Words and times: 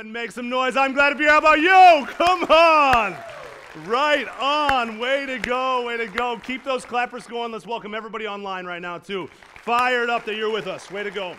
and 0.00 0.12
make 0.12 0.30
some 0.30 0.50
noise. 0.50 0.76
I'm 0.76 0.92
glad 0.92 1.10
to 1.10 1.14
be 1.16 1.24
here. 1.24 1.32
How 1.32 1.38
about 1.38 1.58
you? 1.58 2.06
Come 2.14 2.44
on. 2.44 3.16
Right 3.86 4.28
on. 4.38 4.98
Way 4.98 5.24
to 5.24 5.38
go. 5.38 5.86
Way 5.86 5.96
to 5.96 6.06
go. 6.06 6.38
Keep 6.44 6.64
those 6.64 6.84
clappers 6.84 7.26
going. 7.26 7.50
Let's 7.50 7.66
welcome 7.66 7.94
everybody 7.94 8.26
online 8.26 8.66
right 8.66 8.82
now, 8.82 8.98
too. 8.98 9.28
Fired 9.62 10.10
up 10.10 10.26
that 10.26 10.36
you're 10.36 10.50
with 10.50 10.66
us. 10.66 10.90
Way 10.90 11.02
to 11.02 11.10
go. 11.10 11.34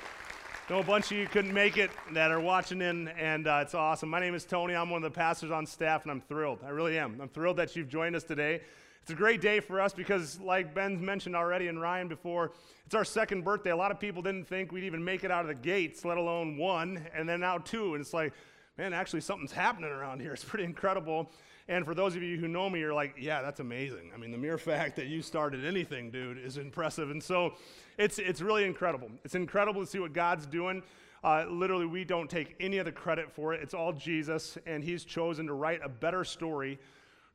Know 0.69 0.79
a 0.79 0.83
bunch 0.83 1.11
of 1.11 1.17
you 1.17 1.27
couldn't 1.27 1.53
make 1.53 1.77
it 1.77 1.91
that 2.13 2.31
are 2.31 2.39
watching 2.39 2.81
in, 2.81 3.09
and 3.09 3.47
uh, 3.47 3.59
it's 3.61 3.75
awesome. 3.75 4.09
My 4.09 4.19
name 4.19 4.33
is 4.33 4.43
Tony. 4.43 4.75
I'm 4.75 4.89
one 4.89 5.03
of 5.03 5.13
the 5.13 5.15
pastors 5.15 5.51
on 5.51 5.65
staff, 5.65 6.01
and 6.01 6.11
I'm 6.11 6.21
thrilled. 6.21 6.59
I 6.65 6.69
really 6.69 6.97
am. 6.97 7.19
I'm 7.21 7.29
thrilled 7.29 7.57
that 7.57 7.75
you've 7.75 7.89
joined 7.89 8.15
us 8.15 8.23
today. 8.23 8.61
It's 9.07 9.13
a 9.13 9.15
great 9.15 9.39
day 9.39 9.61
for 9.61 9.79
us 9.79 9.93
because, 9.93 10.37
like 10.41 10.75
Ben's 10.75 11.01
mentioned 11.01 11.33
already 11.33 11.69
and 11.69 11.79
Ryan 11.79 12.09
before, 12.09 12.51
it's 12.85 12.93
our 12.93 13.05
second 13.05 13.45
birthday. 13.45 13.69
A 13.69 13.75
lot 13.77 13.89
of 13.89 14.01
people 14.01 14.21
didn't 14.21 14.49
think 14.49 14.73
we'd 14.73 14.83
even 14.83 15.01
make 15.01 15.23
it 15.23 15.31
out 15.31 15.43
of 15.43 15.47
the 15.47 15.55
gates, 15.55 16.03
let 16.03 16.17
alone 16.17 16.57
one, 16.57 17.07
and 17.15 17.29
then 17.29 17.39
now 17.39 17.57
two. 17.57 17.93
And 17.93 18.01
it's 18.01 18.13
like, 18.13 18.33
man, 18.77 18.91
actually, 18.91 19.21
something's 19.21 19.53
happening 19.53 19.91
around 19.91 20.19
here. 20.19 20.31
It's 20.33 20.43
pretty 20.43 20.65
incredible. 20.65 21.31
And 21.69 21.85
for 21.85 21.95
those 21.95 22.17
of 22.17 22.21
you 22.21 22.37
who 22.37 22.49
know 22.49 22.69
me, 22.69 22.81
you're 22.81 22.93
like, 22.93 23.15
yeah, 23.17 23.41
that's 23.41 23.61
amazing. 23.61 24.11
I 24.13 24.17
mean, 24.17 24.29
the 24.29 24.37
mere 24.37 24.57
fact 24.57 24.97
that 24.97 25.07
you 25.07 25.21
started 25.21 25.63
anything, 25.63 26.11
dude, 26.11 26.37
is 26.37 26.57
impressive. 26.57 27.09
And 27.09 27.23
so 27.23 27.53
it's, 27.97 28.19
it's 28.19 28.41
really 28.41 28.65
incredible. 28.65 29.09
It's 29.23 29.35
incredible 29.35 29.79
to 29.79 29.87
see 29.87 29.99
what 29.99 30.11
God's 30.11 30.45
doing. 30.45 30.83
Uh, 31.23 31.45
literally, 31.49 31.85
we 31.85 32.03
don't 32.03 32.29
take 32.29 32.57
any 32.59 32.77
of 32.77 32.83
the 32.83 32.91
credit 32.91 33.31
for 33.31 33.53
it. 33.53 33.63
It's 33.63 33.73
all 33.73 33.93
Jesus, 33.93 34.57
and 34.65 34.83
He's 34.83 35.05
chosen 35.05 35.47
to 35.47 35.53
write 35.53 35.79
a 35.81 35.87
better 35.87 36.25
story 36.25 36.77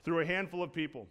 through 0.05 0.21
a 0.21 0.27
handful 0.27 0.63
of 0.63 0.71
people 0.71 1.07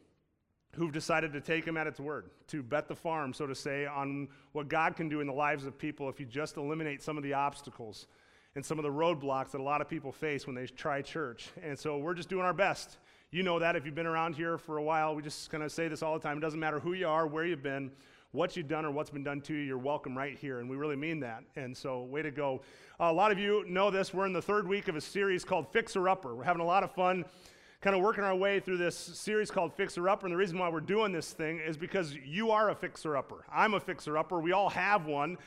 who've 0.75 0.91
decided 0.91 1.34
to 1.34 1.41
take 1.41 1.66
him 1.66 1.77
at 1.77 1.88
its 1.88 1.99
word, 1.99 2.30
to 2.48 2.63
bet 2.63 2.88
the 2.88 2.95
farm, 2.95 3.34
so 3.34 3.45
to 3.45 3.55
say, 3.55 3.85
on 3.85 4.27
what 4.53 4.70
God 4.70 4.95
can 4.95 5.09
do 5.09 5.20
in 5.20 5.27
the 5.27 5.34
lives 5.34 5.66
of 5.66 5.77
people 5.77 6.09
if 6.09 6.20
you 6.20 6.25
just 6.25 6.57
eliminate 6.57 7.03
some 7.03 7.17
of 7.17 7.23
the 7.23 7.34
obstacles 7.34 8.07
and 8.55 8.66
some 8.66 8.80
of 8.80 8.84
the 8.84 8.89
roadblocks 8.89 9.52
that 9.52 9.61
a 9.61 9.63
lot 9.63 9.81
of 9.81 9.89
people 9.89 10.11
face 10.11 10.45
when 10.45 10.55
they 10.55 10.66
try 10.66 11.02
church. 11.02 11.49
And 11.63 11.77
so 11.77 11.97
we're 11.97 12.13
just 12.13 12.30
doing 12.30 12.45
our 12.45 12.53
best. 12.53 12.97
You 13.31 13.44
know 13.44 13.59
that 13.59 13.75
if 13.75 13.85
you've 13.85 13.95
been 13.95 14.05
around 14.05 14.36
here 14.36 14.58
for 14.58 14.78
a 14.78 14.83
while, 14.83 15.16
we 15.16 15.22
just 15.22 15.50
kind 15.50 15.63
of 15.63 15.72
say 15.72 15.88
this 15.88 16.03
all 16.03 16.13
the 16.13 16.19
time. 16.19 16.38
It 16.38 16.41
doesn't 16.41 16.59
matter 16.59 16.80
who 16.80 16.94
you 16.94 17.08
are, 17.08 17.28
where 17.28 17.45
you've 17.45 17.63
been, 17.63 17.91
what 18.33 18.58
you've 18.58 18.67
done, 18.67 18.85
or 18.85 18.91
what's 18.91 19.09
been 19.09 19.23
done 19.23 19.39
to 19.41 19.53
you, 19.53 19.61
you're 19.61 19.78
welcome 19.78 20.17
right 20.17 20.38
here. 20.38 20.59
And 20.59 20.69
we 20.69 20.75
really 20.75 20.97
mean 20.97 21.22
that. 21.22 21.44
And 21.56 21.75
so, 21.75 22.03
way 22.03 22.22
to 22.22 22.31
go. 22.31 22.61
Uh, 23.00 23.06
a 23.06 23.13
lot 23.13 23.31
of 23.31 23.39
you 23.39 23.66
know 23.67 23.89
this. 23.89 24.13
We're 24.13 24.25
in 24.25 24.33
the 24.33 24.41
third 24.41 24.67
week 24.67 24.89
of 24.89 24.95
a 24.97 25.02
series 25.02 25.45
called 25.45 25.72
Fixer 25.72 26.09
Upper. 26.09 26.35
We're 26.35 26.44
having 26.44 26.61
a 26.61 26.66
lot 26.66 26.83
of 26.83 26.91
fun 26.91 27.23
kind 27.82 27.96
of 27.96 28.02
working 28.04 28.24
our 28.24 28.36
way 28.36 28.60
through 28.60 28.78
this 28.78 28.96
series 28.96 29.50
called 29.50 29.74
Fixer 29.74 30.08
Upper. 30.08 30.28
And 30.28 30.34
the 30.34 30.38
reason 30.38 30.60
why 30.60 30.70
we're 30.70 30.82
doing 30.82 31.12
this 31.12 31.32
thing 31.32 31.60
is 31.60 31.78
because 31.78 32.14
you 32.14 32.52
are 32.52 32.70
a 32.70 32.76
fixer 32.76 33.18
upper. 33.18 33.44
I'm 33.52 33.74
a 33.74 33.80
fixer 33.80 34.20
upper. 34.20 34.40
We 34.40 34.52
all 34.52 34.70
have 34.70 35.08
one. 35.08 35.38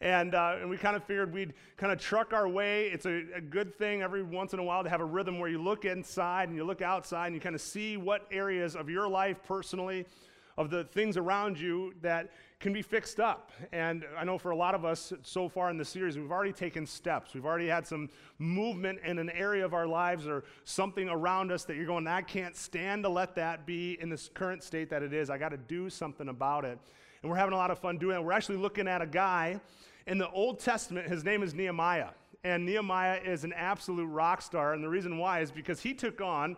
And, 0.00 0.34
uh, 0.34 0.56
and 0.60 0.70
we 0.70 0.78
kind 0.78 0.96
of 0.96 1.04
figured 1.04 1.32
we'd 1.32 1.52
kind 1.76 1.92
of 1.92 2.00
truck 2.00 2.32
our 2.32 2.48
way. 2.48 2.86
It's 2.86 3.06
a, 3.06 3.24
a, 3.36 3.40
good 3.40 3.72
thing 3.76 4.02
every 4.02 4.22
once 4.22 4.52
in 4.52 4.58
a 4.58 4.64
while 4.64 4.82
to 4.82 4.88
have 4.88 5.00
a 5.00 5.04
rhythm 5.04 5.38
where 5.38 5.48
you 5.48 5.62
look 5.62 5.84
inside 5.84 6.48
and 6.48 6.56
you 6.56 6.64
look 6.64 6.82
outside 6.82 7.26
and 7.26 7.36
you 7.36 7.40
kind 7.40 7.54
of 7.54 7.60
see 7.60 7.96
what 7.96 8.26
areas 8.32 8.74
of 8.74 8.88
your 8.88 9.06
life 9.06 9.36
personally, 9.46 10.06
of 10.56 10.70
the 10.70 10.84
things 10.84 11.16
around 11.16 11.58
you 11.58 11.94
that 12.02 12.30
can 12.60 12.72
be 12.72 12.82
fixed 12.82 13.18
up. 13.18 13.50
And 13.72 14.04
I 14.16 14.24
know 14.24 14.38
for 14.38 14.52
a 14.52 14.56
lot 14.56 14.74
of 14.74 14.84
us 14.84 15.12
so 15.22 15.48
far 15.48 15.70
in 15.70 15.76
the 15.76 15.84
series, 15.84 16.16
we've 16.16 16.30
already 16.30 16.52
taken 16.52 16.86
steps. 16.86 17.34
We've 17.34 17.44
already 17.44 17.66
had 17.66 17.86
some 17.86 18.08
movement 18.38 19.00
in 19.04 19.18
an 19.18 19.30
area 19.30 19.64
of 19.64 19.74
our 19.74 19.86
lives 19.86 20.26
or 20.26 20.44
something 20.64 21.08
around 21.08 21.50
us 21.50 21.64
that 21.64 21.76
you're 21.76 21.86
going, 21.86 22.06
I 22.06 22.22
can't 22.22 22.56
stand 22.56 23.02
to 23.02 23.08
let 23.08 23.34
that 23.34 23.66
be 23.66 23.98
in 24.00 24.08
this 24.08 24.30
current 24.32 24.62
state 24.62 24.90
that 24.90 25.02
it 25.02 25.12
is. 25.12 25.28
I 25.28 25.38
got 25.38 25.50
to 25.50 25.56
do 25.56 25.90
something 25.90 26.28
about 26.28 26.64
it. 26.64 26.78
And 27.22 27.30
we're 27.30 27.36
having 27.36 27.54
a 27.54 27.56
lot 27.56 27.70
of 27.70 27.78
fun 27.78 27.98
doing 27.98 28.16
it. 28.16 28.22
We're 28.22 28.32
actually 28.32 28.58
looking 28.58 28.86
at 28.86 29.02
a 29.02 29.06
guy 29.06 29.60
in 30.06 30.18
the 30.18 30.30
Old 30.30 30.60
Testament. 30.60 31.08
His 31.08 31.24
name 31.24 31.42
is 31.42 31.54
Nehemiah. 31.54 32.10
And 32.44 32.66
Nehemiah 32.66 33.20
is 33.24 33.44
an 33.44 33.52
absolute 33.52 34.06
rock 34.06 34.42
star. 34.42 34.74
And 34.74 34.82
the 34.82 34.88
reason 34.88 35.18
why 35.18 35.40
is 35.40 35.50
because 35.50 35.80
he 35.80 35.94
took 35.94 36.20
on 36.20 36.56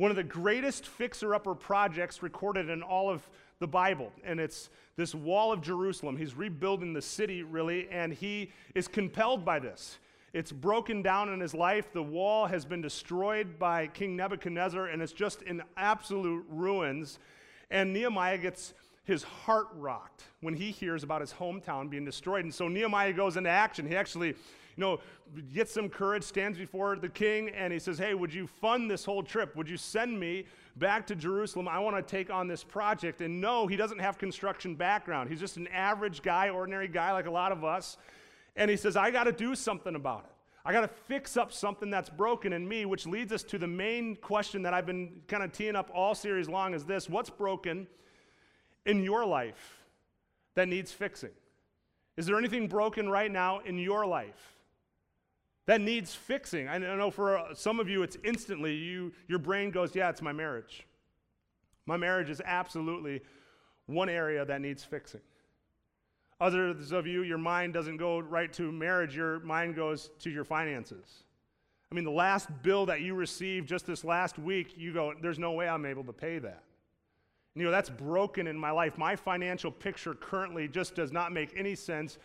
one 0.00 0.10
of 0.10 0.16
the 0.16 0.24
greatest 0.24 0.86
fixer 0.86 1.34
upper 1.34 1.54
projects 1.54 2.22
recorded 2.22 2.70
in 2.70 2.82
all 2.82 3.10
of 3.10 3.28
the 3.58 3.66
Bible. 3.66 4.10
And 4.24 4.40
it's 4.40 4.70
this 4.96 5.14
wall 5.14 5.52
of 5.52 5.60
Jerusalem. 5.60 6.16
He's 6.16 6.34
rebuilding 6.34 6.94
the 6.94 7.02
city, 7.02 7.42
really, 7.42 7.86
and 7.90 8.10
he 8.10 8.50
is 8.74 8.88
compelled 8.88 9.44
by 9.44 9.58
this. 9.58 9.98
It's 10.32 10.52
broken 10.52 11.02
down 11.02 11.28
in 11.30 11.38
his 11.38 11.52
life. 11.52 11.92
The 11.92 12.02
wall 12.02 12.46
has 12.46 12.64
been 12.64 12.80
destroyed 12.80 13.58
by 13.58 13.88
King 13.88 14.16
Nebuchadnezzar, 14.16 14.86
and 14.86 15.02
it's 15.02 15.12
just 15.12 15.42
in 15.42 15.62
absolute 15.76 16.46
ruins. 16.48 17.18
And 17.70 17.92
Nehemiah 17.92 18.38
gets 18.38 18.72
his 19.04 19.22
heart 19.22 19.68
rocked 19.74 20.22
when 20.40 20.54
he 20.54 20.70
hears 20.70 21.02
about 21.02 21.20
his 21.20 21.34
hometown 21.34 21.90
being 21.90 22.06
destroyed. 22.06 22.44
And 22.44 22.54
so 22.54 22.68
Nehemiah 22.68 23.12
goes 23.12 23.36
into 23.36 23.50
action. 23.50 23.86
He 23.86 23.96
actually, 23.96 24.34
you 24.76 24.80
know, 24.80 25.00
gets 25.54 25.72
some 25.72 25.88
courage, 25.88 26.22
stands 26.22 26.58
before 26.58 26.96
the 26.96 27.08
king, 27.08 27.50
and 27.50 27.72
he 27.72 27.78
says, 27.78 27.98
Hey, 27.98 28.14
would 28.14 28.32
you 28.32 28.46
fund 28.46 28.90
this 28.90 29.04
whole 29.04 29.22
trip? 29.22 29.56
Would 29.56 29.68
you 29.68 29.76
send 29.76 30.18
me 30.18 30.46
back 30.76 31.06
to 31.08 31.14
Jerusalem. 31.14 31.68
I 31.68 31.78
want 31.78 31.96
to 31.96 32.02
take 32.02 32.30
on 32.30 32.48
this 32.48 32.64
project. 32.64 33.20
And 33.20 33.40
no, 33.40 33.66
he 33.66 33.76
doesn't 33.76 33.98
have 33.98 34.18
construction 34.18 34.74
background. 34.74 35.30
He's 35.30 35.40
just 35.40 35.56
an 35.56 35.68
average 35.68 36.22
guy, 36.22 36.48
ordinary 36.48 36.88
guy 36.88 37.12
like 37.12 37.26
a 37.26 37.30
lot 37.30 37.52
of 37.52 37.64
us. 37.64 37.96
And 38.56 38.70
he 38.70 38.76
says, 38.76 38.96
I 38.96 39.10
got 39.10 39.24
to 39.24 39.32
do 39.32 39.54
something 39.54 39.94
about 39.94 40.24
it. 40.24 40.32
I 40.64 40.72
got 40.72 40.82
to 40.82 40.88
fix 40.88 41.36
up 41.36 41.52
something 41.52 41.90
that's 41.90 42.10
broken 42.10 42.52
in 42.52 42.68
me, 42.68 42.84
which 42.84 43.06
leads 43.06 43.32
us 43.32 43.42
to 43.44 43.58
the 43.58 43.66
main 43.66 44.16
question 44.16 44.62
that 44.62 44.74
I've 44.74 44.86
been 44.86 45.22
kind 45.26 45.42
of 45.42 45.52
teeing 45.52 45.74
up 45.74 45.90
all 45.94 46.14
series 46.14 46.48
long 46.48 46.74
is 46.74 46.84
this 46.84 47.08
What's 47.08 47.30
broken 47.30 47.86
in 48.84 49.02
your 49.02 49.24
life 49.24 49.84
that 50.54 50.68
needs 50.68 50.92
fixing? 50.92 51.30
Is 52.16 52.26
there 52.26 52.36
anything 52.36 52.66
broken 52.68 53.08
right 53.08 53.30
now 53.30 53.60
in 53.60 53.78
your 53.78 54.04
life? 54.04 54.59
That 55.70 55.80
needs 55.80 56.12
fixing. 56.12 56.66
I 56.66 56.78
know 56.78 57.12
for 57.12 57.38
uh, 57.38 57.54
some 57.54 57.78
of 57.78 57.88
you, 57.88 58.02
it's 58.02 58.16
instantly, 58.24 58.74
you, 58.74 59.12
your 59.28 59.38
brain 59.38 59.70
goes, 59.70 59.94
yeah, 59.94 60.10
it's 60.10 60.20
my 60.20 60.32
marriage. 60.32 60.84
My 61.86 61.96
marriage 61.96 62.28
is 62.28 62.42
absolutely 62.44 63.20
one 63.86 64.08
area 64.08 64.44
that 64.44 64.60
needs 64.60 64.82
fixing. 64.82 65.20
Others 66.40 66.90
of 66.90 67.06
you, 67.06 67.22
your 67.22 67.38
mind 67.38 67.72
doesn't 67.72 67.98
go 67.98 68.18
right 68.18 68.52
to 68.54 68.72
marriage, 68.72 69.14
your 69.14 69.38
mind 69.40 69.76
goes 69.76 70.10
to 70.18 70.28
your 70.28 70.42
finances. 70.42 71.22
I 71.92 71.94
mean, 71.94 72.04
the 72.04 72.10
last 72.10 72.48
bill 72.64 72.84
that 72.86 73.02
you 73.02 73.14
received 73.14 73.68
just 73.68 73.86
this 73.86 74.02
last 74.02 74.40
week, 74.40 74.74
you 74.76 74.92
go, 74.92 75.14
there's 75.22 75.38
no 75.38 75.52
way 75.52 75.68
I'm 75.68 75.86
able 75.86 76.02
to 76.02 76.12
pay 76.12 76.40
that. 76.40 76.64
And 77.54 77.62
you 77.62 77.64
know, 77.64 77.70
that's 77.70 77.90
broken 77.90 78.48
in 78.48 78.58
my 78.58 78.72
life. 78.72 78.98
My 78.98 79.14
financial 79.14 79.70
picture 79.70 80.14
currently 80.14 80.66
just 80.66 80.96
does 80.96 81.12
not 81.12 81.30
make 81.30 81.52
any 81.56 81.76
sense 81.76 82.18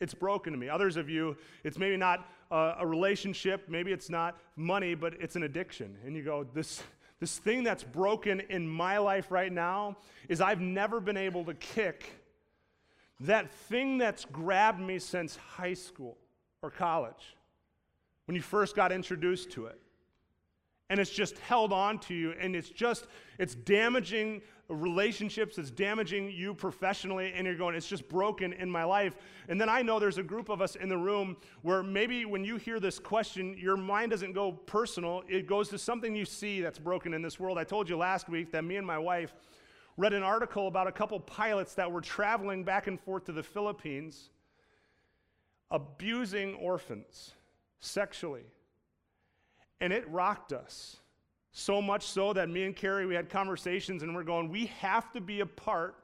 it's 0.00 0.14
broken 0.14 0.52
to 0.52 0.58
me. 0.58 0.68
Others 0.68 0.96
of 0.96 1.08
you, 1.08 1.36
it's 1.64 1.78
maybe 1.78 1.96
not 1.96 2.28
a, 2.50 2.86
relationship, 2.86 3.68
maybe 3.68 3.92
it's 3.92 4.10
not 4.10 4.38
money, 4.56 4.94
but 4.94 5.14
it's 5.20 5.36
an 5.36 5.42
addiction. 5.42 5.96
And 6.04 6.14
you 6.16 6.22
go, 6.22 6.46
this, 6.54 6.82
this 7.20 7.38
thing 7.38 7.64
that's 7.64 7.82
broken 7.82 8.40
in 8.48 8.68
my 8.68 8.98
life 8.98 9.30
right 9.30 9.52
now 9.52 9.96
is 10.28 10.40
I've 10.40 10.60
never 10.60 11.00
been 11.00 11.16
able 11.16 11.44
to 11.44 11.54
kick 11.54 12.12
that 13.20 13.50
thing 13.50 13.98
that's 13.98 14.24
grabbed 14.26 14.80
me 14.80 14.98
since 14.98 15.36
high 15.36 15.74
school 15.74 16.18
or 16.62 16.70
college 16.70 17.36
when 18.26 18.34
you 18.34 18.42
first 18.42 18.76
got 18.76 18.92
introduced 18.92 19.50
to 19.52 19.66
it 19.66 19.80
and 20.88 21.00
it's 21.00 21.10
just 21.10 21.38
held 21.38 21.72
on 21.72 21.98
to 21.98 22.14
you 22.14 22.32
and 22.40 22.54
it's 22.54 22.70
just 22.70 23.06
it's 23.38 23.54
damaging 23.54 24.40
relationships 24.68 25.58
it's 25.58 25.70
damaging 25.70 26.30
you 26.30 26.52
professionally 26.52 27.32
and 27.34 27.46
you're 27.46 27.56
going 27.56 27.74
it's 27.74 27.88
just 27.88 28.08
broken 28.08 28.52
in 28.52 28.70
my 28.70 28.84
life. 28.84 29.16
And 29.48 29.60
then 29.60 29.68
i 29.68 29.82
know 29.82 29.98
there's 29.98 30.18
a 30.18 30.22
group 30.22 30.48
of 30.48 30.60
us 30.60 30.76
in 30.76 30.88
the 30.88 30.96
room 30.98 31.36
where 31.62 31.82
maybe 31.82 32.24
when 32.24 32.44
you 32.44 32.56
hear 32.56 32.80
this 32.80 32.98
question 32.98 33.56
your 33.58 33.76
mind 33.76 34.10
doesn't 34.10 34.32
go 34.32 34.52
personal. 34.52 35.22
It 35.28 35.46
goes 35.46 35.68
to 35.70 35.78
something 35.78 36.14
you 36.14 36.24
see 36.24 36.60
that's 36.60 36.78
broken 36.78 37.14
in 37.14 37.22
this 37.22 37.38
world. 37.38 37.58
I 37.58 37.64
told 37.64 37.88
you 37.88 37.96
last 37.96 38.28
week 38.28 38.52
that 38.52 38.64
me 38.64 38.76
and 38.76 38.86
my 38.86 38.98
wife 38.98 39.34
read 39.96 40.12
an 40.12 40.22
article 40.22 40.68
about 40.68 40.86
a 40.86 40.92
couple 40.92 41.18
pilots 41.20 41.74
that 41.74 41.90
were 41.90 42.00
traveling 42.00 42.64
back 42.64 42.86
and 42.86 43.00
forth 43.00 43.24
to 43.24 43.32
the 43.32 43.42
philippines 43.42 44.30
abusing 45.70 46.54
orphans 46.56 47.32
sexually 47.80 48.44
and 49.80 49.92
it 49.92 50.08
rocked 50.10 50.52
us. 50.52 50.96
So 51.52 51.80
much 51.80 52.04
so 52.04 52.32
that 52.34 52.50
me 52.50 52.64
and 52.64 52.76
Carrie, 52.76 53.06
we 53.06 53.14
had 53.14 53.30
conversations 53.30 54.02
and 54.02 54.14
we're 54.14 54.24
going, 54.24 54.50
we 54.50 54.66
have 54.80 55.10
to 55.12 55.20
be 55.20 55.40
a 55.40 55.46
part 55.46 55.94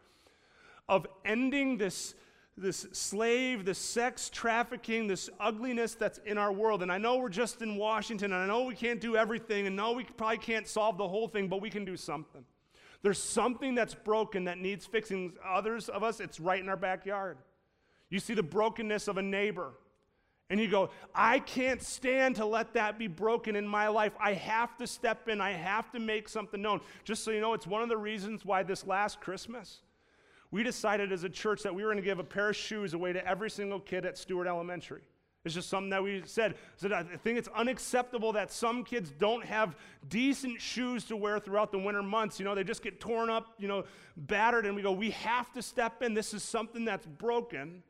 of 0.88 1.06
ending 1.25 1.76
this, 1.76 2.14
this 2.56 2.87
slave, 2.93 3.64
this 3.64 3.79
sex 3.79 4.31
trafficking, 4.31 5.06
this 5.06 5.29
ugliness 5.38 5.94
that's 5.94 6.19
in 6.25 6.38
our 6.38 6.52
world. 6.52 6.82
And 6.82 6.91
I 6.91 6.99
know 6.99 7.19
we're 7.19 7.29
just 7.29 7.61
in 7.62 7.76
Washington, 7.76 8.32
and 8.32 8.43
I 8.43 8.47
know 8.47 8.62
we 8.64 8.75
can't 8.75 9.00
do 9.00 9.17
everything, 9.17 9.67
and 9.67 9.76
no, 9.76 9.93
we 9.93 10.05
probably 10.05 10.38
can't 10.38 10.67
solve 10.67 10.97
the 10.99 11.08
whole 11.08 11.29
thing, 11.29 11.49
but 11.49 11.61
we 11.61 11.70
can 11.70 11.85
do 11.85 11.97
something. 11.97 12.44
There's 13.02 13.23
something 13.23 13.75
that's 13.75 13.94
broken 13.94 14.44
that 14.44 14.58
needs 14.58 14.87
fixing. 14.87 15.32
Others 15.47 15.88
of 15.88 16.02
us, 16.02 16.20
it's 16.20 16.38
right 16.41 16.62
in 16.62 16.69
our 16.69 16.76
backyard. 16.76 17.38
You 18.11 18.20
see 18.20 18.35
the 18.35 18.43
brokenness 18.43 19.08
of 19.08 19.19
a 19.19 19.23
neighbor 19.23 19.73
and 20.52 20.60
you 20.60 20.69
go, 20.69 20.90
I 21.14 21.38
can't 21.38 21.82
stand 21.82 22.37
to 22.37 22.44
let 22.44 22.75
that 22.75 22.99
be 22.99 23.06
broken 23.06 23.56
in 23.56 23.66
my 23.66 23.88
life. 23.88 24.12
I 24.20 24.34
have 24.34 24.76
to 24.76 24.87
step 24.87 25.26
in. 25.31 25.40
I 25.40 25.52
have 25.52 25.90
to 25.93 25.99
make 25.99 26.28
something 26.28 26.60
known. 26.60 26.82
Just 27.04 27.25
so 27.25 27.31
you 27.31 27.40
know, 27.40 27.54
it's 27.54 27.66
one 27.66 27.81
of 27.81 27.88
the 27.88 27.96
reasons 27.96 28.44
why 28.44 28.62
this 28.62 28.87
last 28.87 29.19
Christmas, 29.19 29.78
we 30.50 30.62
decided 30.62 31.10
as 31.10 31.25
a 31.25 31.31
church 31.31 31.62
that 31.62 31.75
we 31.75 31.82
were 31.82 31.90
going 31.90 32.02
to 32.02 32.06
give 32.06 32.19
a 32.19 32.25
pair 32.25 32.50
of 32.50 32.56
shoes 32.56 32.93
away 32.93 33.14
to 33.14 33.26
every 33.26 33.49
single 33.49 33.81
kid 33.81 34.04
at 34.04 34.19
Stewart 34.19 34.46
Elementary. 34.46 35.00
It's 35.46 35.54
just 35.54 35.70
something 35.70 35.88
that 35.88 36.02
we 36.02 36.22
said. 36.26 36.56
said. 36.76 36.93
I 36.93 37.02
think 37.02 37.38
it's 37.38 37.49
unacceptable 37.56 38.34
that 38.34 38.52
some 38.52 38.84
kids 38.84 39.10
don't 39.10 39.46
have 39.46 39.75
decent 40.10 40.60
shoes 40.60 41.04
to 41.04 41.16
wear 41.16 41.38
throughout 41.38 41.72
the 41.72 41.78
winter 41.78 42.02
months. 42.02 42.38
You 42.38 42.44
know, 42.44 42.54
they 42.54 42.62
just 42.62 42.82
get 42.82 43.00
torn 43.00 43.31
up, 43.31 43.54
you 43.56 43.69
know, 43.69 43.84
battered, 44.19 44.66
and 44.66 44.76
we 44.76 44.82
go, 44.82 44.93
we 44.93 45.12
have 45.12 45.50
to 45.52 45.62
step 45.62 46.02
in. 46.02 46.12
This 46.12 46.34
is 46.34 46.43
something 46.43 46.84
that's 46.84 47.06
broken 47.06 47.82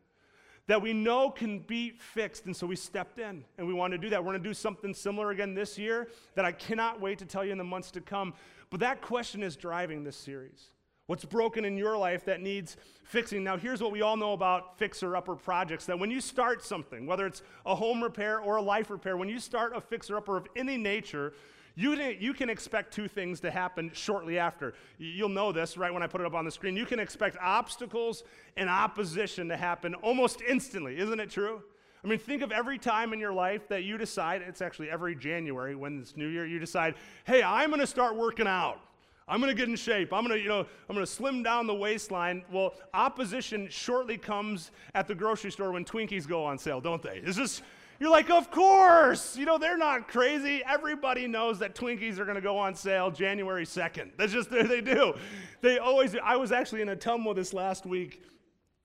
that 0.68 0.80
we 0.80 0.92
know 0.92 1.30
can 1.30 1.58
be 1.60 1.90
fixed. 1.90 2.46
And 2.46 2.56
so 2.56 2.66
we 2.66 2.76
stepped 2.76 3.18
in 3.18 3.44
and 3.58 3.66
we 3.66 3.74
want 3.74 3.92
to 3.92 3.98
do 3.98 4.08
that. 4.10 4.22
We're 4.22 4.32
going 4.32 4.42
to 4.42 4.48
do 4.48 4.54
something 4.54 4.94
similar 4.94 5.30
again 5.30 5.54
this 5.54 5.78
year 5.78 6.08
that 6.34 6.44
I 6.44 6.52
cannot 6.52 7.00
wait 7.00 7.18
to 7.18 7.26
tell 7.26 7.44
you 7.44 7.52
in 7.52 7.58
the 7.58 7.64
months 7.64 7.90
to 7.92 8.00
come. 8.00 8.34
But 8.70 8.80
that 8.80 9.02
question 9.02 9.42
is 9.42 9.56
driving 9.56 10.04
this 10.04 10.16
series. 10.16 10.68
What's 11.06 11.24
broken 11.24 11.64
in 11.64 11.76
your 11.76 11.96
life 11.96 12.24
that 12.26 12.40
needs 12.40 12.76
fixing? 13.04 13.42
Now, 13.42 13.56
here's 13.56 13.82
what 13.82 13.90
we 13.90 14.02
all 14.02 14.16
know 14.16 14.32
about 14.32 14.78
fixer 14.78 15.16
upper 15.16 15.34
projects 15.34 15.84
that 15.86 15.98
when 15.98 16.10
you 16.10 16.20
start 16.20 16.64
something, 16.64 17.06
whether 17.06 17.26
it's 17.26 17.42
a 17.66 17.74
home 17.74 18.02
repair 18.02 18.38
or 18.38 18.56
a 18.56 18.62
life 18.62 18.88
repair, 18.88 19.16
when 19.16 19.28
you 19.28 19.40
start 19.40 19.72
a 19.74 19.80
fixer 19.80 20.16
upper 20.16 20.36
of 20.36 20.46
any 20.54 20.76
nature, 20.76 21.34
you, 21.74 21.94
you 21.94 22.34
can 22.34 22.50
expect 22.50 22.92
two 22.92 23.08
things 23.08 23.40
to 23.40 23.50
happen 23.50 23.90
shortly 23.94 24.38
after. 24.38 24.74
You'll 24.98 25.28
know 25.28 25.52
this 25.52 25.76
right 25.76 25.92
when 25.92 26.02
I 26.02 26.06
put 26.06 26.20
it 26.20 26.26
up 26.26 26.34
on 26.34 26.44
the 26.44 26.50
screen. 26.50 26.76
You 26.76 26.86
can 26.86 26.98
expect 26.98 27.36
obstacles 27.40 28.24
and 28.56 28.68
opposition 28.68 29.48
to 29.48 29.56
happen 29.56 29.94
almost 29.96 30.42
instantly. 30.42 30.98
Isn't 30.98 31.20
it 31.20 31.30
true? 31.30 31.62
I 32.04 32.08
mean, 32.08 32.18
think 32.18 32.42
of 32.42 32.50
every 32.50 32.78
time 32.78 33.12
in 33.12 33.20
your 33.20 33.32
life 33.32 33.68
that 33.68 33.84
you 33.84 33.96
decide, 33.96 34.42
it's 34.42 34.60
actually 34.60 34.90
every 34.90 35.14
January 35.14 35.76
when 35.76 36.00
it's 36.00 36.16
New 36.16 36.26
Year, 36.26 36.44
you 36.44 36.58
decide, 36.58 36.96
hey, 37.24 37.42
I'm 37.42 37.70
going 37.70 37.80
to 37.80 37.86
start 37.86 38.16
working 38.16 38.48
out. 38.48 38.80
I'm 39.28 39.40
going 39.40 39.54
to 39.54 39.58
get 39.58 39.68
in 39.68 39.76
shape. 39.76 40.12
I'm 40.12 40.26
going 40.26 40.36
to, 40.36 40.42
you 40.42 40.48
know, 40.48 40.66
I'm 40.88 40.94
going 40.94 41.06
to 41.06 41.10
slim 41.10 41.44
down 41.44 41.68
the 41.68 41.74
waistline. 41.74 42.44
Well, 42.50 42.74
opposition 42.92 43.68
shortly 43.70 44.18
comes 44.18 44.72
at 44.96 45.06
the 45.06 45.14
grocery 45.14 45.52
store 45.52 45.70
when 45.70 45.84
Twinkies 45.84 46.26
go 46.26 46.44
on 46.44 46.58
sale, 46.58 46.80
don't 46.80 47.02
they? 47.02 47.22
It's 47.24 47.36
just, 47.36 47.62
you're 48.02 48.10
like, 48.10 48.30
of 48.30 48.50
course. 48.50 49.36
You 49.36 49.46
know, 49.46 49.58
they're 49.58 49.78
not 49.78 50.08
crazy. 50.08 50.60
Everybody 50.68 51.28
knows 51.28 51.60
that 51.60 51.76
Twinkies 51.76 52.18
are 52.18 52.24
going 52.24 52.34
to 52.34 52.40
go 52.40 52.58
on 52.58 52.74
sale 52.74 53.12
January 53.12 53.64
2nd. 53.64 54.10
That's 54.16 54.32
just, 54.32 54.50
they 54.50 54.80
do. 54.80 55.14
They 55.60 55.78
always, 55.78 56.16
I 56.20 56.34
was 56.34 56.50
actually 56.50 56.82
in 56.82 56.88
Ottumwa 56.88 57.32
this 57.36 57.54
last 57.54 57.86
week 57.86 58.24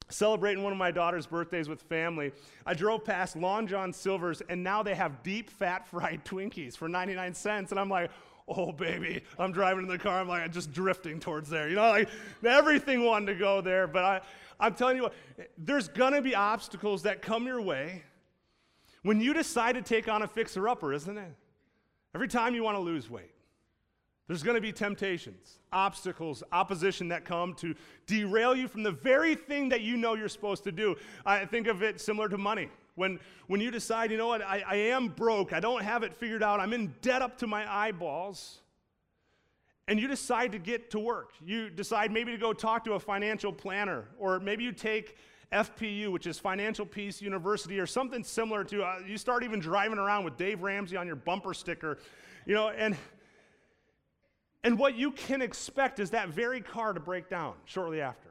celebrating 0.10 0.64
one 0.64 0.72
of 0.72 0.78
my 0.78 0.92
daughter's 0.92 1.26
birthdays 1.26 1.68
with 1.68 1.82
family. 1.82 2.32
I 2.64 2.76
drove 2.76 3.04
past 3.04 3.36
Long 3.36 3.66
John 3.66 3.92
Silver's, 3.92 4.44
and 4.50 4.64
now 4.64 4.84
they 4.84 4.94
have 4.94 5.24
deep 5.24 5.50
fat 5.50 5.88
fried 5.88 6.24
Twinkies 6.24 6.78
for 6.78 6.88
99 6.88 7.34
cents. 7.34 7.72
And 7.72 7.80
I'm 7.80 7.90
like, 7.90 8.12
oh 8.50 8.72
baby 8.72 9.22
i'm 9.40 9.52
driving 9.52 9.84
in 9.84 9.90
the 9.90 9.98
car 9.98 10.22
i'm 10.22 10.28
like 10.30 10.42
i'm 10.42 10.50
just 10.54 10.72
drifting 10.72 11.20
towards 11.20 11.50
there 11.50 11.68
you 11.68 11.76
know 11.76 11.90
like 11.90 12.08
everything 12.46 13.04
wanted 13.04 13.26
to 13.26 13.36
go 13.36 13.60
there 13.60 13.88
but 13.88 14.06
i 14.06 14.22
i'm 14.58 14.74
telling 14.74 14.96
you 14.96 15.04
what 15.04 15.14
there's 15.58 15.90
gonna 15.90 16.22
be 16.22 16.34
obstacles 16.34 17.04
that 17.04 17.22
come 17.22 17.46
your 17.46 17.60
way 17.60 18.02
when 19.04 19.22
you 19.22 19.34
decide 19.34 19.76
to 19.76 19.82
take 19.82 20.08
on 20.08 20.22
a 20.22 20.28
fixer 20.28 20.68
upper 20.68 20.94
isn't 20.94 21.18
it 21.18 21.36
every 22.16 22.28
time 22.28 22.56
you 22.56 22.64
want 22.64 22.76
to 22.76 22.82
lose 22.82 23.10
weight 23.10 23.32
there's 24.28 24.44
going 24.44 24.56
to 24.56 24.62
be 24.62 24.74
temptations, 24.74 25.60
obstacles, 25.72 26.44
opposition 26.52 27.08
that 27.10 27.24
come 27.24 27.54
to 27.56 27.74
derail 28.06 28.54
you 28.56 28.68
from 28.68 28.84
the 28.84 28.92
very 28.92 29.36
thing 29.36 29.70
that 29.70 29.82
you 29.82 29.96
know 29.96 30.16
you're 30.16 30.28
supposed 30.28 30.66
to 30.66 30.72
do. 30.72 30.98
I 31.26 31.46
think 31.46 31.68
of 31.68 31.82
it 31.82 32.02
similar 32.02 32.28
to 32.30 32.38
money. 32.38 32.70
When, 32.96 33.20
when 33.48 33.62
you 33.62 33.72
decide, 33.72 34.12
you 34.12 34.18
know 34.18 34.28
what, 34.28 34.42
I, 34.42 34.64
I 34.68 34.76
am 34.76 35.10
broke, 35.10 35.54
I 35.54 35.60
don't 35.62 35.84
have 35.84 36.04
it 36.04 36.14
figured 36.14 36.44
out, 36.44 36.60
I'm 36.60 36.74
in 36.74 36.94
debt 37.02 37.22
up 37.22 37.38
to 37.38 37.48
my 37.48 37.72
eyeballs, 37.72 38.60
and 39.88 39.98
you 40.00 40.08
decide 40.08 40.52
to 40.52 40.60
get 40.60 40.92
to 40.92 41.00
work. 41.00 41.32
You 41.46 41.70
decide 41.70 42.12
maybe 42.12 42.32
to 42.32 42.38
go 42.38 42.52
talk 42.52 42.84
to 42.86 42.94
a 42.94 43.00
financial 43.00 43.54
planner, 43.54 44.06
or 44.20 44.40
maybe 44.42 44.64
you 44.64 44.74
take 44.74 45.16
FPU, 45.52 46.12
which 46.12 46.28
is 46.28 46.38
Financial 46.38 46.86
Peace 46.86 47.22
University, 47.22 47.80
or 47.80 47.86
something 47.86 48.24
similar 48.24 48.64
to, 48.66 48.84
uh, 48.84 49.00
you 49.08 49.18
start 49.18 49.44
even 49.44 49.60
driving 49.60 49.98
around 49.98 50.26
with 50.26 50.38
Dave 50.38 50.62
Ramsey 50.62 50.98
on 50.98 51.08
your 51.08 51.16
bumper 51.16 51.54
sticker, 51.54 51.98
you 52.46 52.54
know, 52.54 52.70
and 52.70 52.96
and 54.68 54.78
what 54.78 54.96
you 54.96 55.12
can 55.12 55.42
expect 55.42 56.00
is 56.00 56.10
that 56.10 56.28
very 56.28 56.60
car 56.60 56.92
to 56.92 57.00
break 57.00 57.30
down 57.30 57.54
shortly 57.64 58.02
after. 58.02 58.28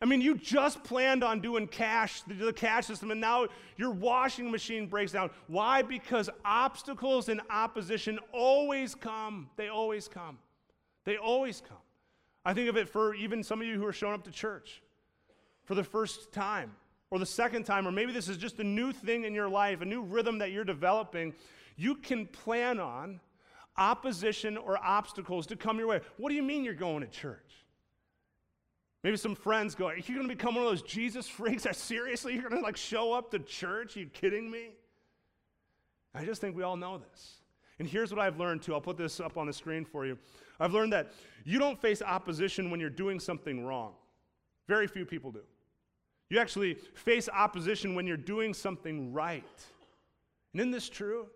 I 0.00 0.06
mean, 0.06 0.20
you 0.20 0.36
just 0.36 0.84
planned 0.84 1.24
on 1.24 1.40
doing 1.40 1.66
cash, 1.66 2.22
the 2.22 2.52
cash 2.52 2.86
system, 2.86 3.10
and 3.10 3.20
now 3.20 3.46
your 3.76 3.90
washing 3.90 4.48
machine 4.48 4.86
breaks 4.86 5.10
down. 5.10 5.30
Why? 5.48 5.82
Because 5.82 6.30
obstacles 6.44 7.28
and 7.28 7.40
opposition 7.50 8.20
always 8.32 8.94
come. 8.94 9.48
They 9.56 9.68
always 9.68 10.06
come. 10.06 10.38
They 11.04 11.16
always 11.16 11.60
come. 11.66 11.78
I 12.44 12.54
think 12.54 12.68
of 12.68 12.76
it 12.76 12.88
for 12.88 13.14
even 13.14 13.42
some 13.42 13.60
of 13.60 13.66
you 13.66 13.76
who 13.76 13.86
are 13.86 13.92
showing 13.92 14.14
up 14.14 14.22
to 14.24 14.30
church 14.30 14.82
for 15.64 15.74
the 15.74 15.84
first 15.84 16.32
time 16.32 16.72
or 17.10 17.18
the 17.18 17.26
second 17.26 17.64
time, 17.64 17.86
or 17.86 17.92
maybe 17.92 18.12
this 18.12 18.28
is 18.28 18.36
just 18.36 18.58
a 18.58 18.64
new 18.64 18.92
thing 18.92 19.24
in 19.24 19.34
your 19.34 19.48
life, 19.48 19.80
a 19.80 19.84
new 19.84 20.02
rhythm 20.02 20.38
that 20.38 20.50
you're 20.50 20.64
developing. 20.64 21.34
You 21.76 21.94
can 21.94 22.26
plan 22.26 22.80
on 22.80 23.20
opposition 23.76 24.56
or 24.56 24.78
obstacles 24.78 25.46
to 25.48 25.56
come 25.56 25.78
your 25.78 25.88
way. 25.88 26.00
What 26.16 26.30
do 26.30 26.34
you 26.34 26.42
mean 26.42 26.64
you're 26.64 26.74
going 26.74 27.02
to 27.02 27.08
church? 27.08 27.64
Maybe 29.02 29.16
some 29.16 29.34
friends 29.34 29.74
go, 29.74 29.88
Are 29.88 29.96
you 29.96 30.14
going 30.14 30.28
to 30.28 30.34
become 30.34 30.54
one 30.54 30.64
of 30.64 30.70
those 30.70 30.82
Jesus 30.82 31.28
freaks? 31.28 31.66
Seriously 31.76 32.34
you're 32.34 32.48
going 32.48 32.62
to 32.62 32.66
like 32.66 32.76
show 32.76 33.12
up 33.12 33.30
to 33.32 33.38
church? 33.38 33.96
Are 33.96 34.00
you 34.00 34.06
kidding 34.06 34.50
me? 34.50 34.70
I 36.14 36.24
just 36.24 36.40
think 36.40 36.56
we 36.56 36.62
all 36.62 36.76
know 36.76 36.98
this. 36.98 37.34
And 37.78 37.88
here's 37.88 38.10
what 38.10 38.20
I've 38.20 38.38
learned 38.38 38.62
too. 38.62 38.72
I'll 38.72 38.80
put 38.80 38.96
this 38.96 39.20
up 39.20 39.36
on 39.36 39.46
the 39.46 39.52
screen 39.52 39.84
for 39.84 40.06
you. 40.06 40.16
I've 40.58 40.72
learned 40.72 40.92
that 40.92 41.12
you 41.44 41.58
don't 41.58 41.80
face 41.80 42.00
opposition 42.00 42.70
when 42.70 42.80
you're 42.80 42.88
doing 42.88 43.18
something 43.20 43.64
wrong. 43.64 43.94
Very 44.68 44.86
few 44.86 45.04
people 45.04 45.32
do. 45.32 45.42
You 46.30 46.38
actually 46.38 46.74
face 46.94 47.28
opposition 47.28 47.94
when 47.94 48.06
you're 48.06 48.16
doing 48.16 48.54
something 48.54 49.12
right. 49.12 49.44
And 50.52 50.60
isn't 50.60 50.70
this 50.70 50.88
true? 50.88 51.26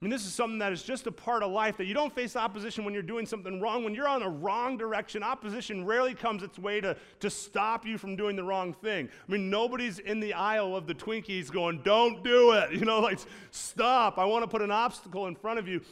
I 0.00 0.06
mean, 0.06 0.10
this 0.12 0.24
is 0.24 0.32
something 0.32 0.58
that 0.60 0.72
is 0.72 0.82
just 0.82 1.06
a 1.06 1.12
part 1.12 1.42
of 1.42 1.52
life 1.52 1.76
that 1.76 1.84
you 1.84 1.92
don't 1.92 2.14
face 2.14 2.34
opposition 2.34 2.86
when 2.86 2.94
you're 2.94 3.02
doing 3.02 3.26
something 3.26 3.60
wrong. 3.60 3.84
When 3.84 3.94
you're 3.94 4.08
on 4.08 4.22
a 4.22 4.30
wrong 4.30 4.78
direction, 4.78 5.22
opposition 5.22 5.84
rarely 5.84 6.14
comes 6.14 6.42
its 6.42 6.58
way 6.58 6.80
to, 6.80 6.96
to 7.20 7.28
stop 7.28 7.84
you 7.84 7.98
from 7.98 8.16
doing 8.16 8.34
the 8.34 8.42
wrong 8.42 8.72
thing. 8.72 9.10
I 9.28 9.32
mean, 9.32 9.50
nobody's 9.50 9.98
in 9.98 10.18
the 10.18 10.32
aisle 10.32 10.74
of 10.74 10.86
the 10.86 10.94
Twinkies 10.94 11.52
going, 11.52 11.82
don't 11.82 12.24
do 12.24 12.52
it. 12.52 12.70
You 12.80 12.86
know, 12.86 13.00
like, 13.00 13.18
stop. 13.50 14.16
I 14.16 14.24
want 14.24 14.42
to 14.42 14.48
put 14.48 14.62
an 14.62 14.70
obstacle 14.70 15.26
in 15.26 15.34
front 15.34 15.58
of 15.58 15.68
you. 15.68 15.82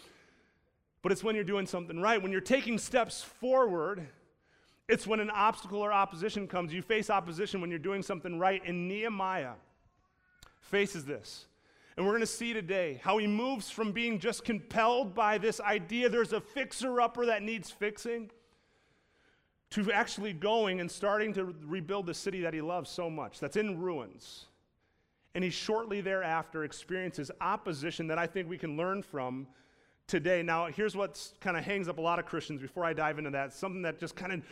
But 1.02 1.12
it's 1.12 1.22
when 1.22 1.34
you're 1.34 1.44
doing 1.44 1.66
something 1.66 2.00
right. 2.00 2.22
When 2.22 2.32
you're 2.32 2.40
taking 2.40 2.78
steps 2.78 3.22
forward, 3.22 4.06
it's 4.88 5.06
when 5.06 5.20
an 5.20 5.30
obstacle 5.30 5.80
or 5.80 5.92
opposition 5.92 6.48
comes. 6.48 6.72
You 6.72 6.82
face 6.82 7.10
opposition 7.10 7.60
when 7.60 7.70
you're 7.70 7.78
doing 7.78 8.02
something 8.02 8.38
right. 8.38 8.62
And 8.66 8.88
Nehemiah 8.88 9.54
faces 10.60 11.04
this. 11.04 11.46
And 11.96 12.06
we're 12.06 12.12
going 12.12 12.20
to 12.20 12.26
see 12.26 12.52
today 12.52 13.00
how 13.02 13.18
he 13.18 13.26
moves 13.26 13.70
from 13.70 13.92
being 13.92 14.18
just 14.18 14.44
compelled 14.44 15.14
by 15.14 15.36
this 15.36 15.60
idea 15.60 16.08
there's 16.08 16.32
a 16.32 16.40
fixer 16.40 17.00
upper 17.00 17.26
that 17.26 17.42
needs 17.42 17.70
fixing 17.70 18.30
to 19.70 19.92
actually 19.92 20.32
going 20.32 20.80
and 20.80 20.90
starting 20.90 21.34
to 21.34 21.54
rebuild 21.66 22.06
the 22.06 22.14
city 22.14 22.40
that 22.40 22.54
he 22.54 22.60
loves 22.60 22.88
so 22.88 23.10
much, 23.10 23.38
that's 23.40 23.56
in 23.56 23.78
ruins. 23.78 24.46
And 25.34 25.44
he 25.44 25.50
shortly 25.50 26.00
thereafter 26.00 26.64
experiences 26.64 27.30
opposition 27.40 28.06
that 28.06 28.18
I 28.18 28.26
think 28.26 28.48
we 28.48 28.56
can 28.56 28.76
learn 28.76 29.02
from 29.02 29.46
today. 30.08 30.42
Now, 30.42 30.66
here's 30.66 30.96
what 30.96 31.22
kind 31.40 31.56
of 31.56 31.62
hangs 31.62 31.88
up 31.88 31.98
a 31.98 32.00
lot 32.00 32.18
of 32.18 32.26
Christians 32.26 32.60
before 32.60 32.84
I 32.84 32.92
dive 32.92 33.18
into 33.18 33.30
that. 33.30 33.52
Something 33.52 33.82
that 33.82 34.00
just 34.00 34.16
kind 34.16 34.32
of 34.32 34.42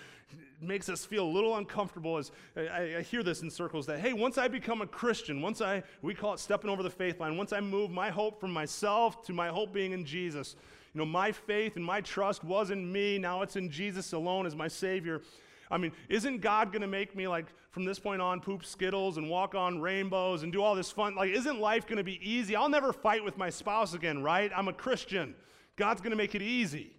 makes 0.61 0.89
us 0.89 1.05
feel 1.05 1.25
a 1.25 1.29
little 1.29 1.57
uncomfortable 1.57 2.19
is 2.19 2.31
I, 2.57 2.97
I, 2.99 3.03
hear 3.03 3.23
this 3.23 3.43
in 3.43 3.51
circles 3.51 3.87
that, 3.87 3.99
hey, 3.99 4.13
once 4.13 4.39
I 4.39 4.49
become 4.49 4.83
a 4.83 4.87
Christian, 4.87 5.41
once 5.41 5.61
I, 5.61 5.83
we 6.03 6.15
call 6.15 6.35
it 6.35 6.41
stepping 6.41 6.71
over 6.71 6.83
the 6.83 6.91
faith 6.91 7.21
line, 7.21 7.37
once 7.37 7.53
I 7.53 7.61
move 7.61 7.91
my 7.91 8.11
hope 8.11 8.41
from 8.41 8.53
myself 8.53 9.23
to 9.25 9.33
my 9.33 9.49
hope 9.49 9.73
being 9.73 9.93
in 9.93 10.05
Jesus, 10.05 10.57
you 10.95 10.99
know, 10.99 11.07
my 11.07 11.33
faith 11.33 11.77
and 11.77 11.85
my 11.85 12.01
trust 12.01 12.45
was 12.45 12.71
in 12.71 12.91
me, 12.91 13.19
now 13.19 13.43
it's 13.43 13.57
in 13.57 13.71
Jesus 13.71 14.13
alone 14.13 14.47
as 14.47 14.55
my 14.55 14.69
Savior. 14.69 15.23
I 15.71 15.79
mean, 15.79 15.93
isn't 16.09 16.41
God 16.41 16.73
going 16.73 16.83
to 16.83 16.89
make 16.89 17.17
me, 17.17 17.27
like, 17.27 17.47
from 17.71 17.85
this 17.85 17.99
point 17.99 18.23
on, 18.23 18.41
poop 18.41 18.65
Skittles 18.65 19.17
and 19.17 19.29
walk 19.29 19.55
on 19.55 19.81
rainbows 19.81 20.43
and 20.43 20.53
do 20.53 20.63
all 20.63 20.75
this 20.75 20.91
fun? 20.91 21.15
Like, 21.15 21.31
isn't 21.31 21.61
life 21.61 21.87
going 21.87 21.99
to 21.99 22.05
be 22.05 22.21
easy? 22.23 22.55
I'll 22.55 22.69
never 22.69 22.93
fight 22.93 23.25
with 23.25 23.37
my 23.37 23.51
spouse 23.51 23.95
again, 23.95 24.23
right? 24.23 24.51
I'm 24.55 24.69
a 24.69 24.73
Christian. 24.73 25.35
God's 25.77 26.01
going 26.01 26.13
to 26.13 26.17
make 26.17 26.35
it 26.35 26.43
easy. 26.43 26.93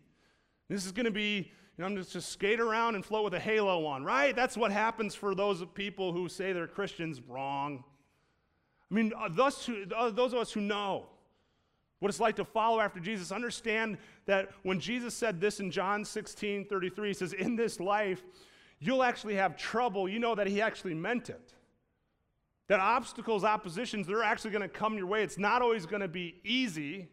This 0.69 0.85
is 0.85 0.91
going 0.91 1.05
to 1.05 1.11
be, 1.11 1.37
you 1.37 1.45
know, 1.77 1.85
I'm 1.85 1.95
just, 1.95 2.11
just 2.11 2.29
skate 2.29 2.59
around 2.59 2.95
and 2.95 3.05
float 3.05 3.23
with 3.23 3.33
a 3.33 3.39
halo 3.39 3.85
on, 3.85 4.03
right? 4.03 4.35
That's 4.35 4.57
what 4.57 4.71
happens 4.71 5.15
for 5.15 5.33
those 5.33 5.63
people 5.73 6.11
who 6.11 6.27
say 6.27 6.51
they're 6.51 6.67
Christians. 6.67 7.21
Wrong. 7.21 7.83
I 8.91 8.93
mean, 8.93 9.13
uh, 9.17 9.29
those, 9.29 9.69
uh, 9.95 10.09
those 10.09 10.33
of 10.33 10.39
us 10.39 10.51
who 10.51 10.61
know 10.61 11.07
what 11.99 12.09
it's 12.09 12.19
like 12.19 12.35
to 12.35 12.45
follow 12.45 12.79
after 12.79 12.99
Jesus 12.99 13.31
understand 13.31 13.97
that 14.25 14.49
when 14.63 14.79
Jesus 14.79 15.13
said 15.13 15.41
this 15.41 15.59
in 15.59 15.71
John 15.71 16.05
16 16.05 16.65
33, 16.65 17.07
he 17.07 17.13
says, 17.13 17.33
In 17.33 17.55
this 17.55 17.79
life, 17.79 18.23
you'll 18.79 19.03
actually 19.03 19.35
have 19.35 19.57
trouble. 19.57 20.07
You 20.07 20.19
know 20.19 20.35
that 20.35 20.47
he 20.47 20.61
actually 20.61 20.93
meant 20.93 21.29
it. 21.29 21.53
That 22.67 22.79
obstacles, 22.79 23.43
oppositions, 23.43 24.07
they're 24.07 24.23
actually 24.23 24.51
going 24.51 24.61
to 24.61 24.67
come 24.69 24.97
your 24.97 25.07
way. 25.07 25.23
It's 25.23 25.37
not 25.37 25.61
always 25.61 25.85
going 25.85 26.01
to 26.01 26.07
be 26.07 26.35
easy. 26.43 27.07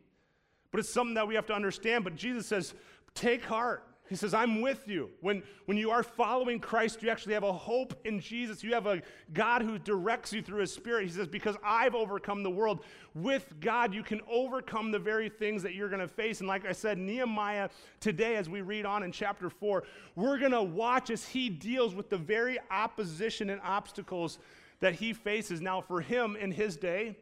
But 0.70 0.80
it's 0.80 0.92
something 0.92 1.14
that 1.14 1.28
we 1.28 1.36
have 1.36 1.46
to 1.46 1.54
understand. 1.54 2.02
But 2.02 2.16
Jesus 2.16 2.46
says, 2.46 2.74
take 3.14 3.44
heart. 3.44 3.86
He 4.08 4.16
says, 4.16 4.34
I'm 4.34 4.60
with 4.60 4.86
you. 4.86 5.08
When, 5.22 5.42
when 5.64 5.78
you 5.78 5.90
are 5.90 6.02
following 6.02 6.60
Christ, 6.60 7.02
you 7.02 7.08
actually 7.08 7.32
have 7.32 7.42
a 7.42 7.52
hope 7.52 7.94
in 8.04 8.20
Jesus. 8.20 8.62
You 8.62 8.74
have 8.74 8.86
a 8.86 9.00
God 9.32 9.62
who 9.62 9.78
directs 9.78 10.30
you 10.30 10.42
through 10.42 10.60
his 10.60 10.72
spirit. 10.72 11.06
He 11.06 11.10
says, 11.10 11.26
Because 11.26 11.56
I've 11.64 11.94
overcome 11.94 12.42
the 12.42 12.50
world. 12.50 12.84
With 13.14 13.54
God, 13.60 13.94
you 13.94 14.02
can 14.02 14.20
overcome 14.30 14.90
the 14.90 14.98
very 14.98 15.30
things 15.30 15.62
that 15.62 15.74
you're 15.74 15.88
going 15.88 16.02
to 16.02 16.08
face. 16.08 16.40
And 16.40 16.48
like 16.48 16.66
I 16.66 16.72
said, 16.72 16.98
Nehemiah, 16.98 17.70
today, 17.98 18.36
as 18.36 18.50
we 18.50 18.60
read 18.60 18.84
on 18.84 19.04
in 19.04 19.10
chapter 19.10 19.48
4, 19.48 19.84
we're 20.16 20.38
going 20.38 20.52
to 20.52 20.62
watch 20.62 21.08
as 21.08 21.24
he 21.26 21.48
deals 21.48 21.94
with 21.94 22.10
the 22.10 22.18
very 22.18 22.58
opposition 22.70 23.48
and 23.48 23.60
obstacles 23.64 24.38
that 24.80 24.94
he 24.94 25.14
faces. 25.14 25.62
Now, 25.62 25.80
for 25.80 26.02
him 26.02 26.36
in 26.36 26.52
his 26.52 26.76
day, 26.76 27.16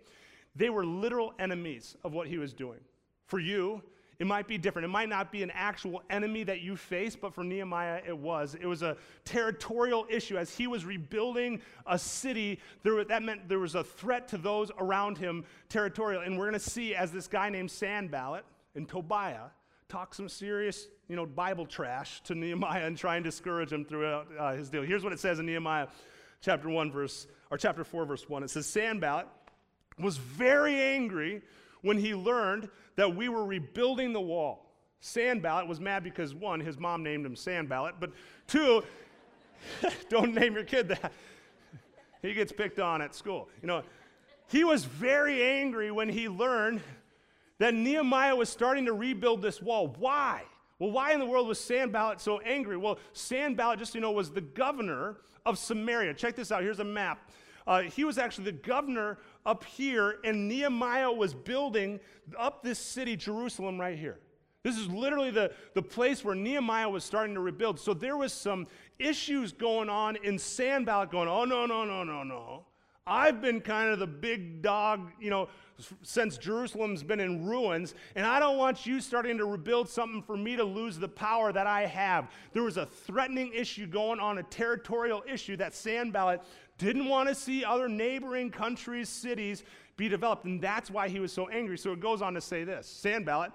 they 0.57 0.69
were 0.69 0.85
literal 0.85 1.33
enemies 1.39 1.97
of 2.03 2.13
what 2.13 2.27
he 2.27 2.39
was 2.39 2.53
doing. 2.53 2.81
For 3.27 3.39
you, 3.39 3.83
it 4.19 4.27
might 4.27 4.47
be 4.47 4.59
different. 4.59 4.85
It 4.85 4.91
might 4.91 5.09
not 5.09 5.33
be 5.33 5.43
an 5.43 5.51
actual 5.53 6.03
enemy 6.11 6.45
that 6.45 6.61
you 6.61 6.77
face, 6.77 7.17
but 7.17 7.35
for 7.35 7.43
Nehemiah, 7.43 8.01
it 8.07 8.17
was. 8.17 8.55
It 8.55 8.67
was 8.67 8.83
a 8.83 8.97
territorial 9.25 10.07
issue. 10.09 10.37
As 10.37 10.55
he 10.55 10.67
was 10.67 10.85
rebuilding 10.85 11.61
a 11.87 11.99
city, 11.99 12.61
there, 12.83 13.03
that 13.05 13.23
meant 13.23 13.49
there 13.49 13.59
was 13.59 13.75
a 13.75 13.83
threat 13.83 14.29
to 14.29 14.39
those 14.39 14.71
around 14.79 15.19
him 15.19 15.45
territorial. 15.69 16.23
And 16.23 16.39
we're 16.39 16.49
going 16.49 16.61
to 16.61 16.71
see 16.71 16.95
as 16.95 17.11
this 17.11 17.27
guy 17.27 17.49
named 17.49 17.71
Sanballat 17.71 18.45
and 18.75 18.89
Tobiah 18.89 19.51
talk 19.89 20.15
some 20.15 20.29
serious, 20.29 20.89
you 21.09 21.17
know, 21.17 21.27
Bible 21.27 21.67
trash 21.67 22.23
to 22.23 22.35
Nehemiah 22.35 22.87
and 22.87 22.97
try 22.97 23.17
and 23.17 23.25
discourage 23.25 23.73
him 23.73 23.85
throughout 23.85 24.29
uh, 24.39 24.53
his 24.53 24.71
deal. 24.71 24.83
Here's 24.83 25.05
what 25.05 25.13
it 25.13 25.21
says 25.21 25.39
in 25.39 25.47
Nehemiah 25.47 25.89
chapter 26.41 26.69
1, 26.69 26.91
verse, 26.91 27.27
or 27.51 27.59
chapter 27.59 27.85
4, 27.85 28.05
verse 28.05 28.29
1. 28.29 28.43
It 28.43 28.51
says, 28.51 28.67
Sanballat 28.67 29.27
was 29.99 30.17
very 30.17 30.81
angry 30.81 31.43
when 31.83 31.99
he 31.99 32.15
learned 32.15 32.69
that 32.97 33.15
we 33.15 33.29
were 33.29 33.45
rebuilding 33.45 34.13
the 34.13 34.21
wall. 34.21 34.73
Sanballat 35.01 35.67
was 35.67 35.81
mad 35.81 36.05
because, 36.05 36.35
one, 36.35 36.61
his 36.61 36.79
mom 36.79 37.03
named 37.03 37.27
him 37.27 37.35
Sanballat, 37.35 37.97
but 37.99 38.13
two, 38.47 38.83
don't 40.09 40.35
name 40.35 40.55
your 40.55 40.65
kid 40.65 40.89
that. 40.89 41.13
he 42.23 42.35
gets 42.35 42.53
picked 42.53 42.79
on 42.79 43.03
at 43.03 43.15
school. 43.15 43.49
You 43.61 43.67
know, 43.67 43.83
he 44.49 44.65
was 44.65 44.85
very 44.85 45.43
angry 45.43 45.91
when 45.91 46.09
he 46.09 46.29
learned 46.29 46.83
that 47.59 47.75
Nehemiah 47.75 48.37
was 48.37 48.49
starting 48.49 48.87
to 48.87 48.93
rebuild 48.93 49.43
this 49.43 49.61
wall. 49.61 49.95
Why? 49.99 50.43
Well, 50.79 50.91
why 50.91 51.13
in 51.13 51.21
the 51.21 51.27
world 51.27 51.49
was 51.49 51.61
Sanballat 51.61 52.21
so 52.21 52.41
angry? 52.41 52.77
Well, 52.77 52.99
Sanballat, 53.13 53.79
just 53.79 53.93
so 53.93 53.99
you 53.99 54.01
know, 54.01 54.11
was 54.13 54.31
the 54.31 54.41
governor 54.41 55.17
of 55.47 55.59
Samaria. 55.59 56.15
Check 56.15 56.37
this 56.37 56.51
out. 56.53 56.63
Here's 56.63 56.81
a 56.81 56.85
map. 56.85 57.31
Uh, 57.67 57.83
he 57.83 58.05
was 58.05 58.19
actually 58.19 58.45
the 58.45 58.53
governor 58.53 59.19
up 59.45 59.65
here, 59.65 60.19
and 60.25 60.49
Nehemiah 60.49 61.11
was 61.11 61.35
building 61.35 62.01
up 62.39 62.63
this 62.63 62.79
city, 62.79 63.17
Jerusalem, 63.17 63.81
right 63.81 63.99
here. 63.99 64.19
This 64.63 64.79
is 64.79 64.89
literally 64.89 65.31
the, 65.31 65.53
the 65.75 65.83
place 65.83 66.25
where 66.25 66.37
Nehemiah 66.37 66.89
was 66.89 67.03
starting 67.03 67.35
to 67.35 67.41
rebuild. 67.41 67.81
So 67.81 67.95
there 67.95 68.17
was 68.17 68.33
some 68.33 68.69
issues 68.99 69.53
going 69.53 69.89
on 69.89 70.17
in 70.23 70.39
Sanballat 70.39 71.11
going, 71.11 71.29
oh, 71.29 71.45
no, 71.45 71.67
no, 71.67 71.85
no, 71.85 72.05
no, 72.05 72.23
no. 72.23 72.67
I've 73.05 73.43
been 73.43 73.61
kind 73.61 73.91
of 73.91 73.99
the 73.99 74.07
big 74.07 74.63
dog, 74.63 75.11
you 75.21 75.31
know, 75.31 75.49
since 76.03 76.39
Jerusalem's 76.39 77.03
been 77.03 77.19
in 77.19 77.45
ruins, 77.45 77.97
and 78.15 78.25
I 78.25 78.39
don't 78.39 78.57
want 78.57 78.87
you 78.87 79.01
starting 79.01 79.37
to 79.39 79.45
rebuild 79.45 79.89
something 79.89 80.23
for 80.23 80.37
me 80.37 80.55
to 80.55 80.63
lose 80.63 80.97
the 80.99 81.09
power 81.09 81.53
that 81.53 81.67
I 81.67 81.87
have. 81.87 82.31
There 82.53 82.63
was 82.63 82.77
a 82.77 82.87
threatening 82.87 83.53
issue 83.53 83.89
going 83.89 84.21
on, 84.21 84.39
a 84.39 84.45
territorial 84.45 85.25
issue 85.29 85.57
that 85.57 85.75
Sanballat 85.75 86.45
didn't 86.83 87.09
want 87.09 87.29
to 87.29 87.35
see 87.35 87.65
other 87.65 87.89
neighboring 87.89 88.51
countries, 88.51 89.09
cities 89.09 89.63
be 89.97 90.09
developed, 90.09 90.45
and 90.45 90.61
that's 90.61 90.91
why 90.91 91.09
he 91.09 91.21
was 91.21 91.33
so 91.33 91.49
angry. 91.49 91.79
So 91.79 91.93
it 91.93 92.01
goes 92.01 92.21
on 92.23 92.35
to 92.35 92.41
say 92.41 92.65
this 92.65 92.87
Sanballat 92.87 93.53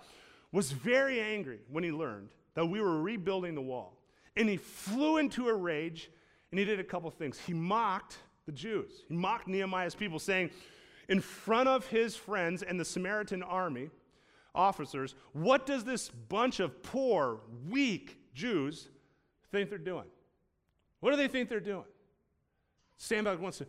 was 0.52 0.72
very 0.72 1.20
angry 1.20 1.60
when 1.70 1.84
he 1.84 1.92
learned 1.92 2.30
that 2.56 2.66
we 2.66 2.80
were 2.80 3.02
rebuilding 3.02 3.54
the 3.54 3.62
wall, 3.62 3.98
and 4.36 4.48
he 4.48 4.58
flew 4.58 5.18
into 5.18 5.50
a 5.50 5.54
rage, 5.54 6.10
and 6.52 6.60
he 6.60 6.66
did 6.66 6.80
a 6.80 6.84
couple 6.84 7.12
things. 7.12 7.40
He 7.40 7.54
mocked 7.54 8.18
the 8.46 8.52
Jews, 8.54 9.04
he 9.10 9.16
mocked 9.16 9.48
Nehemiah's 9.48 9.96
people, 9.96 10.20
saying, 10.20 10.50
in 11.10 11.22
front 11.22 11.70
of 11.70 11.88
his 11.88 12.16
friends 12.16 12.64
and 12.64 12.80
the 12.80 12.86
Samaritan 12.86 13.44
army 13.44 13.90
officers, 14.56 15.16
what 15.34 15.66
does 15.66 15.84
this 15.84 16.10
bunch 16.10 16.60
of 16.60 16.82
poor, 16.84 17.42
weak 17.70 18.18
Jews 18.34 18.90
think 19.52 19.70
they're 19.70 19.78
doing? 19.78 20.08
What 21.00 21.12
do 21.12 21.18
they 21.18 21.28
think 21.28 21.50
they're 21.50 21.60
doing? 21.60 21.86
Sanballat 22.98 23.40
wants 23.40 23.60
to 23.60 23.68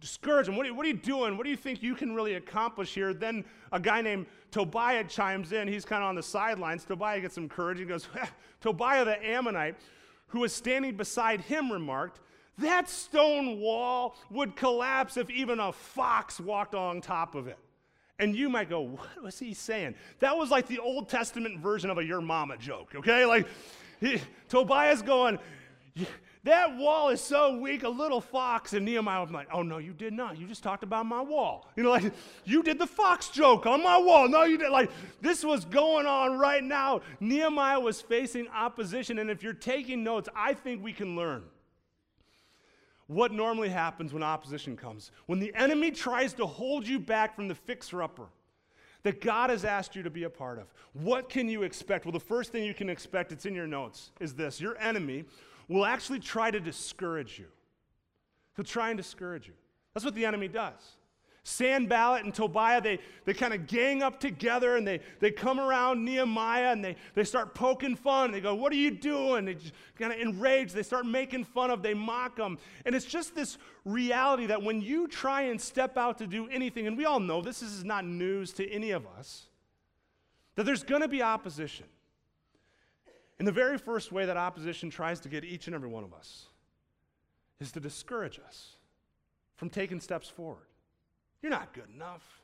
discourage 0.00 0.48
him. 0.48 0.56
What 0.56 0.66
are, 0.66 0.68
you, 0.68 0.74
what 0.74 0.84
are, 0.84 0.88
you, 0.88 0.96
doing? 0.96 1.36
What 1.36 1.44
do 1.44 1.50
you 1.50 1.56
think 1.56 1.82
you 1.82 1.94
can 1.94 2.14
really 2.14 2.34
accomplish 2.34 2.94
here? 2.94 3.14
Then 3.14 3.44
a 3.72 3.80
guy 3.80 4.02
named 4.02 4.26
Tobiah 4.50 5.04
chimes 5.04 5.52
in. 5.52 5.68
He's 5.68 5.84
kind 5.84 6.02
of 6.02 6.08
on 6.08 6.14
the 6.14 6.22
sidelines. 6.22 6.84
Tobiah 6.84 7.20
gets 7.20 7.34
some 7.34 7.48
courage. 7.48 7.78
He 7.78 7.84
goes, 7.84 8.08
Tobiah 8.60 9.04
the 9.04 9.24
Ammonite, 9.24 9.76
who 10.28 10.40
was 10.40 10.52
standing 10.52 10.96
beside 10.96 11.40
him, 11.40 11.72
remarked, 11.72 12.20
That 12.58 12.88
stone 12.88 13.60
wall 13.60 14.16
would 14.30 14.56
collapse 14.56 15.16
if 15.16 15.30
even 15.30 15.60
a 15.60 15.72
fox 15.72 16.40
walked 16.40 16.74
on 16.74 17.00
top 17.00 17.34
of 17.34 17.46
it. 17.46 17.58
And 18.18 18.34
you 18.34 18.48
might 18.48 18.68
go, 18.68 18.80
What 18.82 19.22
was 19.22 19.38
he 19.38 19.54
saying? 19.54 19.94
That 20.20 20.36
was 20.36 20.50
like 20.50 20.66
the 20.66 20.78
Old 20.78 21.08
Testament 21.08 21.60
version 21.60 21.90
of 21.90 21.98
a 21.98 22.04
your 22.04 22.20
mama 22.20 22.56
joke, 22.58 22.92
okay? 22.96 23.24
Like, 23.24 23.46
he, 24.00 24.20
Tobiah's 24.48 25.00
going, 25.00 25.38
that 26.46 26.76
wall 26.76 27.10
is 27.10 27.20
so 27.20 27.58
weak, 27.58 27.82
a 27.82 27.88
little 27.88 28.20
fox. 28.20 28.72
And 28.72 28.84
Nehemiah 28.84 29.20
was 29.20 29.30
like, 29.30 29.48
Oh, 29.52 29.62
no, 29.62 29.78
you 29.78 29.92
did 29.92 30.12
not. 30.12 30.38
You 30.38 30.46
just 30.46 30.62
talked 30.62 30.82
about 30.82 31.06
my 31.06 31.20
wall. 31.20 31.68
You 31.76 31.82
know, 31.82 31.90
like, 31.90 32.12
you 32.44 32.62
did 32.62 32.78
the 32.78 32.86
fox 32.86 33.28
joke 33.28 33.66
on 33.66 33.82
my 33.82 33.98
wall. 33.98 34.28
No, 34.28 34.44
you 34.44 34.58
did. 34.58 34.70
Like, 34.70 34.90
this 35.20 35.44
was 35.44 35.64
going 35.64 36.06
on 36.06 36.38
right 36.38 36.62
now. 36.62 37.02
Nehemiah 37.20 37.80
was 37.80 38.00
facing 38.00 38.48
opposition. 38.48 39.18
And 39.18 39.30
if 39.30 39.42
you're 39.42 39.52
taking 39.52 40.02
notes, 40.02 40.28
I 40.34 40.54
think 40.54 40.82
we 40.82 40.92
can 40.92 41.16
learn 41.16 41.44
what 43.06 43.32
normally 43.32 43.68
happens 43.68 44.12
when 44.12 44.22
opposition 44.22 44.76
comes. 44.76 45.10
When 45.26 45.38
the 45.38 45.54
enemy 45.54 45.90
tries 45.90 46.32
to 46.34 46.46
hold 46.46 46.86
you 46.86 46.98
back 46.98 47.36
from 47.36 47.48
the 47.48 47.54
fixer 47.54 48.02
upper 48.02 48.26
that 49.04 49.20
God 49.20 49.50
has 49.50 49.64
asked 49.64 49.94
you 49.94 50.02
to 50.02 50.10
be 50.10 50.24
a 50.24 50.30
part 50.30 50.58
of, 50.58 50.72
what 50.92 51.28
can 51.28 51.48
you 51.48 51.62
expect? 51.62 52.04
Well, 52.04 52.12
the 52.12 52.20
first 52.20 52.50
thing 52.50 52.64
you 52.64 52.74
can 52.74 52.90
expect, 52.90 53.30
it's 53.30 53.46
in 53.46 53.54
your 53.54 53.68
notes, 53.68 54.10
is 54.18 54.34
this 54.34 54.60
your 54.60 54.76
enemy 54.78 55.24
will 55.68 55.84
actually 55.84 56.20
try 56.20 56.50
to 56.50 56.60
discourage 56.60 57.38
you. 57.38 57.46
He'll 58.56 58.64
try 58.64 58.90
and 58.90 58.96
discourage 58.96 59.46
you. 59.46 59.54
That's 59.94 60.04
what 60.04 60.14
the 60.14 60.24
enemy 60.24 60.48
does. 60.48 60.96
Sanballat 61.42 62.24
and 62.24 62.34
Tobiah, 62.34 62.80
they, 62.80 62.98
they 63.24 63.32
kind 63.32 63.54
of 63.54 63.68
gang 63.68 64.02
up 64.02 64.18
together 64.18 64.76
and 64.76 64.84
they, 64.84 64.98
they 65.20 65.30
come 65.30 65.60
around 65.60 66.04
Nehemiah 66.04 66.72
and 66.72 66.84
they, 66.84 66.96
they 67.14 67.22
start 67.22 67.54
poking 67.54 67.94
fun. 67.94 68.32
They 68.32 68.40
go, 68.40 68.56
What 68.56 68.72
are 68.72 68.76
you 68.76 68.90
doing? 68.90 69.44
They 69.44 69.56
kind 69.96 70.12
of 70.12 70.18
enraged. 70.18 70.74
They 70.74 70.82
start 70.82 71.06
making 71.06 71.44
fun 71.44 71.70
of, 71.70 71.84
they 71.84 71.94
mock 71.94 72.34
them. 72.34 72.58
And 72.84 72.96
it's 72.96 73.04
just 73.04 73.36
this 73.36 73.58
reality 73.84 74.46
that 74.46 74.60
when 74.60 74.80
you 74.80 75.06
try 75.06 75.42
and 75.42 75.60
step 75.60 75.96
out 75.96 76.18
to 76.18 76.26
do 76.26 76.48
anything, 76.48 76.88
and 76.88 76.96
we 76.96 77.04
all 77.04 77.20
know 77.20 77.40
this 77.40 77.62
is 77.62 77.84
not 77.84 78.04
news 78.04 78.52
to 78.54 78.68
any 78.68 78.90
of 78.90 79.06
us, 79.16 79.44
that 80.56 80.66
there's 80.66 80.82
going 80.82 81.02
to 81.02 81.08
be 81.08 81.22
opposition. 81.22 81.86
And 83.38 83.46
the 83.46 83.52
very 83.52 83.78
first 83.78 84.12
way 84.12 84.26
that 84.26 84.36
opposition 84.36 84.90
tries 84.90 85.20
to 85.20 85.28
get 85.28 85.44
each 85.44 85.66
and 85.66 85.74
every 85.74 85.88
one 85.88 86.04
of 86.04 86.14
us 86.14 86.46
is 87.60 87.72
to 87.72 87.80
discourage 87.80 88.40
us 88.44 88.76
from 89.56 89.70
taking 89.70 90.00
steps 90.00 90.28
forward. 90.28 90.66
You're 91.42 91.50
not 91.50 91.72
good 91.72 91.88
enough. 91.94 92.42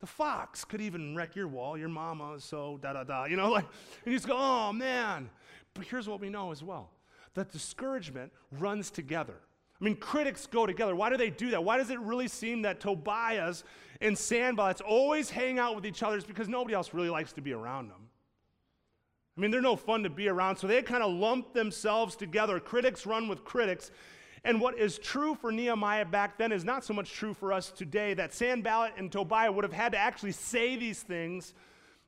The 0.00 0.06
fox 0.06 0.64
could 0.64 0.80
even 0.80 1.14
wreck 1.14 1.36
your 1.36 1.46
wall. 1.46 1.78
Your 1.78 1.88
mama 1.88 2.40
so 2.40 2.78
da 2.82 2.92
da 2.92 3.04
da. 3.04 3.24
You 3.24 3.36
know, 3.36 3.50
like, 3.52 3.64
and 4.04 4.12
you 4.12 4.18
just 4.18 4.26
go, 4.26 4.36
oh 4.36 4.72
man. 4.72 5.30
But 5.74 5.86
here's 5.86 6.08
what 6.08 6.20
we 6.20 6.28
know 6.28 6.52
as 6.52 6.62
well 6.62 6.90
that 7.34 7.50
discouragement 7.50 8.30
runs 8.50 8.90
together. 8.90 9.36
I 9.80 9.84
mean, 9.84 9.96
critics 9.96 10.46
go 10.46 10.66
together. 10.66 10.94
Why 10.94 11.10
do 11.10 11.16
they 11.16 11.30
do 11.30 11.50
that? 11.50 11.64
Why 11.64 11.76
does 11.76 11.90
it 11.90 11.98
really 12.00 12.28
seem 12.28 12.62
that 12.62 12.78
Tobias 12.78 13.64
and 14.00 14.14
Sanballats 14.14 14.80
always 14.86 15.30
hang 15.30 15.58
out 15.58 15.74
with 15.74 15.86
each 15.86 16.02
other? 16.02 16.16
It's 16.16 16.26
because 16.26 16.48
nobody 16.48 16.74
else 16.74 16.94
really 16.94 17.10
likes 17.10 17.32
to 17.32 17.40
be 17.40 17.52
around 17.52 17.88
them. 17.88 18.08
I 19.36 19.40
mean, 19.40 19.50
they're 19.50 19.62
no 19.62 19.76
fun 19.76 20.02
to 20.02 20.10
be 20.10 20.28
around, 20.28 20.56
so 20.56 20.66
they 20.66 20.82
kind 20.82 21.02
of 21.02 21.12
lump 21.12 21.54
themselves 21.54 22.16
together. 22.16 22.60
Critics 22.60 23.06
run 23.06 23.28
with 23.28 23.44
critics. 23.44 23.90
And 24.44 24.60
what 24.60 24.78
is 24.78 24.98
true 24.98 25.34
for 25.34 25.52
Nehemiah 25.52 26.04
back 26.04 26.36
then 26.36 26.52
is 26.52 26.64
not 26.64 26.84
so 26.84 26.92
much 26.92 27.12
true 27.12 27.32
for 27.32 27.52
us 27.52 27.70
today 27.70 28.12
that 28.14 28.34
Sanballat 28.34 28.94
and 28.98 29.10
Tobiah 29.10 29.52
would 29.52 29.64
have 29.64 29.72
had 29.72 29.92
to 29.92 29.98
actually 29.98 30.32
say 30.32 30.76
these 30.76 31.00
things 31.02 31.54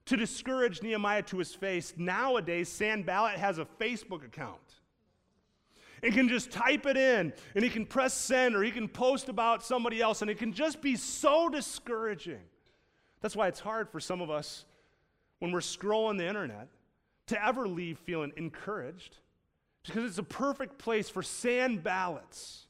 to 0.07 0.17
discourage 0.17 0.83
Nehemiah 0.83 1.23
to 1.23 1.39
his 1.39 1.55
face. 1.55 1.95
Nowadays, 1.97 2.69
Sanballat 2.69 3.39
has 3.39 3.59
a 3.59 3.65
Facebook 3.81 4.25
account 4.25 4.59
and 6.03 6.13
can 6.13 6.29
just 6.29 6.51
type 6.51 6.85
it 6.85 6.97
in 6.97 7.33
and 7.55 7.65
he 7.65 7.71
can 7.71 7.87
press 7.87 8.13
send 8.13 8.55
or 8.55 8.63
he 8.63 8.71
can 8.71 8.89
post 8.89 9.31
about 9.31 9.63
somebody 9.63 10.03
else 10.03 10.21
and 10.21 10.31
it 10.31 10.39
can 10.39 10.53
just 10.53 10.83
be 10.83 10.97
so 10.97 11.49
discouraging. 11.49 12.43
That's 13.23 13.35
why 13.35 13.49
it's 13.49 13.61
hard 13.61 13.89
for 13.89 14.01
some 14.01 14.21
of 14.21 14.29
us 14.29 14.67
when 15.39 15.53
we're 15.53 15.61
scrolling 15.61 16.19
the 16.19 16.27
internet 16.27 16.69
to 17.27 17.45
ever 17.45 17.67
leave 17.67 17.99
feeling 17.99 18.33
encouraged 18.37 19.19
because 19.87 20.05
it's 20.05 20.19
a 20.19 20.23
perfect 20.23 20.79
place 20.79 21.09
for 21.09 21.23
Sanballats 21.23 22.65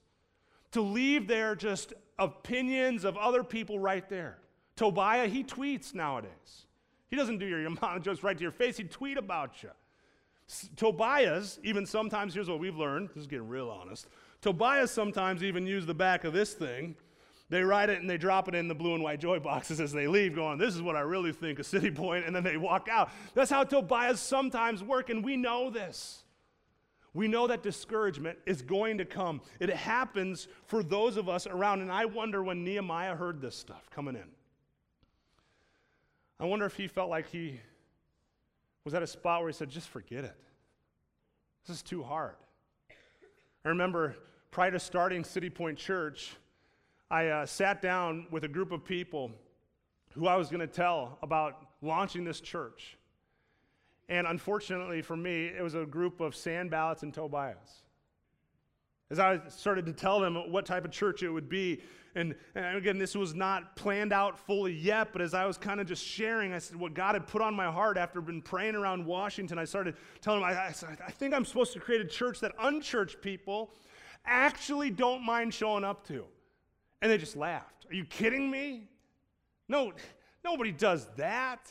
to 0.73 0.81
leave 0.81 1.29
their 1.29 1.55
just 1.55 1.93
opinions 2.19 3.05
of 3.05 3.17
other 3.17 3.45
people 3.45 3.79
right 3.79 4.09
there. 4.09 4.39
Tobiah, 4.77 5.29
he 5.29 5.45
tweets 5.45 5.95
nowadays. 5.95 6.67
He 7.09 7.17
doesn't 7.17 7.39
do 7.39 7.47
your 7.47 7.59
Yamana 7.71 8.03
jokes 8.03 8.23
right 8.23 8.37
to 8.37 8.43
your 8.43 8.51
face, 8.51 8.77
he'd 8.77 8.91
tweet 8.91 9.17
about 9.17 9.63
you. 9.63 9.71
S- 10.49 10.69
Tobias, 10.77 11.59
even 11.63 11.87
sometimes, 11.87 12.35
here's 12.35 12.49
what 12.49 12.59
we've 12.59 12.77
learned. 12.77 13.09
This 13.11 13.23
is 13.23 13.27
getting 13.27 13.49
real 13.49 13.71
honest. 13.71 14.09
Tobias 14.41 14.91
sometimes 14.91 15.43
even 15.43 15.67
use 15.67 15.87
the 15.87 15.95
back 15.95 16.25
of 16.25 16.33
this 16.33 16.55
thing. 16.55 16.97
They 17.51 17.63
write 17.63 17.91
it 17.91 18.01
and 18.01 18.09
they 18.09 18.17
drop 18.17 18.49
it 18.49 18.55
in 18.55 18.69
the 18.69 18.75
blue 18.75 18.95
and 18.95 19.03
white 19.03 19.21
joy 19.21 19.39
boxes 19.39 19.81
as 19.81 19.93
they 19.93 20.07
leave, 20.07 20.35
going, 20.35 20.59
This 20.59 20.75
is 20.75 20.83
what 20.83 20.97
I 20.97 21.01
really 21.01 21.33
think 21.33 21.59
of 21.59 21.67
City 21.67 21.91
Point, 21.91 22.27
and 22.27 22.35
then 22.35 22.43
they 22.43 22.57
walk 22.57 22.89
out. 22.91 23.11
That's 23.35 23.51
how 23.51 23.65
Tobias 23.65 24.21
sometimes 24.21 24.83
work, 24.83 25.11
and 25.11 25.25
we 25.25 25.37
know 25.37 25.71
this. 25.71 26.25
We 27.13 27.29
know 27.29 27.47
that 27.47 27.63
discouragement 27.63 28.39
is 28.45 28.61
going 28.61 28.99
to 28.99 29.05
come. 29.05 29.41
It 29.61 29.71
happens 29.71 30.49
for 30.67 30.83
those 30.83 31.17
of 31.17 31.29
us 31.29 31.47
around, 31.47 31.81
and 31.81 31.93
I 31.93 32.07
wonder 32.07 32.43
when 32.43 32.65
Nehemiah 32.65 33.15
heard 33.15 33.41
this 33.41 33.55
stuff 33.55 33.89
coming 33.91 34.17
in. 34.17 34.25
I 36.41 36.47
wonder 36.47 36.67
if 36.67 36.77
he 36.77 36.89
felt 36.89 37.11
like 37.11 37.31
he 37.31 37.61
was 38.85 38.95
at 38.95 39.03
a 39.03 39.07
spot 39.07 39.41
where 39.41 39.49
he 39.49 39.55
said, 39.55 39.71
Just 39.71 39.89
forget 39.89 40.25
it. 40.25 40.37
This 41.67 41.77
is 41.77 41.83
too 41.83 42.03
hard. 42.03 42.35
I 43.65 43.69
remember 43.69 44.17
prior 44.51 44.73
to 44.73 44.81
starting 44.81 45.25
City 45.25 45.49
Point 45.49 45.79
Church, 45.79 46.35
I 47.11 47.29
uh, 47.29 47.47
sat 47.47 47.83
down 47.83 48.27
with 48.31 48.45
a 48.45 48.49
group 48.49 48.73
of 48.73 48.85
people 48.85 49.31
who 50.15 50.27
I 50.27 50.37
was 50.37 50.49
going 50.49 50.61
to 50.61 50.67
tell 50.67 51.19
about 51.23 51.67
launching 51.83 52.25
this 52.25 52.41
church. 52.41 52.97
And 54.09 54.27
unfortunately 54.27 55.03
for 55.03 55.17
me, 55.17 55.47
it 55.47 55.63
was 55.63 55.75
a 55.75 55.85
group 55.85 56.21
of 56.21 56.35
Sanballats 56.35 57.03
and 57.03 57.13
Tobias. 57.13 57.83
As 59.11 59.19
I 59.19 59.41
started 59.49 59.87
to 59.87 59.93
tell 59.93 60.21
them 60.21 60.51
what 60.51 60.67
type 60.67 60.85
of 60.85 60.91
church 60.91 61.23
it 61.23 61.29
would 61.29 61.49
be, 61.49 61.83
and, 62.15 62.35
and 62.55 62.77
again, 62.77 62.97
this 62.97 63.15
was 63.15 63.35
not 63.35 63.77
planned 63.77 64.13
out 64.13 64.39
fully 64.39 64.73
yet, 64.73 65.13
but 65.13 65.21
as 65.21 65.35
I 65.35 65.47
was 65.47 65.59
kind 65.59 65.81
of 65.81 65.87
just 65.87 66.05
sharing, 66.05 66.53
I 66.53 66.59
said 66.59 66.77
what 66.77 66.95
God 66.95 67.15
had 67.15 67.27
put 67.27 67.43
on 67.43 67.55
my 67.55 67.71
heart 67.71 67.97
after 67.99 68.21
been 68.21 68.41
praying 68.41 68.77
around 68.77 69.05
Washington, 69.05 69.59
I 69.59 69.65
started 69.65 69.97
telling 70.21 70.41
them, 70.41 70.49
I, 70.49 70.55
I, 70.55 70.75
I 71.07 71.11
think 71.11 71.35
I'm 71.35 71.45
supposed 71.45 71.73
to 71.75 71.81
create 71.81 72.01
a 72.01 72.07
church 72.07 72.41
that 72.41 72.53
unchurched 72.61 73.21
people 73.21 73.73
actually 74.25 74.91
don't 74.91 75.23
mind 75.25 75.53
showing 75.53 75.85
up 75.85 76.07
to. 76.09 76.25
And 77.05 77.13
they 77.13 77.19
just 77.19 77.37
laughed. 77.37 77.85
Are 77.91 77.95
you 77.95 78.07
kidding 78.07 78.51
me? 78.51 78.89
No, 79.69 79.93
nobody 80.43 80.73
does 80.73 81.07
that. 81.19 81.71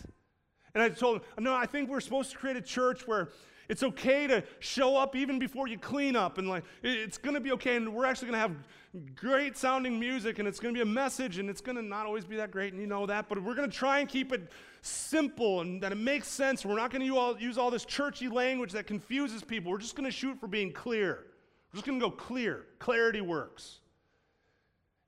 And 0.76 0.84
I 0.84 0.90
told 0.90 1.22
them, 1.22 1.44
no, 1.44 1.56
I 1.56 1.66
think 1.66 1.90
we're 1.90 2.02
supposed 2.02 2.30
to 2.34 2.38
create 2.38 2.56
a 2.56 2.62
church 2.62 3.08
where 3.08 3.30
it's 3.68 3.82
okay 3.82 4.28
to 4.28 4.44
show 4.60 4.96
up 4.96 5.16
even 5.16 5.40
before 5.40 5.68
you 5.68 5.80
clean 5.80 6.16
up, 6.16 6.38
and 6.38 6.48
like 6.48 6.64
it's 6.84 7.18
going 7.18 7.34
to 7.34 7.40
be 7.40 7.52
okay, 7.54 7.78
and 7.78 7.96
we're 7.96 8.06
actually 8.06 8.28
going 8.28 8.42
to 8.44 8.48
have 8.48 9.16
great 9.16 9.58
sounding 9.58 10.00
music, 10.00 10.38
and 10.38 10.48
it's 10.48 10.60
going 10.60 10.72
to 10.72 10.78
be 10.78 10.84
a 10.84 10.94
message, 10.94 11.40
and 11.40 11.50
it's 11.50 11.62
going 11.62 11.78
to 11.78 11.82
not 11.82 12.06
always 12.06 12.26
be 12.26 12.36
that 12.36 12.52
great, 12.52 12.74
and 12.74 12.80
you 12.80 12.88
know 12.88 13.08
that, 13.08 13.28
but 13.28 13.42
we're 13.42 13.56
going 13.56 13.68
to 13.68 13.76
try 13.76 14.02
and 14.02 14.10
keep 14.10 14.32
it 14.34 14.52
simple 14.84 15.62
and 15.62 15.82
that 15.82 15.92
it 15.92 15.98
makes 15.98 16.28
sense. 16.28 16.64
We're 16.64 16.76
not 16.76 16.92
going 16.92 17.02
to 17.02 17.38
use 17.40 17.58
all 17.58 17.72
this 17.72 17.86
churchy 17.86 18.28
language 18.28 18.74
that 18.74 18.86
confuses 18.86 19.44
people. 19.44 19.72
We're 19.72 19.80
just 19.80 19.96
going 19.96 20.06
to 20.06 20.16
shoot 20.16 20.40
for 20.40 20.48
being 20.48 20.72
clear. 20.72 21.26
We're 21.72 21.78
just 21.78 21.88
going 21.88 22.00
to 22.00 22.06
go 22.06 22.12
clear. 22.12 22.66
Clarity 22.78 23.22
works. 23.22 23.80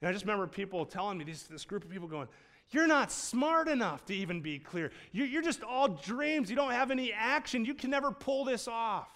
And 0.06 0.12
I 0.12 0.14
just 0.14 0.26
remember 0.26 0.46
people 0.46 0.86
telling 0.86 1.18
me, 1.18 1.26
this, 1.26 1.66
group 1.66 1.84
of 1.84 1.90
people 1.90 2.08
going, 2.08 2.28
You're 2.70 2.86
not 2.86 3.12
smart 3.12 3.68
enough 3.68 4.06
to 4.06 4.14
even 4.14 4.40
be 4.40 4.60
clear. 4.60 4.92
You're, 5.12 5.26
you're 5.26 5.42
just 5.42 5.64
all 5.64 5.88
dreams. 5.88 6.48
You 6.48 6.56
don't 6.56 6.74
have 6.74 6.92
any 6.92 7.12
action. 7.12 7.66
You 7.66 7.74
can 7.74 7.90
never 7.90 8.12
pull 8.12 8.46
this 8.46 8.68
off. 8.68 9.10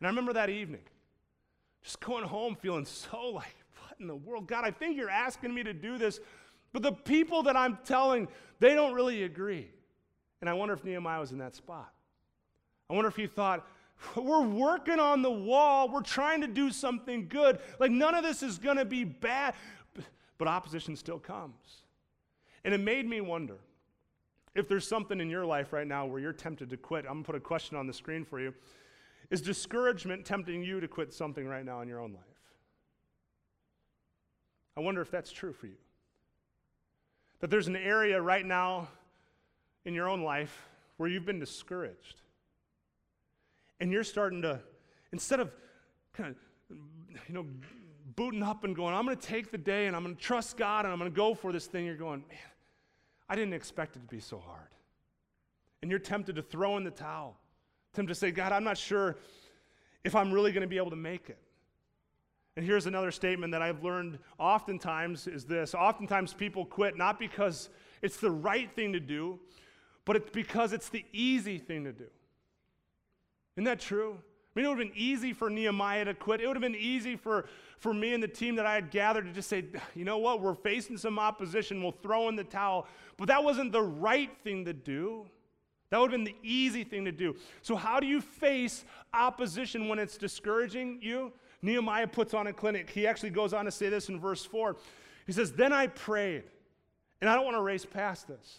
And 0.00 0.06
I 0.06 0.08
remember 0.08 0.32
that 0.32 0.48
evening, 0.48 0.80
just 1.82 2.00
going 2.00 2.24
home 2.24 2.56
feeling 2.56 2.86
so 2.86 3.20
like, 3.32 3.54
What 3.82 4.00
in 4.00 4.06
the 4.06 4.16
world? 4.16 4.46
God, 4.46 4.64
I 4.64 4.70
think 4.70 4.96
you're 4.96 5.10
asking 5.10 5.52
me 5.52 5.62
to 5.62 5.74
do 5.74 5.98
this. 5.98 6.20
But 6.72 6.80
the 6.80 6.92
people 6.92 7.42
that 7.42 7.54
I'm 7.54 7.78
telling, 7.84 8.28
they 8.60 8.74
don't 8.74 8.94
really 8.94 9.24
agree. 9.24 9.68
And 10.40 10.48
I 10.48 10.54
wonder 10.54 10.72
if 10.72 10.82
Nehemiah 10.84 11.20
was 11.20 11.32
in 11.32 11.38
that 11.38 11.54
spot. 11.54 11.92
I 12.88 12.94
wonder 12.94 13.08
if 13.08 13.16
he 13.16 13.26
thought, 13.26 13.66
we're 14.16 14.46
working 14.46 14.98
on 14.98 15.22
the 15.22 15.30
wall. 15.30 15.88
We're 15.88 16.02
trying 16.02 16.40
to 16.42 16.46
do 16.46 16.70
something 16.70 17.28
good. 17.28 17.58
Like, 17.78 17.90
none 17.90 18.14
of 18.14 18.22
this 18.22 18.42
is 18.42 18.58
going 18.58 18.76
to 18.76 18.84
be 18.84 19.04
bad. 19.04 19.54
But 20.38 20.48
opposition 20.48 20.96
still 20.96 21.18
comes. 21.18 21.84
And 22.64 22.74
it 22.74 22.80
made 22.80 23.08
me 23.08 23.20
wonder 23.20 23.58
if 24.54 24.68
there's 24.68 24.86
something 24.86 25.20
in 25.20 25.30
your 25.30 25.44
life 25.44 25.72
right 25.72 25.86
now 25.86 26.06
where 26.06 26.20
you're 26.20 26.32
tempted 26.32 26.70
to 26.70 26.76
quit. 26.76 27.04
I'm 27.06 27.14
going 27.14 27.22
to 27.22 27.26
put 27.26 27.36
a 27.36 27.40
question 27.40 27.76
on 27.76 27.86
the 27.86 27.92
screen 27.92 28.24
for 28.24 28.40
you. 28.40 28.54
Is 29.30 29.40
discouragement 29.40 30.24
tempting 30.24 30.62
you 30.62 30.80
to 30.80 30.88
quit 30.88 31.12
something 31.12 31.46
right 31.46 31.64
now 31.64 31.80
in 31.80 31.88
your 31.88 32.00
own 32.00 32.12
life? 32.12 32.22
I 34.76 34.80
wonder 34.80 35.00
if 35.00 35.10
that's 35.10 35.30
true 35.30 35.52
for 35.52 35.66
you. 35.66 35.76
That 37.40 37.50
there's 37.50 37.68
an 37.68 37.76
area 37.76 38.20
right 38.20 38.44
now 38.44 38.88
in 39.84 39.94
your 39.94 40.08
own 40.08 40.22
life 40.22 40.66
where 40.96 41.08
you've 41.08 41.26
been 41.26 41.40
discouraged 41.40 42.22
and 43.84 43.92
you're 43.92 44.02
starting 44.02 44.40
to, 44.40 44.58
instead 45.12 45.40
of 45.40 45.54
kind 46.14 46.30
of, 46.30 46.76
you 47.28 47.34
know, 47.34 47.44
booting 48.16 48.42
up 48.42 48.64
and 48.64 48.74
going, 48.74 48.94
I'm 48.94 49.04
going 49.04 49.14
to 49.14 49.26
take 49.26 49.50
the 49.50 49.58
day 49.58 49.86
and 49.86 49.94
I'm 49.94 50.02
going 50.02 50.16
to 50.16 50.22
trust 50.22 50.56
God 50.56 50.86
and 50.86 50.92
I'm 50.92 50.98
going 50.98 51.10
to 51.10 51.14
go 51.14 51.34
for 51.34 51.52
this 51.52 51.66
thing, 51.66 51.84
you're 51.84 51.94
going, 51.94 52.24
man, 52.26 52.38
I 53.28 53.34
didn't 53.34 53.52
expect 53.52 53.96
it 53.96 53.98
to 53.98 54.06
be 54.06 54.20
so 54.20 54.38
hard. 54.38 54.68
And 55.82 55.90
you're 55.90 56.00
tempted 56.00 56.36
to 56.36 56.42
throw 56.42 56.78
in 56.78 56.84
the 56.84 56.90
towel, 56.90 57.36
tempted 57.92 58.14
to 58.14 58.18
say, 58.18 58.30
God, 58.30 58.52
I'm 58.52 58.64
not 58.64 58.78
sure 58.78 59.18
if 60.02 60.14
I'm 60.14 60.32
really 60.32 60.50
going 60.50 60.62
to 60.62 60.66
be 60.66 60.78
able 60.78 60.88
to 60.88 60.96
make 60.96 61.28
it. 61.28 61.38
And 62.56 62.64
here's 62.64 62.86
another 62.86 63.10
statement 63.10 63.52
that 63.52 63.60
I've 63.60 63.84
learned 63.84 64.18
oftentimes 64.38 65.26
is 65.26 65.44
this 65.44 65.74
oftentimes 65.74 66.32
people 66.32 66.64
quit 66.64 66.96
not 66.96 67.18
because 67.18 67.68
it's 68.00 68.16
the 68.16 68.30
right 68.30 68.74
thing 68.74 68.94
to 68.94 69.00
do, 69.00 69.40
but 70.06 70.16
it's 70.16 70.30
because 70.30 70.72
it's 70.72 70.88
the 70.88 71.04
easy 71.12 71.58
thing 71.58 71.84
to 71.84 71.92
do. 71.92 72.06
Isn't 73.56 73.64
that 73.64 73.80
true? 73.80 74.18
I 74.54 74.60
mean, 74.60 74.66
it 74.66 74.68
would 74.68 74.78
have 74.78 74.88
been 74.88 74.96
easy 74.96 75.32
for 75.32 75.50
Nehemiah 75.50 76.04
to 76.04 76.14
quit. 76.14 76.40
It 76.40 76.46
would 76.46 76.56
have 76.56 76.62
been 76.62 76.76
easy 76.76 77.16
for, 77.16 77.46
for 77.78 77.92
me 77.92 78.14
and 78.14 78.22
the 78.22 78.28
team 78.28 78.54
that 78.56 78.66
I 78.66 78.74
had 78.74 78.90
gathered 78.90 79.24
to 79.24 79.32
just 79.32 79.48
say, 79.48 79.64
you 79.94 80.04
know 80.04 80.18
what, 80.18 80.40
we're 80.40 80.54
facing 80.54 80.96
some 80.96 81.18
opposition, 81.18 81.82
we'll 81.82 81.92
throw 81.92 82.28
in 82.28 82.36
the 82.36 82.44
towel. 82.44 82.86
But 83.16 83.28
that 83.28 83.42
wasn't 83.42 83.72
the 83.72 83.82
right 83.82 84.30
thing 84.44 84.64
to 84.66 84.72
do. 84.72 85.26
That 85.90 86.00
would 86.00 86.10
have 86.10 86.18
been 86.18 86.24
the 86.24 86.36
easy 86.42 86.82
thing 86.82 87.04
to 87.04 87.12
do. 87.12 87.36
So, 87.62 87.76
how 87.76 88.00
do 88.00 88.06
you 88.06 88.20
face 88.20 88.84
opposition 89.12 89.86
when 89.86 89.98
it's 89.98 90.16
discouraging 90.16 90.98
you? 91.02 91.32
Nehemiah 91.62 92.08
puts 92.08 92.34
on 92.34 92.46
a 92.48 92.52
clinic. 92.52 92.90
He 92.90 93.06
actually 93.06 93.30
goes 93.30 93.52
on 93.52 93.64
to 93.64 93.70
say 93.70 93.88
this 93.88 94.08
in 94.08 94.18
verse 94.18 94.44
4. 94.44 94.76
He 95.26 95.32
says, 95.32 95.52
Then 95.52 95.72
I 95.72 95.86
prayed, 95.86 96.44
and 97.20 97.30
I 97.30 97.34
don't 97.34 97.44
want 97.44 97.56
to 97.56 97.62
race 97.62 97.84
past 97.84 98.26
this. 98.26 98.58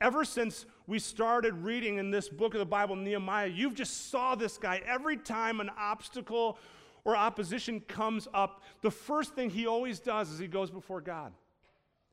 Ever 0.00 0.24
since 0.24 0.66
we 0.90 0.98
started 0.98 1.54
reading 1.54 1.98
in 1.98 2.10
this 2.10 2.28
book 2.28 2.52
of 2.52 2.58
the 2.58 2.66
Bible, 2.66 2.96
Nehemiah, 2.96 3.46
you've 3.46 3.74
just 3.74 4.10
saw 4.10 4.34
this 4.34 4.58
guy. 4.58 4.82
Every 4.84 5.16
time 5.16 5.60
an 5.60 5.70
obstacle 5.78 6.58
or 7.04 7.14
opposition 7.14 7.78
comes 7.82 8.26
up, 8.34 8.64
the 8.82 8.90
first 8.90 9.36
thing 9.36 9.50
he 9.50 9.68
always 9.68 10.00
does 10.00 10.32
is 10.32 10.40
he 10.40 10.48
goes 10.48 10.68
before 10.68 11.00
God. 11.00 11.32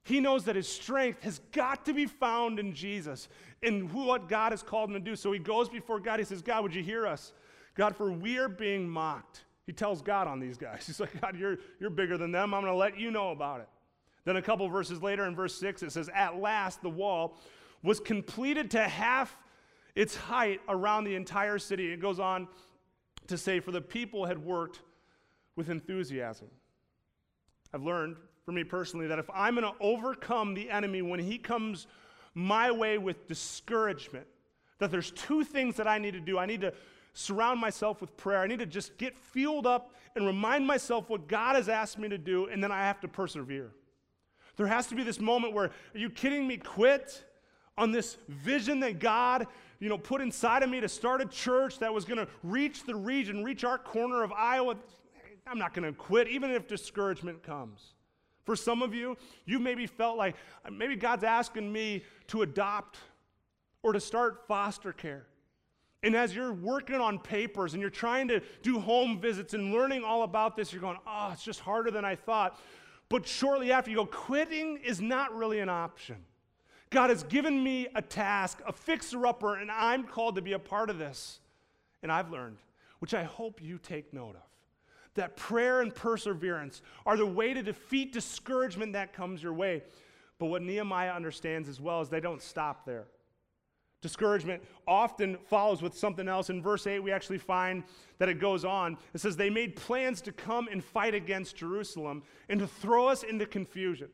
He 0.04 0.20
knows 0.20 0.44
that 0.44 0.56
his 0.56 0.68
strength 0.68 1.24
has 1.24 1.40
got 1.52 1.86
to 1.86 1.94
be 1.94 2.06
found 2.06 2.60
in 2.60 2.76
Jesus, 2.76 3.30
in 3.64 3.92
what 3.92 4.30
God 4.30 4.52
has 4.52 4.62
called 4.62 4.92
him 4.92 4.94
to 4.94 5.00
do. 5.00 5.16
So 5.16 5.32
he 5.32 5.40
goes 5.40 5.70
before 5.70 6.00
God. 6.00 6.20
He 6.20 6.26
says, 6.26 6.44
God, 6.44 6.62
would 6.62 6.76
you 6.76 6.84
hear 6.84 7.08
us? 7.08 7.34
God, 7.74 7.96
for 7.96 8.12
we 8.12 8.38
are 8.38 8.48
being 8.48 8.88
mocked. 8.88 9.44
He 9.66 9.74
tells 9.74 10.04
God 10.04 10.28
on 10.28 10.40
these 10.40 10.56
guys. 10.56 10.84
He's 10.86 11.00
like, 11.00 11.20
God, 11.20 11.36
you're, 11.36 11.58
you're 11.80 11.90
bigger 11.90 12.16
than 12.16 12.32
them. 12.32 12.54
I'm 12.54 12.62
going 12.62 12.72
to 12.72 12.78
let 12.78 13.00
you 13.00 13.10
know 13.10 13.32
about 13.32 13.62
it. 13.62 13.70
Then 14.24 14.36
a 14.36 14.42
couple 14.42 14.70
verses 14.70 15.02
later 15.02 15.26
in 15.26 15.36
verse 15.36 15.56
6, 15.56 15.82
it 15.82 15.92
says, 15.92 16.12
At 16.14 16.40
last 16.40 16.84
the 16.84 16.90
wall 16.90 17.40
was 17.88 18.02
completed 18.02 18.70
to 18.72 18.84
half 18.84 19.38
its 19.96 20.14
height 20.14 20.60
around 20.68 21.06
the 21.06 21.16
entire 21.16 21.58
city. 21.58 21.94
It 21.94 22.02
goes 22.02 22.20
on 22.20 22.50
to 23.28 23.38
say, 23.38 23.62
For 23.62 23.72
the 23.72 23.80
people 23.80 24.26
had 24.26 24.38
worked 24.38 24.82
with 25.56 25.70
enthusiasm. 25.70 26.50
I've 27.74 27.84
learned 27.84 28.18
for 28.46 28.52
me 28.52 28.66
personally 28.66 29.08
that 29.08 29.20
if 29.20 29.30
I'm 29.34 29.56
going 29.56 29.66
to 29.66 29.80
overcome 29.80 30.54
the 30.54 30.70
enemy 30.70 31.02
when 31.02 31.22
he 31.22 31.38
comes 31.38 31.88
my 32.34 32.72
way 32.72 32.98
with 32.98 33.26
discouragement, 33.26 34.28
that 34.80 34.92
there's 34.92 35.12
two 35.12 35.46
things 35.46 35.78
that 35.78 35.88
I 35.88 35.98
need 35.98 36.12
to 36.12 36.20
do. 36.20 36.38
I 36.38 36.46
need 36.46 36.62
to 36.62 36.74
surround 37.14 37.62
myself 37.62 38.02
with 38.02 38.16
prayer. 38.18 38.42
I 38.42 38.48
need 38.48 38.60
to 38.60 38.66
just 38.66 38.98
get 38.98 39.18
fueled 39.18 39.66
up 39.66 39.94
and 40.18 40.26
remind 40.26 40.68
myself 40.68 41.10
what 41.10 41.30
God 41.30 41.56
has 41.56 41.70
asked 41.70 41.98
me 41.98 42.10
to 42.10 42.18
do, 42.18 42.48
and 42.48 42.62
then 42.62 42.72
I 42.72 42.82
have 42.82 43.00
to 43.00 43.08
persevere. 43.08 43.72
There 44.58 44.68
has 44.68 44.88
to 44.88 44.96
be 44.96 45.04
this 45.04 45.22
moment 45.22 45.54
where, 45.54 45.68
are 45.68 45.98
you 45.98 46.10
kidding 46.10 46.46
me? 46.46 46.58
Quit 46.58 47.24
on 47.78 47.92
this 47.92 48.18
vision 48.28 48.80
that 48.82 49.00
God, 49.00 49.48
you 49.80 49.90
know, 49.90 49.98
put 49.98 50.22
inside 50.22 50.64
of 50.64 50.70
me 50.70 50.82
to 50.82 50.90
start 50.90 51.22
a 51.22 51.26
church 51.26 51.80
that 51.80 51.94
was 51.94 52.06
going 52.06 52.18
to 52.18 52.28
reach 52.44 52.84
the 52.84 52.96
region, 52.96 53.44
reach 53.44 53.64
our 53.64 53.78
corner 53.78 54.24
of 54.24 54.32
Iowa. 54.32 54.76
I'm 55.46 55.60
not 55.60 55.74
going 55.74 55.86
to 55.86 55.94
quit, 55.94 56.28
even 56.28 56.52
if 56.52 56.68
discouragement 56.68 57.44
comes. 57.44 57.94
For 58.44 58.56
some 58.56 58.82
of 58.82 58.94
you, 58.94 59.18
you 59.46 59.60
maybe 59.60 59.86
felt 59.86 60.18
like 60.18 60.36
maybe 60.72 60.96
God's 60.96 61.24
asking 61.24 61.72
me 61.72 62.04
to 62.28 62.42
adopt 62.42 62.98
or 63.84 63.94
to 63.94 64.00
start 64.00 64.48
foster 64.48 64.94
care. 64.94 65.28
And 66.04 66.16
as 66.16 66.36
you're 66.36 66.54
working 66.54 66.96
on 66.96 67.20
papers 67.20 67.74
and 67.74 67.82
you're 67.82 67.90
trying 67.90 68.28
to 68.30 68.42
do 68.62 68.80
home 68.80 69.20
visits 69.20 69.54
and 69.54 69.74
learning 69.74 70.04
all 70.04 70.24
about 70.24 70.56
this, 70.56 70.72
you're 70.72 70.82
going, 70.82 70.98
oh, 71.06 71.32
it's 71.34 71.44
just 71.44 71.60
harder 71.60 71.92
than 71.92 72.06
I 72.06 72.16
thought. 72.16 72.60
But 73.10 73.28
shortly 73.28 73.72
after, 73.72 73.90
you 73.90 73.98
go, 73.98 74.06
quitting 74.06 74.78
is 74.78 75.02
not 75.02 75.36
really 75.36 75.60
an 75.60 75.70
option. 75.70 76.18
God 76.90 77.10
has 77.10 77.24
given 77.24 77.64
me 77.64 77.88
a 77.96 78.02
task, 78.02 78.62
a 78.66 78.72
fixer 78.72 79.26
upper, 79.26 79.56
and 79.56 79.70
I'm 79.70 80.06
called 80.06 80.36
to 80.36 80.42
be 80.42 80.54
a 80.54 80.60
part 80.60 80.90
of 80.90 80.98
this. 80.98 81.40
And 82.02 82.12
I've 82.12 82.32
learned, 82.32 82.58
which 83.00 83.14
I 83.14 83.24
hope 83.24 83.62
you 83.62 83.78
take 83.78 84.14
note 84.14 84.36
of, 84.36 84.42
that 85.16 85.36
prayer 85.36 85.82
and 85.82 85.94
perseverance 85.94 86.82
are 87.06 87.18
the 87.18 87.26
way 87.26 87.54
to 87.54 87.64
defeat 87.64 88.14
discouragement 88.14 88.94
that 88.94 89.14
comes 89.14 89.42
your 89.42 89.54
way. 89.54 89.84
But 90.40 90.46
what 90.46 90.62
Nehemiah 90.62 91.12
understands 91.12 91.68
as 91.68 91.82
well 91.82 92.02
is 92.02 92.10
they 92.10 92.20
don't 92.20 92.42
stop 92.42 92.86
there. 92.86 93.08
Discouragement 94.02 94.62
often 94.88 95.38
follows 95.50 95.82
with 95.82 95.98
something 95.98 96.28
else. 96.28 96.52
In 96.52 96.62
verse 96.62 96.86
8, 96.86 97.00
we 97.00 97.12
actually 97.12 97.40
find 97.40 97.84
that 98.20 98.30
it 98.30 98.40
goes 98.40 98.64
on. 98.64 98.98
It 99.16 99.22
says, 99.22 99.36
They 99.36 99.50
made 99.50 99.76
plans 99.76 100.22
to 100.22 100.32
come 100.32 100.68
and 100.72 100.84
fight 100.84 101.16
against 101.16 101.56
Jerusalem 101.56 102.22
and 102.48 102.60
to 102.60 102.68
throw 102.68 103.08
us 103.08 103.24
into 103.24 103.48
confusion. 103.48 104.10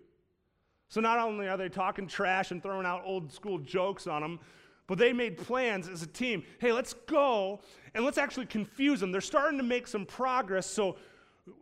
So 0.94 1.02
not 1.02 1.18
only 1.18 1.48
are 1.48 1.58
they 1.58 1.70
talking 1.70 2.06
trash 2.06 2.52
and 2.52 2.62
throwing 2.62 2.86
out 2.86 3.02
old 3.04 3.34
school 3.34 3.58
jokes 3.58 4.06
on 4.06 4.22
them, 4.22 4.40
but 4.86 5.00
they 5.00 5.12
made 5.12 5.40
plans 5.40 5.88
as 5.88 6.04
a 6.04 6.06
team. 6.06 6.44
Hey, 6.60 6.72
let's 6.72 6.94
go 6.94 7.62
and 7.96 8.06
let's 8.06 8.20
actually 8.20 8.46
confuse 8.46 9.00
them. 9.00 9.12
They're 9.12 9.20
starting 9.20 9.58
to 9.58 9.64
make 9.64 9.88
some 9.88 10.06
progress. 10.06 10.68
So 10.68 10.98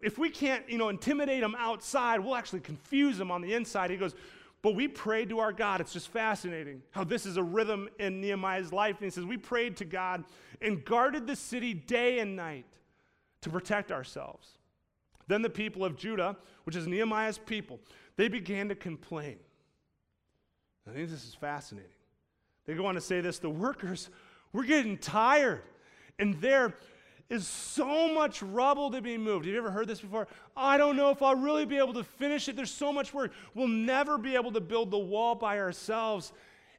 if 0.01 0.17
we 0.17 0.29
can't, 0.29 0.69
you 0.69 0.77
know, 0.77 0.89
intimidate 0.89 1.39
them 1.39 1.55
outside, 1.57 2.19
we'll 2.19 2.35
actually 2.35 2.59
confuse 2.59 3.17
them 3.17 3.31
on 3.31 3.41
the 3.41 3.53
inside. 3.53 3.89
He 3.89 3.95
goes, 3.95 4.15
but 4.61 4.75
we 4.75 4.89
prayed 4.89 5.29
to 5.29 5.39
our 5.39 5.53
God. 5.53 5.79
It's 5.79 5.93
just 5.93 6.09
fascinating 6.09 6.81
how 6.91 7.05
this 7.05 7.25
is 7.25 7.37
a 7.37 7.43
rhythm 7.43 7.87
in 7.99 8.19
Nehemiah's 8.19 8.73
life. 8.73 8.97
And 8.97 9.05
he 9.05 9.11
says, 9.11 9.23
We 9.23 9.37
prayed 9.37 9.77
to 9.77 9.85
God 9.85 10.25
and 10.61 10.83
guarded 10.83 11.25
the 11.25 11.37
city 11.37 11.73
day 11.73 12.19
and 12.19 12.35
night 12.35 12.65
to 13.43 13.49
protect 13.49 13.93
ourselves. 13.93 14.57
Then 15.27 15.41
the 15.41 15.49
people 15.49 15.85
of 15.85 15.95
Judah, 15.95 16.35
which 16.65 16.75
is 16.75 16.85
Nehemiah's 16.85 17.37
people, 17.37 17.79
they 18.15 18.27
began 18.27 18.69
to 18.69 18.75
complain. 18.75 19.37
I 20.87 20.93
think 20.93 21.09
this 21.09 21.23
is 21.23 21.35
fascinating. 21.35 21.89
They 22.65 22.73
go 22.73 22.85
on 22.85 22.95
to 22.95 23.01
say 23.01 23.21
this 23.21 23.39
the 23.39 23.49
workers, 23.49 24.09
we're 24.53 24.63
getting 24.63 24.97
tired. 24.97 25.61
And 26.19 26.39
there 26.41 26.75
is 27.29 27.47
so 27.47 28.13
much 28.13 28.43
rubble 28.43 28.91
to 28.91 29.01
be 29.01 29.17
moved. 29.17 29.45
Have 29.45 29.53
you 29.53 29.59
ever 29.59 29.71
heard 29.71 29.87
this 29.87 30.01
before? 30.01 30.27
I 30.55 30.77
don't 30.77 30.97
know 30.97 31.09
if 31.09 31.21
I'll 31.21 31.35
really 31.35 31.65
be 31.65 31.77
able 31.77 31.93
to 31.93 32.03
finish 32.03 32.49
it. 32.49 32.55
There's 32.55 32.71
so 32.71 32.91
much 32.91 33.13
work. 33.13 33.31
We'll 33.55 33.69
never 33.69 34.17
be 34.17 34.35
able 34.35 34.51
to 34.51 34.61
build 34.61 34.91
the 34.91 34.99
wall 34.99 35.35
by 35.35 35.57
ourselves. 35.59 36.33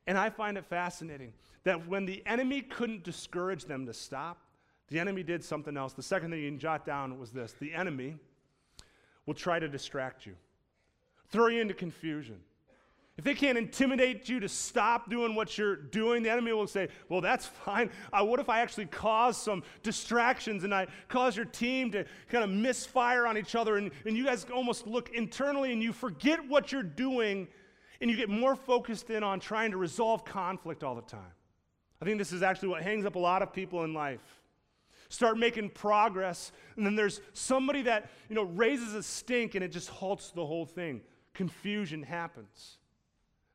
And 0.06 0.18
I 0.18 0.30
find 0.30 0.58
it 0.58 0.66
fascinating 0.66 1.32
that 1.64 1.88
when 1.88 2.04
the 2.04 2.22
enemy 2.26 2.60
couldn't 2.60 3.02
discourage 3.02 3.64
them 3.64 3.86
to 3.86 3.94
stop, 3.94 4.38
the 4.88 4.98
enemy 5.00 5.22
did 5.22 5.42
something 5.42 5.76
else. 5.76 5.94
The 5.94 6.02
second 6.02 6.30
thing 6.30 6.40
you 6.40 6.50
can 6.50 6.58
jot 6.58 6.84
down 6.84 7.18
was 7.18 7.30
this 7.30 7.54
the 7.58 7.72
enemy 7.72 8.16
will 9.24 9.34
try 9.34 9.58
to 9.58 9.68
distract 9.68 10.26
you, 10.26 10.34
throw 11.32 11.48
you 11.48 11.60
into 11.60 11.74
confusion. 11.74 12.38
If 13.18 13.24
they 13.24 13.34
can't 13.34 13.58
intimidate 13.58 14.28
you 14.28 14.40
to 14.40 14.48
stop 14.48 15.10
doing 15.10 15.34
what 15.34 15.58
you're 15.58 15.76
doing, 15.76 16.22
the 16.22 16.30
enemy 16.30 16.52
will 16.52 16.66
say, 16.66 16.88
Well, 17.08 17.20
that's 17.20 17.46
fine. 17.64 17.90
Uh, 18.12 18.24
what 18.24 18.40
if 18.40 18.48
I 18.48 18.60
actually 18.60 18.86
cause 18.86 19.36
some 19.36 19.62
distractions 19.82 20.64
and 20.64 20.74
I 20.74 20.86
cause 21.08 21.36
your 21.36 21.44
team 21.44 21.90
to 21.92 22.04
kind 22.30 22.42
of 22.44 22.50
misfire 22.50 23.26
on 23.26 23.36
each 23.36 23.54
other 23.54 23.76
and, 23.76 23.90
and 24.06 24.16
you 24.16 24.24
guys 24.24 24.46
almost 24.52 24.86
look 24.86 25.10
internally 25.10 25.72
and 25.72 25.82
you 25.82 25.92
forget 25.92 26.46
what 26.48 26.72
you're 26.72 26.82
doing 26.82 27.48
and 28.00 28.10
you 28.10 28.16
get 28.16 28.28
more 28.28 28.56
focused 28.56 29.10
in 29.10 29.22
on 29.22 29.40
trying 29.40 29.70
to 29.72 29.76
resolve 29.76 30.24
conflict 30.24 30.82
all 30.82 30.94
the 30.94 31.02
time? 31.02 31.32
I 32.00 32.04
think 32.04 32.18
this 32.18 32.32
is 32.32 32.42
actually 32.42 32.70
what 32.70 32.82
hangs 32.82 33.04
up 33.04 33.14
a 33.14 33.20
lot 33.20 33.42
of 33.42 33.52
people 33.52 33.84
in 33.84 33.94
life. 33.94 34.40
Start 35.08 35.36
making 35.36 35.68
progress, 35.70 36.50
and 36.76 36.86
then 36.86 36.96
there's 36.96 37.20
somebody 37.34 37.82
that 37.82 38.10
you 38.30 38.34
know 38.34 38.44
raises 38.44 38.94
a 38.94 39.02
stink 39.02 39.54
and 39.54 39.62
it 39.62 39.68
just 39.68 39.90
halts 39.90 40.30
the 40.30 40.44
whole 40.44 40.64
thing. 40.64 41.02
Confusion 41.34 42.02
happens. 42.02 42.78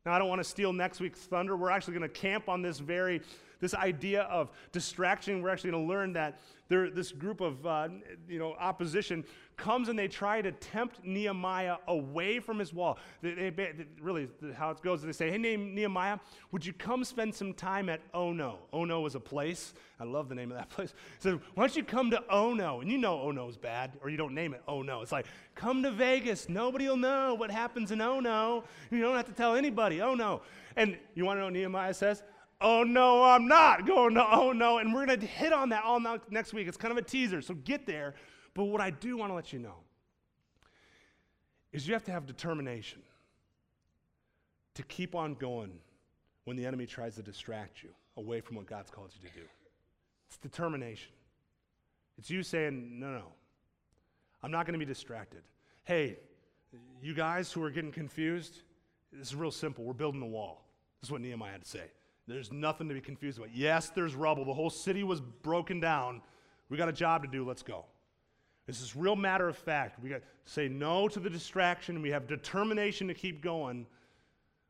Now, 0.06 0.14
I 0.14 0.20
don't 0.20 0.30
want 0.30 0.40
to 0.40 0.48
steal 0.50 0.72
next 0.72 1.00
week's 1.00 1.20
thunder. 1.20 1.58
We're 1.58 1.70
actually 1.70 1.96
going 1.98 2.10
to 2.10 2.20
camp 2.20 2.48
on 2.48 2.62
this 2.62 2.80
very, 2.80 3.22
this 3.60 3.74
idea 3.74 4.22
of 4.24 4.52
distraction. 4.72 5.42
We're 5.42 5.50
actually 5.50 5.72
going 5.72 5.84
to 5.84 5.90
learn 5.90 6.14
that 6.14 6.40
there, 6.70 6.90
this 6.90 7.12
group 7.12 7.42
of, 7.42 7.66
uh, 7.66 7.88
you 8.28 8.40
know, 8.40 8.54
opposition 8.60 9.24
comes 9.56 9.90
and 9.90 9.98
they 9.98 10.08
try 10.08 10.42
to 10.42 10.52
tempt 10.52 11.04
Nehemiah 11.04 11.78
away 11.88 12.40
from 12.40 12.60
his 12.60 12.74
wall. 12.74 13.00
They, 13.22 13.50
they, 13.50 13.74
really, 14.02 14.28
how 14.56 14.72
it 14.72 14.82
goes, 14.82 15.02
they 15.02 15.12
say, 15.12 15.32
hey, 15.32 15.38
Nehemiah, 15.38 16.20
would 16.52 16.66
you 16.66 16.74
come 16.74 17.04
spend 17.04 17.34
some 17.34 17.54
time 17.54 17.90
at 17.90 18.02
Ono? 18.14 18.60
Ono 18.72 19.06
is 19.06 19.16
a 19.16 19.20
place. 19.20 19.74
I 20.00 20.04
love 20.04 20.30
the 20.30 20.36
name 20.36 20.52
of 20.52 20.58
that 20.58 20.70
place. 20.78 20.94
Said, 21.20 21.40
why 21.56 21.64
don't 21.64 21.76
you 21.76 21.84
come 21.84 22.12
to 22.12 22.24
Ono? 22.30 22.82
And 22.82 22.92
you 22.92 22.98
know 22.98 23.22
Ono 23.22 23.48
is 23.48 23.58
bad, 23.58 23.94
or 24.02 24.10
you 24.10 24.18
don't 24.18 24.34
name 24.34 24.54
it 24.54 24.62
Ono. 24.68 25.02
It's 25.02 25.12
like, 25.12 25.26
come 25.56 25.82
to 25.84 25.92
Vegas. 25.92 26.50
Nobody 26.50 26.88
will 26.88 26.98
know 26.98 27.34
what 27.34 27.50
happens 27.50 27.92
in 27.92 28.02
Ono. 28.02 28.64
You 28.92 29.02
don't 29.02 29.16
have 29.16 29.26
to 29.26 29.34
tell 29.34 29.56
anybody. 29.56 30.02
Oh, 30.02 30.14
no. 30.14 30.42
And 30.76 30.98
you 31.16 31.26
want 31.26 31.38
to 31.38 31.40
know 31.40 31.48
what 31.48 31.54
Nehemiah 31.54 31.94
says? 31.94 32.22
Oh 32.60 32.84
no, 32.84 33.24
I'm 33.24 33.48
not 33.48 33.86
going 33.86 34.16
to 34.16 34.26
oh 34.26 34.52
no. 34.52 34.80
And 34.80 34.94
we're 34.94 35.06
going 35.06 35.20
to 35.20 35.26
hit 35.26 35.54
on 35.54 35.70
that 35.70 35.84
all 35.84 36.00
next 36.30 36.54
week. 36.54 36.68
It's 36.68 36.78
kind 36.78 36.92
of 36.92 36.98
a 36.98 37.02
teaser, 37.02 37.42
so 37.42 37.54
get 37.54 37.86
there. 37.86 38.16
But 38.54 38.66
what 38.66 38.82
I 38.82 38.90
do 38.90 39.18
want 39.18 39.32
to 39.32 39.36
let 39.36 39.54
you 39.54 39.60
know 39.60 39.76
is 41.72 41.88
you 41.88 41.94
have 41.94 42.04
to 42.06 42.12
have 42.12 42.26
determination 42.26 43.02
to 44.74 44.84
keep 44.84 45.14
on 45.14 45.36
going 45.36 45.72
when 46.46 46.56
the 46.56 46.66
enemy 46.66 46.86
tries 46.86 47.16
to 47.16 47.22
distract 47.22 47.84
you 47.84 47.90
away 48.16 48.42
from 48.42 48.56
what 48.56 48.66
God's 48.66 48.90
called 48.90 49.12
you 49.14 49.30
to 49.30 49.36
do. 49.36 49.46
It's 50.28 50.38
determination. 50.38 51.12
It's 52.18 52.30
you 52.30 52.42
saying, 52.42 53.00
no, 53.00 53.12
no, 53.12 53.26
I'm 54.42 54.50
not 54.50 54.66
going 54.66 54.74
to 54.74 54.80
be 54.80 54.86
distracted. 54.86 55.42
Hey, 55.84 56.18
you 57.02 57.14
guys 57.14 57.52
who 57.52 57.64
are 57.64 57.70
getting 57.70 57.92
confused, 57.92 58.62
this 59.12 59.28
is 59.28 59.36
real 59.36 59.52
simple. 59.52 59.84
We're 59.84 59.94
building 59.94 60.22
a 60.22 60.28
wall. 60.28 60.66
This 61.00 61.10
is 61.10 61.12
what 61.12 61.22
Nehemiah 61.22 61.52
had 61.52 61.64
to 61.64 61.70
say. 61.70 61.92
There's 62.28 62.52
nothing 62.52 62.90
to 62.90 62.94
be 62.94 63.02
confused 63.02 63.38
about. 63.38 63.56
Yes, 63.56 63.90
there's 63.90 64.14
rubble. 64.14 64.44
The 64.44 64.54
whole 64.54 64.70
city 64.70 65.04
was 65.04 65.22
broken 65.22 65.80
down. 65.80 66.22
We 66.70 66.78
got 66.78 66.90
a 66.90 66.94
job 66.94 67.24
to 67.24 67.30
do. 67.30 67.46
Let's 67.46 67.64
go. 67.64 67.86
This 68.66 68.82
is 68.82 68.96
real 68.98 69.16
matter 69.16 69.48
of 69.48 69.58
fact. 69.58 70.04
We 70.04 70.10
got 70.10 70.18
to 70.18 70.22
say 70.44 70.68
no 70.68 71.08
to 71.08 71.20
the 71.22 71.30
distraction. 71.30 72.02
We 72.02 72.10
have 72.10 72.28
determination 72.28 73.08
to 73.08 73.14
keep 73.14 73.42
going. 73.42 73.88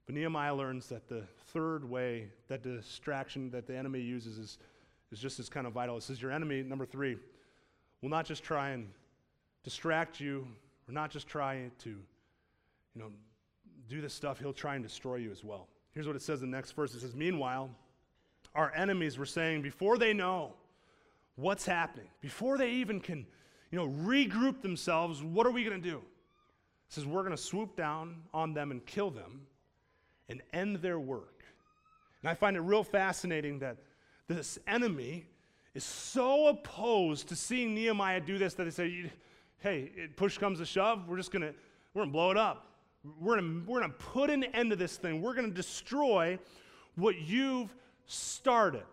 But 0.06 0.13
Nehemiah 0.15 0.54
learns 0.54 0.88
that 0.89 1.10
the 1.10 1.24
third 1.48 1.84
way 1.84 2.30
that 2.48 2.62
distraction 2.62 3.50
that 3.52 3.65
the 3.65 3.76
enemy 3.76 4.02
uses 4.02 4.38
is, 4.38 4.58
is 5.12 5.20
just 5.20 5.39
as 5.39 5.50
kind 5.50 5.65
of 5.65 5.74
vital. 5.74 5.98
It 5.98 6.04
says 6.04 6.22
your 6.22 6.32
enemy, 6.32 6.62
number 6.62 6.86
three, 6.86 7.17
will 8.02 8.10
not 8.10 8.26
just 8.26 8.43
try 8.43 8.70
and 8.70 8.88
distract 9.63 10.20
you, 10.20 10.48
or 10.88 10.93
not 10.93 11.10
just 11.10 11.28
try 11.28 11.72
to, 11.80 11.89
you 11.89 13.02
know, 13.02 13.12
do 13.89 14.00
this 14.00 14.13
stuff, 14.13 14.39
he'll 14.39 14.54
try 14.54 14.76
and 14.76 14.84
destroy 14.84 15.15
you 15.15 15.32
as 15.32 15.43
well. 15.43 15.67
Here's 15.91 16.08
what 16.08 16.15
it 16.15 16.21
says 16.21 16.41
in 16.43 16.52
the 16.52 16.58
next 16.58 16.71
verse. 16.71 16.93
It 16.93 17.02
says, 17.02 17.15
Meanwhile, 17.15 17.69
our 18.56 18.73
enemies 18.76 19.17
were 19.17 19.26
saying, 19.26 19.62
before 19.62 19.97
they 19.97 20.13
know 20.13 20.54
what's 21.36 21.65
happening, 21.65 22.08
before 22.21 22.58
they 22.58 22.71
even 22.71 23.00
can, 23.00 23.26
you 23.71 23.78
know, 23.78 23.88
regroup 23.88 24.62
themselves, 24.62 25.23
what 25.23 25.45
are 25.45 25.52
we 25.52 25.63
going 25.63 25.82
to 25.82 25.89
do? 25.89 25.97
It 25.97 26.93
says, 26.93 27.06
We're 27.06 27.23
going 27.23 27.36
to 27.36 27.41
swoop 27.41 27.76
down 27.76 28.23
on 28.34 28.54
them 28.54 28.71
and 28.71 28.86
kill 28.86 29.12
them 29.12 29.41
and 30.30 30.41
end 30.54 30.78
their 30.78 31.00
work. 31.00 31.43
And 32.21 32.30
I 32.30 32.34
find 32.34 32.58
it 32.58 32.62
real 32.62 32.84
fascinating 32.84 33.60
that 33.60 33.78
this 34.28 34.60
enemy 34.67 35.26
is 35.73 35.84
so 35.84 36.47
opposed 36.47 37.30
to 37.30 37.36
seeing 37.36 37.73
Nehemiah 37.73 38.19
do 38.19 38.38
this 38.38 38.54
that 38.56 38.63
they 38.63 38.71
say, 38.71 39.12
hey, 39.60 39.91
push 40.15 40.38
comes 40.38 40.60
to 40.60 40.65
shove, 40.65 41.08
we're 41.08 41.17
just 41.17 41.32
going 41.32 41.43
to, 41.43 41.54
we're 41.93 42.02
going 42.02 42.10
to 42.10 42.13
blow 42.13 42.32
it 42.32 42.38
up. 42.38 42.65
We're 43.20 43.39
going 43.39 43.65
we're 43.65 43.82
to 43.82 43.89
put 43.89 44.30
an 44.30 44.43
end 44.46 44.72
to 44.72 44.76
this 44.76 44.98
thing. 44.98 45.22
We're 45.22 45.34
going 45.34 45.50
to 45.50 45.56
destroy 45.56 46.39
what 46.96 47.20
you've 47.20 47.74
started. 48.06 48.84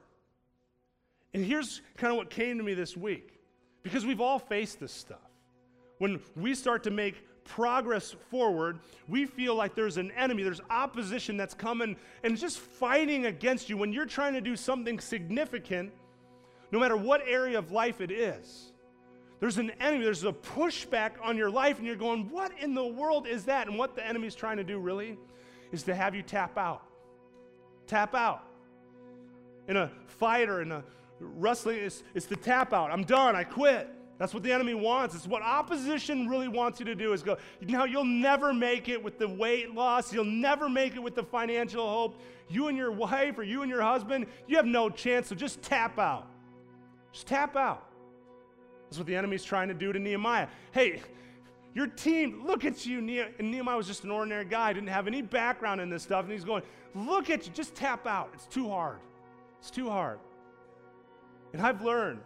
And 1.33 1.45
here's 1.45 1.83
kind 1.97 2.13
of 2.13 2.17
what 2.17 2.31
came 2.31 2.59
to 2.59 2.65
me 2.65 2.75
this 2.75 2.97
week 2.97 3.41
because 3.83 4.07
we've 4.07 4.21
all 4.21 4.39
faced 4.39 4.81
this 4.81 4.93
stuff. 4.93 5.19
When 5.99 6.21
we 6.37 6.55
start 6.55 6.83
to 6.85 6.91
make 6.91 7.25
progress 7.45 8.15
forward, 8.31 8.81
we 9.09 9.27
feel 9.27 9.55
like 9.55 9.75
there's 9.75 9.97
an 9.97 10.11
enemy, 10.13 10.43
there's 10.43 10.61
opposition 10.71 11.37
that's 11.37 11.55
coming 11.55 11.97
and 12.23 12.37
just 12.37 12.59
fighting 12.59 13.27
against 13.27 13.69
you 13.69 13.77
when 13.77 13.93
you're 13.93 14.07
trying 14.07 14.33
to 14.35 14.41
do 14.41 14.57
something 14.57 14.99
significant, 14.99 15.93
no 16.73 16.81
matter 16.81 16.97
what 16.97 17.23
area 17.27 17.59
of 17.59 17.71
life 17.71 18.01
it 18.01 18.11
is. 18.11 18.73
There's 19.45 19.59
an 19.59 19.73
enemy, 19.79 20.05
there's 20.05 20.25
a 20.25 20.33
pushback 20.33 21.17
on 21.23 21.37
your 21.37 21.51
life, 21.51 21.77
and 21.77 21.87
you're 21.87 21.97
going, 21.97 22.31
What 22.31 22.53
in 22.63 22.73
the 22.73 22.87
world 22.87 23.27
is 23.27 23.45
that? 23.45 23.69
And 23.69 23.77
what 23.77 23.95
the 23.95 24.03
enemy's 24.03 24.35
trying 24.35 24.57
to 24.57 24.65
do 24.65 24.79
really 24.79 25.19
is 25.71 25.83
to 25.83 25.95
have 25.95 26.15
you 26.15 26.23
tap 26.23 26.57
out. 26.57 26.83
Tap 27.87 28.15
out. 28.15 28.43
In 29.69 29.77
a 29.77 29.91
fight 30.07 30.49
or 30.49 30.63
in 30.63 30.73
a 30.73 30.83
wrestling, 31.21 31.77
it's, 31.81 32.03
it's 32.15 32.25
the 32.25 32.37
tap 32.37 32.73
out. 32.73 32.91
I'm 32.91 33.05
done, 33.05 33.37
I 33.37 33.45
quit. 33.45 33.91
That's 34.17 34.33
what 34.33 34.43
the 34.43 34.51
enemy 34.51 34.73
wants. 34.73 35.15
It's 35.15 35.27
what 35.27 35.43
opposition 35.43 36.27
really 36.27 36.49
wants 36.49 36.81
you 36.81 36.87
to 36.87 36.95
do 36.95 37.13
is 37.13 37.23
go, 37.23 37.37
now 37.61 37.85
you'll 37.85 38.07
never 38.07 38.55
make 38.55 38.89
it 38.89 39.05
with 39.05 39.19
the 39.19 39.29
weight 39.29 39.75
loss. 39.75 40.11
You'll 40.11 40.25
never 40.25 40.71
make 40.71 40.97
it 40.97 41.01
with 41.01 41.15
the 41.15 41.23
financial 41.23 41.87
hope. 41.87 42.19
You 42.49 42.69
and 42.69 42.79
your 42.79 42.93
wife 42.93 43.37
or 43.37 43.43
you 43.43 43.61
and 43.61 43.71
your 43.71 43.83
husband, 43.83 44.25
you 44.49 44.57
have 44.57 44.65
no 44.65 44.89
chance, 44.89 45.29
so 45.29 45.35
just 45.35 45.61
tap 45.61 45.99
out. 45.99 46.29
Just 47.13 47.27
tap 47.27 47.57
out. 47.57 47.91
That's 48.95 49.01
what 49.01 49.07
the 49.09 49.17
enemy's 49.17 49.43
trying 49.43 49.67
to 49.67 49.75
do 49.75 49.93
to 49.93 49.99
Nehemiah. 49.99 50.47
Hey, 50.71 51.03
Your 51.75 51.89
team, 51.89 52.45
look 52.47 52.65
at 52.65 52.87
you. 52.87 52.99
And 53.41 53.51
Nehemiah 53.51 53.77
was 53.77 53.89
just 53.89 54.05
an 54.05 54.13
ordinary 54.13 54.45
guy, 54.45 54.73
didn't 54.73 54.89
have 54.89 55.09
any 55.09 55.21
background 55.21 55.81
in 55.81 55.91
this 55.91 56.05
stuff. 56.05 56.23
And 56.23 56.33
he's 56.33 56.45
going, 56.45 56.63
Look 56.95 57.29
at 57.29 57.45
you, 57.45 57.53
just 57.53 57.75
tap 57.75 58.07
out. 58.07 58.31
It's 58.35 58.47
too 58.47 58.69
hard. 58.69 58.99
It's 59.59 59.73
too 59.73 59.91
hard. 59.91 60.21
And 61.53 61.61
I've 61.61 61.83
learned 61.83 62.21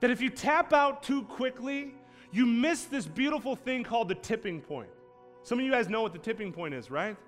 that 0.00 0.10
if 0.10 0.22
you 0.22 0.30
tap 0.30 0.72
out 0.72 1.02
too 1.02 1.24
quickly, 1.24 1.92
you 2.32 2.46
miss 2.46 2.84
this 2.84 3.04
beautiful 3.04 3.54
thing 3.54 3.84
called 3.84 4.08
the 4.08 4.14
tipping 4.14 4.62
point. 4.62 4.88
Some 5.42 5.58
of 5.58 5.64
you 5.66 5.70
guys 5.70 5.90
know 5.90 6.00
what 6.00 6.14
the 6.14 6.18
tipping 6.18 6.54
point 6.54 6.72
is, 6.72 6.90
right? 6.90 7.18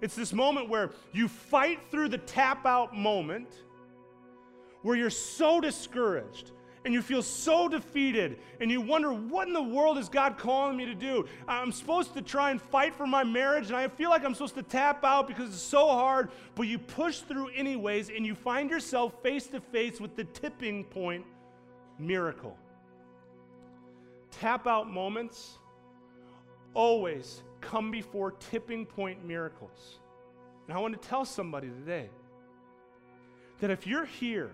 It's 0.00 0.16
this 0.16 0.32
moment 0.32 0.68
where 0.68 0.90
you 1.12 1.28
fight 1.28 1.78
through 1.92 2.08
the 2.08 2.18
tap 2.18 2.66
out 2.66 2.96
moment 2.96 3.62
where 4.82 4.96
you're 4.96 5.10
so 5.10 5.60
discouraged 5.60 6.50
and 6.88 6.94
you 6.94 7.02
feel 7.02 7.20
so 7.20 7.68
defeated 7.68 8.38
and 8.62 8.70
you 8.70 8.80
wonder, 8.80 9.12
what 9.12 9.46
in 9.46 9.52
the 9.52 9.62
world 9.62 9.98
is 9.98 10.08
God 10.08 10.38
calling 10.38 10.74
me 10.74 10.86
to 10.86 10.94
do? 10.94 11.28
I'm 11.46 11.70
supposed 11.70 12.14
to 12.14 12.22
try 12.22 12.50
and 12.50 12.58
fight 12.58 12.94
for 12.94 13.06
my 13.06 13.22
marriage 13.24 13.66
and 13.66 13.76
I 13.76 13.88
feel 13.88 14.08
like 14.08 14.24
I'm 14.24 14.32
supposed 14.32 14.54
to 14.54 14.62
tap 14.62 15.04
out 15.04 15.28
because 15.28 15.50
it's 15.50 15.60
so 15.60 15.88
hard, 15.88 16.30
but 16.54 16.62
you 16.62 16.78
push 16.78 17.18
through 17.18 17.48
anyways 17.50 18.08
and 18.08 18.24
you 18.24 18.34
find 18.34 18.70
yourself 18.70 19.12
face 19.22 19.48
to 19.48 19.60
face 19.60 20.00
with 20.00 20.16
the 20.16 20.24
tipping 20.24 20.82
point 20.82 21.26
miracle. 21.98 22.56
Tap 24.30 24.66
out 24.66 24.90
moments 24.90 25.58
always 26.72 27.42
come 27.60 27.90
before 27.90 28.30
tipping 28.30 28.86
point 28.86 29.26
miracles. 29.26 29.98
And 30.66 30.74
I 30.74 30.80
want 30.80 30.98
to 30.98 31.06
tell 31.06 31.26
somebody 31.26 31.68
today 31.68 32.08
that 33.60 33.68
if 33.68 33.86
you're 33.86 34.06
here 34.06 34.52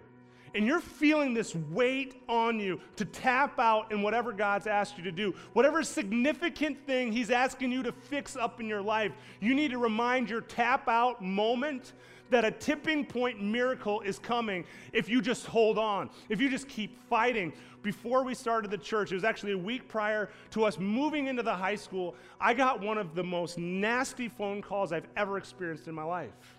and 0.55 0.67
you're 0.67 0.81
feeling 0.81 1.35
this 1.35 1.55
weight 1.55 2.23
on 2.29 2.61
you 2.61 2.81
to 2.97 3.05
tap 3.05 3.59
out 3.59 3.91
in 3.91 4.03
whatever 4.03 4.33
God's 4.33 4.67
asked 4.67 4.97
you 4.97 5.05
to 5.05 5.13
do, 5.13 5.35
whatever 5.53 5.83
significant 5.83 6.87
thing 6.87 7.13
He's 7.13 7.31
asking 7.31 7.73
you 7.73 7.83
to 7.83 7.93
fix 7.93 8.37
up 8.37 8.61
in 8.61 8.69
your 8.69 8.83
life, 8.83 9.13
you 9.41 9.55
need 9.55 9.73
to 9.73 9.79
remind 9.79 10.31
your 10.31 10.41
tap 10.41 10.89
out 10.89 11.23
moment 11.23 11.93
that 12.31 12.45
a 12.45 12.51
tipping 12.51 13.05
point 13.05 13.43
miracle 13.43 14.01
is 14.01 14.19
coming 14.19 14.65
if 14.93 15.09
you 15.09 15.21
just 15.21 15.47
hold 15.47 15.79
on, 15.79 16.11
if 16.29 16.41
you 16.41 16.49
just 16.49 16.69
keep 16.69 16.99
fighting. 17.09 17.53
Before 17.83 18.25
we 18.25 18.35
started 18.35 18.71
the 18.71 18.79
church, 18.79 19.13
it 19.13 19.15
was 19.15 19.25
actually 19.25 19.53
a 19.53 19.59
week 19.59 19.89
prior 19.89 20.31
to 20.53 20.65
us 20.65 20.79
moving 20.79 21.27
into 21.27 21.43
the 21.43 21.55
high 21.55 21.77
school, 21.77 22.15
I 22.41 22.55
got 22.55 22.81
one 22.81 22.97
of 22.97 23.15
the 23.15 23.23
most 23.23 23.59
nasty 23.59 24.29
phone 24.29 24.63
calls 24.63 24.91
I've 24.91 25.07
ever 25.17 25.37
experienced 25.37 25.87
in 25.87 25.95
my 25.95 26.03
life. 26.03 26.59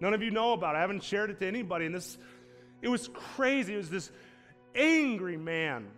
None 0.00 0.14
of 0.14 0.22
you 0.22 0.30
know 0.30 0.54
about 0.54 0.74
it. 0.74 0.78
I 0.78 0.80
haven't 0.80 1.02
shared 1.02 1.28
it 1.28 1.38
to 1.40 1.46
anybody. 1.46 1.84
And 1.84 1.94
this, 1.94 2.16
it 2.82 2.88
was 2.88 3.08
crazy. 3.08 3.74
It 3.74 3.78
was 3.78 3.90
this 3.90 4.10
angry 4.74 5.36
man 5.36 5.88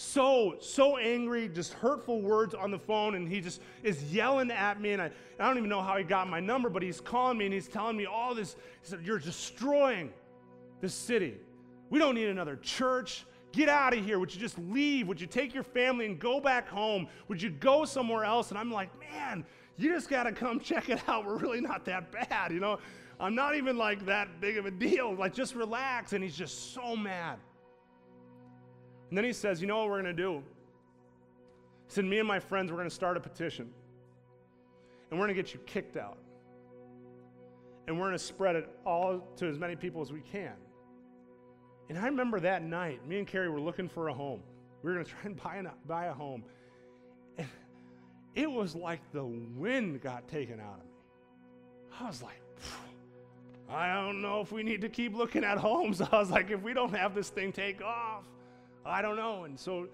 so, 0.00 0.54
so 0.60 0.96
angry, 0.96 1.48
just 1.48 1.72
hurtful 1.72 2.22
words 2.22 2.54
on 2.54 2.70
the 2.70 2.78
phone, 2.78 3.16
and 3.16 3.28
he 3.28 3.40
just 3.40 3.60
is 3.82 4.14
yelling 4.14 4.52
at 4.52 4.80
me. 4.80 4.92
And 4.92 5.02
I, 5.02 5.10
I 5.40 5.48
don't 5.48 5.58
even 5.58 5.68
know 5.68 5.82
how 5.82 5.96
he 5.96 6.04
got 6.04 6.28
my 6.28 6.38
number, 6.38 6.68
but 6.68 6.84
he's 6.84 7.00
calling 7.00 7.36
me 7.36 7.46
and 7.46 7.52
he's 7.52 7.66
telling 7.66 7.96
me 7.96 8.06
all 8.06 8.32
this. 8.32 8.54
He 8.80 8.88
said, 8.88 9.00
You're 9.02 9.18
destroying 9.18 10.12
this 10.80 10.94
city. 10.94 11.34
We 11.90 11.98
don't 11.98 12.14
need 12.14 12.28
another 12.28 12.54
church. 12.54 13.26
Get 13.50 13.68
out 13.68 13.92
of 13.92 14.04
here. 14.04 14.20
Would 14.20 14.32
you 14.32 14.40
just 14.40 14.56
leave? 14.56 15.08
Would 15.08 15.20
you 15.20 15.26
take 15.26 15.52
your 15.52 15.64
family 15.64 16.06
and 16.06 16.16
go 16.16 16.38
back 16.38 16.68
home? 16.68 17.08
Would 17.26 17.42
you 17.42 17.50
go 17.50 17.84
somewhere 17.84 18.22
else? 18.22 18.50
And 18.50 18.58
I'm 18.58 18.70
like, 18.70 18.90
Man, 19.00 19.44
you 19.76 19.92
just 19.92 20.08
got 20.08 20.24
to 20.24 20.32
come 20.32 20.60
check 20.64 20.90
it 20.90 21.02
out. 21.08 21.26
We're 21.26 21.38
really 21.38 21.60
not 21.60 21.84
that 21.86 22.12
bad, 22.12 22.52
you 22.52 22.60
know? 22.60 22.78
I'm 23.20 23.34
not 23.34 23.56
even 23.56 23.76
like 23.76 24.06
that 24.06 24.40
big 24.40 24.58
of 24.58 24.66
a 24.66 24.70
deal. 24.70 25.14
Like, 25.14 25.34
just 25.34 25.54
relax. 25.54 26.12
And 26.12 26.22
he's 26.22 26.36
just 26.36 26.72
so 26.72 26.94
mad. 26.94 27.38
And 29.08 29.16
then 29.16 29.24
he 29.24 29.32
says, 29.32 29.60
You 29.60 29.66
know 29.66 29.78
what 29.78 29.88
we're 29.88 30.02
going 30.02 30.16
to 30.16 30.22
do? 30.22 30.42
He 31.86 31.94
said, 31.94 32.04
Me 32.04 32.18
and 32.18 32.28
my 32.28 32.38
friends, 32.38 32.70
we're 32.70 32.78
going 32.78 32.88
to 32.88 32.94
start 32.94 33.16
a 33.16 33.20
petition. 33.20 33.70
And 35.10 35.18
we're 35.18 35.26
going 35.26 35.36
to 35.36 35.42
get 35.42 35.54
you 35.54 35.60
kicked 35.60 35.96
out. 35.96 36.18
And 37.86 37.98
we're 37.98 38.06
going 38.06 38.18
to 38.18 38.24
spread 38.24 38.54
it 38.54 38.68
all 38.84 39.26
to 39.36 39.46
as 39.46 39.58
many 39.58 39.74
people 39.74 40.02
as 40.02 40.12
we 40.12 40.20
can. 40.20 40.52
And 41.88 41.98
I 41.98 42.04
remember 42.04 42.38
that 42.40 42.62
night, 42.62 43.06
me 43.08 43.18
and 43.18 43.26
Carrie 43.26 43.48
were 43.48 43.60
looking 43.60 43.88
for 43.88 44.08
a 44.08 44.14
home. 44.14 44.42
We 44.82 44.90
were 44.90 44.94
going 44.94 45.06
to 45.06 45.10
try 45.10 45.20
and 45.24 45.42
buy, 45.42 45.56
an, 45.56 45.70
buy 45.86 46.06
a 46.06 46.12
home. 46.12 46.44
And 47.38 47.48
it 48.34 48.50
was 48.50 48.74
like 48.74 49.00
the 49.12 49.24
wind 49.24 50.02
got 50.02 50.28
taken 50.28 50.60
out 50.60 50.78
of 50.78 50.84
me. 50.84 50.92
I 51.98 52.06
was 52.06 52.22
like, 52.22 52.40
I 53.70 53.92
don't 53.92 54.22
know 54.22 54.40
if 54.40 54.50
we 54.50 54.62
need 54.62 54.80
to 54.80 54.88
keep 54.88 55.14
looking 55.14 55.44
at 55.44 55.58
homes. 55.58 56.00
I 56.12 56.18
was 56.18 56.30
like, 56.30 56.50
if 56.50 56.62
we 56.62 56.72
don't 56.72 56.94
have 56.94 57.14
this 57.14 57.28
thing 57.28 57.52
take 57.52 57.82
off, 57.82 58.24
I 58.84 59.02
don't 59.02 59.16
know. 59.16 59.44
And 59.44 59.58
so 59.58 59.88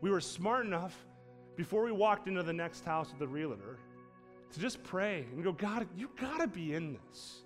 we 0.00 0.10
were 0.10 0.20
smart 0.20 0.64
enough 0.64 0.96
before 1.56 1.82
we 1.82 1.92
walked 1.92 2.28
into 2.28 2.42
the 2.42 2.52
next 2.52 2.84
house 2.84 3.10
with 3.10 3.18
the 3.18 3.28
realtor 3.28 3.78
to 4.52 4.60
just 4.60 4.82
pray 4.82 5.26
and 5.32 5.44
go, 5.44 5.52
God, 5.52 5.86
you 5.96 6.08
got 6.18 6.38
to 6.38 6.46
be 6.46 6.74
in 6.74 6.96
this. 7.06 7.42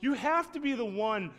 You 0.00 0.14
have 0.14 0.52
to 0.52 0.60
be 0.60 0.72
the 0.74 0.84
one 0.84 1.30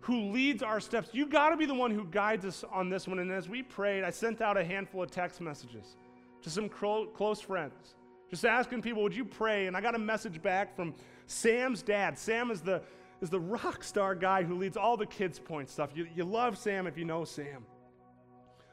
who 0.00 0.30
leads 0.30 0.62
our 0.62 0.78
steps. 0.78 1.08
You 1.12 1.26
got 1.26 1.50
to 1.50 1.56
be 1.56 1.66
the 1.66 1.74
one 1.74 1.90
who 1.90 2.04
guides 2.04 2.44
us 2.44 2.64
on 2.70 2.88
this 2.88 3.08
one. 3.08 3.18
And 3.18 3.32
as 3.32 3.48
we 3.48 3.62
prayed, 3.62 4.04
I 4.04 4.10
sent 4.10 4.40
out 4.40 4.56
a 4.56 4.64
handful 4.64 5.02
of 5.02 5.10
text 5.10 5.40
messages 5.40 5.96
to 6.42 6.50
some 6.50 6.68
close 6.68 7.40
friends, 7.40 7.96
just 8.30 8.44
asking 8.44 8.82
people, 8.82 9.02
would 9.02 9.16
you 9.16 9.24
pray? 9.24 9.66
And 9.66 9.76
I 9.76 9.80
got 9.80 9.96
a 9.96 9.98
message 9.98 10.40
back 10.40 10.76
from 10.76 10.94
Sam's 11.26 11.82
dad. 11.82 12.18
Sam 12.18 12.50
is 12.50 12.60
the, 12.60 12.82
is 13.20 13.30
the 13.30 13.40
rock 13.40 13.82
star 13.82 14.14
guy 14.14 14.42
who 14.42 14.56
leads 14.56 14.76
all 14.76 14.96
the 14.96 15.06
kids' 15.06 15.38
point 15.38 15.68
stuff. 15.68 15.90
You, 15.94 16.06
you 16.14 16.24
love 16.24 16.56
Sam 16.58 16.86
if 16.86 16.96
you 16.96 17.04
know 17.04 17.24
Sam. 17.24 17.64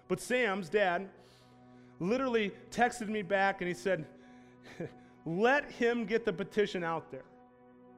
But 0.08 0.20
Sam's 0.20 0.70
dad 0.70 1.10
literally 2.00 2.52
texted 2.70 3.08
me 3.08 3.22
back 3.22 3.62
and 3.62 3.68
he 3.68 3.74
said, 3.74 4.06
Let 5.26 5.72
him 5.72 6.06
get 6.06 6.26
the 6.26 6.34
petition 6.34 6.84
out 6.84 7.10
there. 7.12 7.24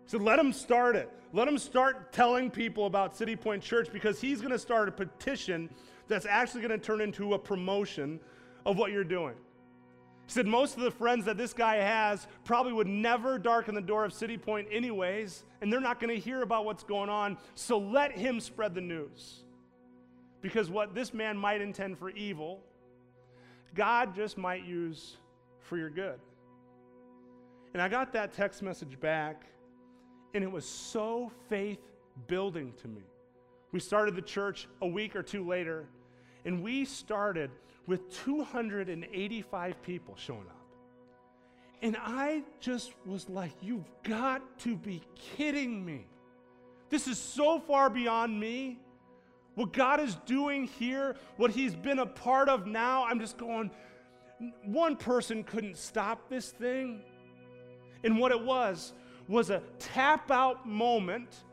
He 0.03 0.11
said, 0.11 0.21
Let 0.21 0.39
him 0.39 0.53
start 0.53 0.95
it. 0.95 1.09
Let 1.33 1.47
him 1.47 1.57
start 1.57 2.13
telling 2.13 2.49
people 2.49 2.85
about 2.85 3.17
City 3.17 3.35
Point 3.35 3.61
Church 3.61 3.89
because 3.91 4.21
he's 4.21 4.39
going 4.39 4.51
to 4.51 4.59
start 4.59 4.87
a 4.87 4.91
petition 4.91 5.69
that's 6.07 6.25
actually 6.25 6.61
going 6.61 6.79
to 6.79 6.85
turn 6.85 7.01
into 7.01 7.33
a 7.33 7.39
promotion 7.39 8.19
of 8.65 8.77
what 8.77 8.91
you're 8.91 9.03
doing. 9.03 9.35
He 10.25 10.31
said, 10.31 10.47
Most 10.47 10.77
of 10.77 10.83
the 10.83 10.91
friends 10.91 11.25
that 11.25 11.37
this 11.37 11.53
guy 11.53 11.75
has 11.75 12.27
probably 12.43 12.73
would 12.73 12.87
never 12.87 13.37
darken 13.37 13.75
the 13.75 13.81
door 13.81 14.05
of 14.05 14.13
City 14.13 14.37
Point, 14.37 14.67
anyways, 14.71 15.43
and 15.61 15.71
they're 15.71 15.79
not 15.79 15.99
going 15.99 16.13
to 16.13 16.19
hear 16.19 16.41
about 16.41 16.65
what's 16.65 16.83
going 16.83 17.09
on. 17.09 17.37
So 17.53 17.77
let 17.77 18.11
him 18.11 18.39
spread 18.39 18.73
the 18.73 18.81
news. 18.81 19.43
Because 20.41 20.69
what 20.69 20.93
this 20.93 21.13
man 21.13 21.37
might 21.37 21.61
intend 21.61 21.97
for 21.97 22.09
evil, 22.11 22.61
God 23.73 24.15
just 24.15 24.37
might 24.37 24.63
use 24.65 25.17
for 25.59 25.77
your 25.77 25.89
good. 25.89 26.19
And 27.73 27.81
I 27.81 27.89
got 27.89 28.13
that 28.13 28.33
text 28.33 28.61
message 28.61 28.99
back, 28.99 29.43
and 30.33 30.43
it 30.43 30.51
was 30.51 30.65
so 30.65 31.31
faith 31.49 31.79
building 32.27 32.73
to 32.81 32.87
me. 32.87 33.01
We 33.71 33.79
started 33.79 34.15
the 34.15 34.21
church 34.21 34.67
a 34.81 34.87
week 34.87 35.15
or 35.15 35.23
two 35.23 35.45
later, 35.45 35.87
and 36.45 36.63
we 36.63 36.85
started 36.85 37.51
with 37.87 38.09
285 38.25 39.81
people 39.81 40.15
showing 40.17 40.47
up. 40.47 40.65
And 41.81 41.97
I 41.99 42.43
just 42.59 42.93
was 43.05 43.29
like, 43.29 43.51
You've 43.61 43.85
got 44.03 44.59
to 44.59 44.75
be 44.75 45.01
kidding 45.15 45.85
me. 45.85 46.05
This 46.89 47.07
is 47.07 47.19
so 47.19 47.59
far 47.59 47.89
beyond 47.89 48.39
me. 48.39 48.79
What 49.55 49.71
God 49.71 49.99
is 49.99 50.15
doing 50.25 50.65
here, 50.65 51.15
what 51.37 51.51
He's 51.51 51.75
been 51.75 51.99
a 51.99 52.05
part 52.05 52.49
of 52.49 52.67
now, 52.67 53.05
I'm 53.05 53.19
just 53.19 53.37
going, 53.37 53.71
one 54.63 54.97
person 54.97 55.43
couldn't 55.43 55.77
stop 55.77 56.29
this 56.29 56.51
thing. 56.51 57.01
And 58.03 58.19
what 58.19 58.31
it 58.31 58.41
was, 58.41 58.93
was 59.27 59.49
a 59.49 59.61
tap 59.79 60.29
out 60.29 60.67
moment 60.67 61.43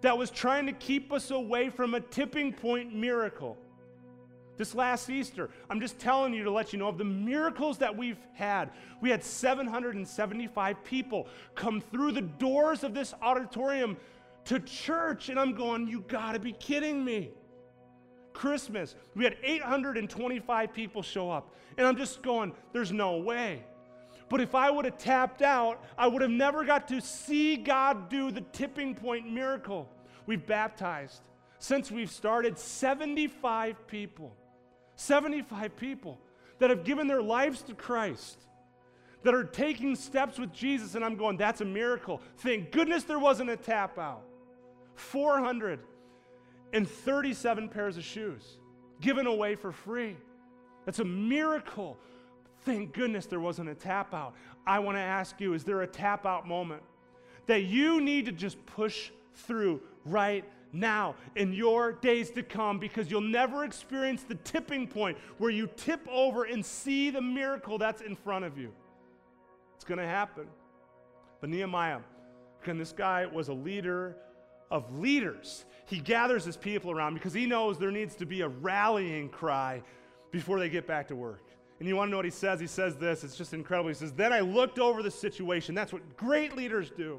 that 0.00 0.16
was 0.16 0.30
trying 0.30 0.66
to 0.66 0.72
keep 0.72 1.12
us 1.12 1.30
away 1.30 1.70
from 1.70 1.94
a 1.94 2.00
tipping 2.00 2.52
point 2.52 2.94
miracle. 2.94 3.56
This 4.58 4.74
last 4.74 5.08
Easter, 5.08 5.50
I'm 5.70 5.80
just 5.80 5.98
telling 5.98 6.34
you 6.34 6.44
to 6.44 6.50
let 6.50 6.72
you 6.72 6.78
know 6.78 6.88
of 6.88 6.98
the 6.98 7.04
miracles 7.04 7.78
that 7.78 7.96
we've 7.96 8.18
had. 8.34 8.70
We 9.00 9.10
had 9.10 9.24
775 9.24 10.84
people 10.84 11.26
come 11.54 11.80
through 11.80 12.12
the 12.12 12.22
doors 12.22 12.84
of 12.84 12.94
this 12.94 13.14
auditorium 13.22 13.96
to 14.44 14.60
church, 14.60 15.28
and 15.30 15.38
I'm 15.38 15.54
going, 15.54 15.88
You 15.88 16.04
gotta 16.06 16.38
be 16.38 16.52
kidding 16.52 17.04
me. 17.04 17.30
Christmas, 18.32 18.94
we 19.14 19.24
had 19.24 19.36
825 19.42 20.72
people 20.72 21.02
show 21.02 21.30
up. 21.30 21.54
And 21.76 21.86
I'm 21.86 21.96
just 21.96 22.22
going, 22.22 22.52
there's 22.72 22.92
no 22.92 23.18
way. 23.18 23.64
But 24.28 24.40
if 24.40 24.54
I 24.54 24.70
would 24.70 24.84
have 24.84 24.98
tapped 24.98 25.42
out, 25.42 25.84
I 25.98 26.06
would 26.06 26.22
have 26.22 26.30
never 26.30 26.64
got 26.64 26.88
to 26.88 27.00
see 27.00 27.56
God 27.56 28.08
do 28.08 28.30
the 28.30 28.40
tipping 28.52 28.94
point 28.94 29.30
miracle. 29.30 29.88
We've 30.26 30.44
baptized 30.44 31.20
since 31.58 31.90
we've 31.90 32.10
started 32.10 32.58
75 32.58 33.86
people. 33.86 34.34
75 34.96 35.76
people 35.76 36.18
that 36.58 36.70
have 36.70 36.84
given 36.84 37.06
their 37.06 37.22
lives 37.22 37.62
to 37.62 37.74
Christ, 37.74 38.38
that 39.22 39.34
are 39.34 39.44
taking 39.44 39.96
steps 39.96 40.38
with 40.38 40.52
Jesus. 40.52 40.94
And 40.94 41.04
I'm 41.04 41.16
going, 41.16 41.36
that's 41.36 41.60
a 41.60 41.64
miracle. 41.64 42.20
Thank 42.38 42.70
goodness 42.70 43.04
there 43.04 43.18
wasn't 43.18 43.50
a 43.50 43.56
tap 43.56 43.98
out. 43.98 44.22
400 44.94 45.80
and 46.72 46.88
37 46.88 47.68
pairs 47.68 47.96
of 47.96 48.04
shoes 48.04 48.58
given 49.00 49.26
away 49.26 49.54
for 49.54 49.72
free. 49.72 50.16
That's 50.84 51.00
a 51.00 51.04
miracle 51.04 51.96
Thank 52.64 52.92
goodness 52.92 53.26
there 53.26 53.40
wasn't 53.40 53.68
a 53.70 53.74
tap 53.74 54.14
out. 54.14 54.34
I 54.66 54.78
want 54.78 54.96
to 54.96 55.02
ask 55.02 55.40
you 55.40 55.54
is 55.54 55.64
there 55.64 55.82
a 55.82 55.86
tap 55.86 56.26
out 56.26 56.46
moment 56.46 56.82
that 57.46 57.64
you 57.64 58.00
need 58.00 58.26
to 58.26 58.32
just 58.32 58.64
push 58.66 59.10
through 59.34 59.80
right 60.04 60.44
now 60.72 61.14
in 61.36 61.52
your 61.52 61.92
days 61.92 62.30
to 62.30 62.42
come 62.42 62.78
because 62.78 63.10
you'll 63.10 63.20
never 63.20 63.64
experience 63.64 64.22
the 64.22 64.34
tipping 64.36 64.86
point 64.86 65.18
where 65.38 65.50
you 65.50 65.68
tip 65.76 66.06
over 66.10 66.44
and 66.44 66.64
see 66.64 67.10
the 67.10 67.20
miracle 67.20 67.78
that's 67.78 68.02
in 68.02 68.16
front 68.16 68.44
of 68.44 68.56
you? 68.56 68.72
It's 69.74 69.84
going 69.84 69.98
to 69.98 70.06
happen. 70.06 70.46
But 71.40 71.50
Nehemiah, 71.50 72.00
again, 72.62 72.78
this 72.78 72.92
guy 72.92 73.26
was 73.26 73.48
a 73.48 73.52
leader 73.52 74.16
of 74.70 74.98
leaders. 74.98 75.64
He 75.86 75.98
gathers 75.98 76.44
his 76.44 76.56
people 76.56 76.90
around 76.90 77.14
because 77.14 77.34
he 77.34 77.46
knows 77.46 77.78
there 77.78 77.90
needs 77.90 78.14
to 78.16 78.26
be 78.26 78.40
a 78.40 78.48
rallying 78.48 79.28
cry 79.28 79.82
before 80.30 80.58
they 80.58 80.68
get 80.68 80.86
back 80.86 81.08
to 81.08 81.16
work. 81.16 81.42
And 81.78 81.88
you 81.88 81.96
want 81.96 82.08
to 82.08 82.10
know 82.12 82.18
what 82.18 82.24
he 82.24 82.30
says? 82.30 82.60
He 82.60 82.68
says 82.68 82.96
this. 82.96 83.24
It's 83.24 83.36
just 83.36 83.54
incredible. 83.54 83.88
He 83.88 83.94
says, 83.94 84.12
Then 84.12 84.32
I 84.32 84.38
looked 84.38 84.78
over 84.78 85.02
the 85.02 85.10
situation. 85.10 85.74
That's 85.74 85.92
what 85.92 86.16
great 86.16 86.56
leaders 86.56 86.90
do. 86.96 87.18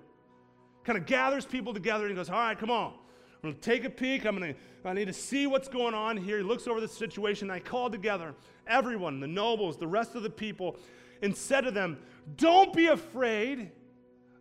Kind 0.86 0.98
of 0.98 1.06
gathers 1.06 1.46
people 1.46 1.74
together 1.74 2.08
and 2.08 2.16
goes, 2.16 2.30
All 2.30 2.38
right, 2.38 2.58
come 2.58 2.72
on. 2.72 2.94
I'm 3.44 3.50
going 3.50 3.60
to 3.60 3.62
take 3.62 3.84
a 3.84 3.90
peek. 3.90 4.26
I'm 4.26 4.38
going 4.38 4.54
to, 4.54 4.60
I 4.86 4.94
need 4.94 5.08
to 5.08 5.14
see 5.14 5.48
what's 5.48 5.68
going 5.68 5.94
on 5.94 6.16
here. 6.16 6.38
He 6.38 6.44
looks 6.44 6.66
over 6.66 6.80
the 6.80 6.88
situation. 6.88 7.52
I 7.52 7.60
called 7.60 7.92
together 7.92 8.34
everyone, 8.68 9.20
the 9.20 9.28
nobles, 9.28 9.78
the 9.78 9.88
rest 9.88 10.16
of 10.16 10.24
the 10.24 10.30
people, 10.30 10.78
and 11.22 11.36
said 11.36 11.62
to 11.62 11.72
them, 11.72 11.98
Don't 12.38 12.72
be 12.72 12.88
afraid 12.88 13.72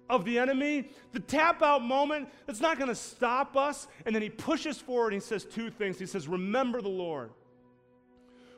of 0.08 0.24
the 0.24 0.38
enemy. 0.38 0.90
The 1.10 1.18
tap 1.18 1.62
out 1.62 1.82
moment, 1.82 2.28
that's 2.46 2.60
not 2.60 2.76
going 2.76 2.90
to 2.90 2.94
stop 2.94 3.56
us. 3.56 3.88
And 4.06 4.14
then 4.14 4.22
he 4.22 4.30
pushes 4.30 4.78
forward 4.78 5.12
and 5.12 5.20
he 5.20 5.26
says 5.26 5.44
two 5.44 5.68
things. 5.68 5.98
He 5.98 6.06
says, 6.06 6.28
Remember 6.28 6.80
the 6.80 6.88
Lord, 6.88 7.30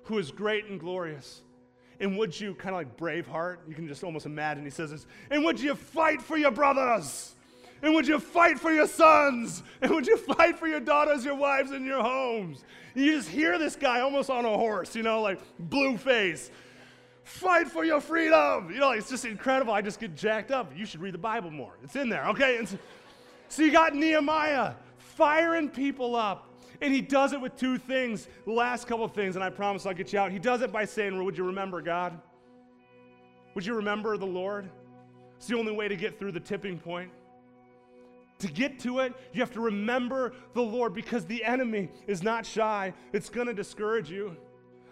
who 0.04 0.18
is 0.18 0.30
great 0.30 0.66
and 0.66 0.78
glorious. 0.78 1.40
And 2.00 2.18
would 2.18 2.38
you, 2.38 2.54
kind 2.54 2.74
of 2.74 2.80
like 2.80 2.98
Braveheart, 2.98 3.60
you 3.66 3.74
can 3.74 3.88
just 3.88 4.04
almost 4.04 4.26
imagine, 4.26 4.64
he 4.64 4.70
says 4.70 4.90
this, 4.90 5.06
and 5.30 5.42
would 5.42 5.58
you 5.58 5.74
fight 5.74 6.20
for 6.20 6.36
your 6.36 6.50
brothers? 6.50 7.34
And 7.84 7.94
would 7.94 8.08
you 8.08 8.18
fight 8.18 8.58
for 8.58 8.72
your 8.72 8.86
sons? 8.86 9.62
And 9.82 9.90
would 9.90 10.06
you 10.06 10.16
fight 10.34 10.58
for 10.58 10.66
your 10.66 10.80
daughters, 10.80 11.22
your 11.22 11.34
wives, 11.34 11.70
and 11.70 11.84
your 11.84 12.02
homes? 12.02 12.64
And 12.94 13.04
you 13.04 13.12
just 13.12 13.28
hear 13.28 13.58
this 13.58 13.76
guy 13.76 14.00
almost 14.00 14.30
on 14.30 14.46
a 14.46 14.56
horse, 14.56 14.96
you 14.96 15.02
know, 15.02 15.20
like 15.20 15.38
blue 15.58 15.98
face. 15.98 16.50
Fight 17.24 17.68
for 17.68 17.84
your 17.84 18.00
freedom. 18.00 18.70
You 18.72 18.80
know, 18.80 18.92
it's 18.92 19.10
just 19.10 19.26
incredible. 19.26 19.74
I 19.74 19.82
just 19.82 20.00
get 20.00 20.16
jacked 20.16 20.50
up. 20.50 20.72
You 20.74 20.86
should 20.86 21.02
read 21.02 21.12
the 21.12 21.18
Bible 21.18 21.50
more. 21.50 21.76
It's 21.82 21.94
in 21.94 22.08
there, 22.08 22.26
okay? 22.28 22.64
So, 22.64 22.78
so 23.48 23.62
you 23.62 23.70
got 23.70 23.94
Nehemiah 23.94 24.72
firing 24.96 25.68
people 25.68 26.16
up. 26.16 26.48
And 26.80 26.92
he 26.92 27.02
does 27.02 27.34
it 27.34 27.40
with 27.40 27.54
two 27.54 27.76
things. 27.76 28.28
The 28.46 28.52
last 28.52 28.86
couple 28.86 29.04
of 29.04 29.12
things, 29.12 29.36
and 29.36 29.44
I 29.44 29.50
promise 29.50 29.84
I'll 29.84 29.92
get 29.92 30.10
you 30.10 30.18
out. 30.18 30.32
He 30.32 30.38
does 30.38 30.62
it 30.62 30.72
by 30.72 30.86
saying, 30.86 31.22
Would 31.22 31.36
you 31.36 31.44
remember 31.44 31.82
God? 31.82 32.18
Would 33.54 33.66
you 33.66 33.74
remember 33.74 34.16
the 34.16 34.26
Lord? 34.26 34.70
It's 35.36 35.48
the 35.48 35.58
only 35.58 35.72
way 35.72 35.86
to 35.86 35.96
get 35.96 36.18
through 36.18 36.32
the 36.32 36.40
tipping 36.40 36.78
point. 36.78 37.10
To 38.40 38.48
get 38.48 38.78
to 38.80 38.98
it, 39.00 39.14
you 39.32 39.40
have 39.40 39.52
to 39.52 39.60
remember 39.60 40.34
the 40.54 40.62
Lord 40.62 40.92
because 40.92 41.24
the 41.24 41.44
enemy 41.44 41.88
is 42.06 42.22
not 42.22 42.44
shy. 42.44 42.92
It's 43.12 43.30
going 43.30 43.46
to 43.46 43.54
discourage 43.54 44.10
you. 44.10 44.36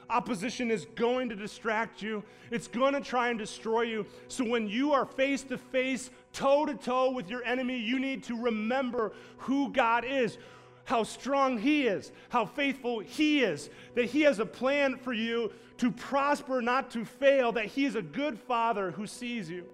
Opposition 0.09 0.70
is 0.70 0.87
going 0.94 1.31
to 1.31 1.35
distract 1.37 2.02
you, 2.02 2.22
it's 2.50 2.68
going 2.68 2.92
to 2.92 3.00
try 3.00 3.31
and 3.31 3.38
destroy 3.38 3.83
you. 3.83 4.05
So 4.28 4.44
when 4.44 4.68
you 4.68 4.92
are 4.92 5.07
face 5.07 5.42
to 5.44 5.57
face, 5.57 6.11
toe 6.35 6.66
to 6.66 6.74
toe 6.74 7.12
with 7.12 7.31
your 7.31 7.42
enemy, 7.44 7.78
you 7.78 7.98
need 7.98 8.22
to 8.24 8.37
remember 8.37 9.12
who 9.38 9.72
God 9.72 10.05
is, 10.05 10.37
how 10.85 11.02
strong 11.02 11.57
He 11.57 11.87
is, 11.87 12.12
how 12.28 12.44
faithful 12.44 13.00
He 13.00 13.40
is, 13.40 13.70
that 13.94 14.07
He 14.07 14.20
has 14.22 14.38
a 14.38 14.44
plan 14.44 14.98
for 14.98 15.14
you 15.14 15.50
to 15.78 15.90
prosper, 15.90 16.61
not 16.61 16.90
to 16.90 17.07
fail, 17.07 17.50
that 17.52 17.66
He 17.66 17.87
is 17.87 17.96
a 17.96 18.02
good 18.02 18.38
Father 18.38 18.90
who 18.90 19.07
sees 19.07 19.48
you 19.48 19.64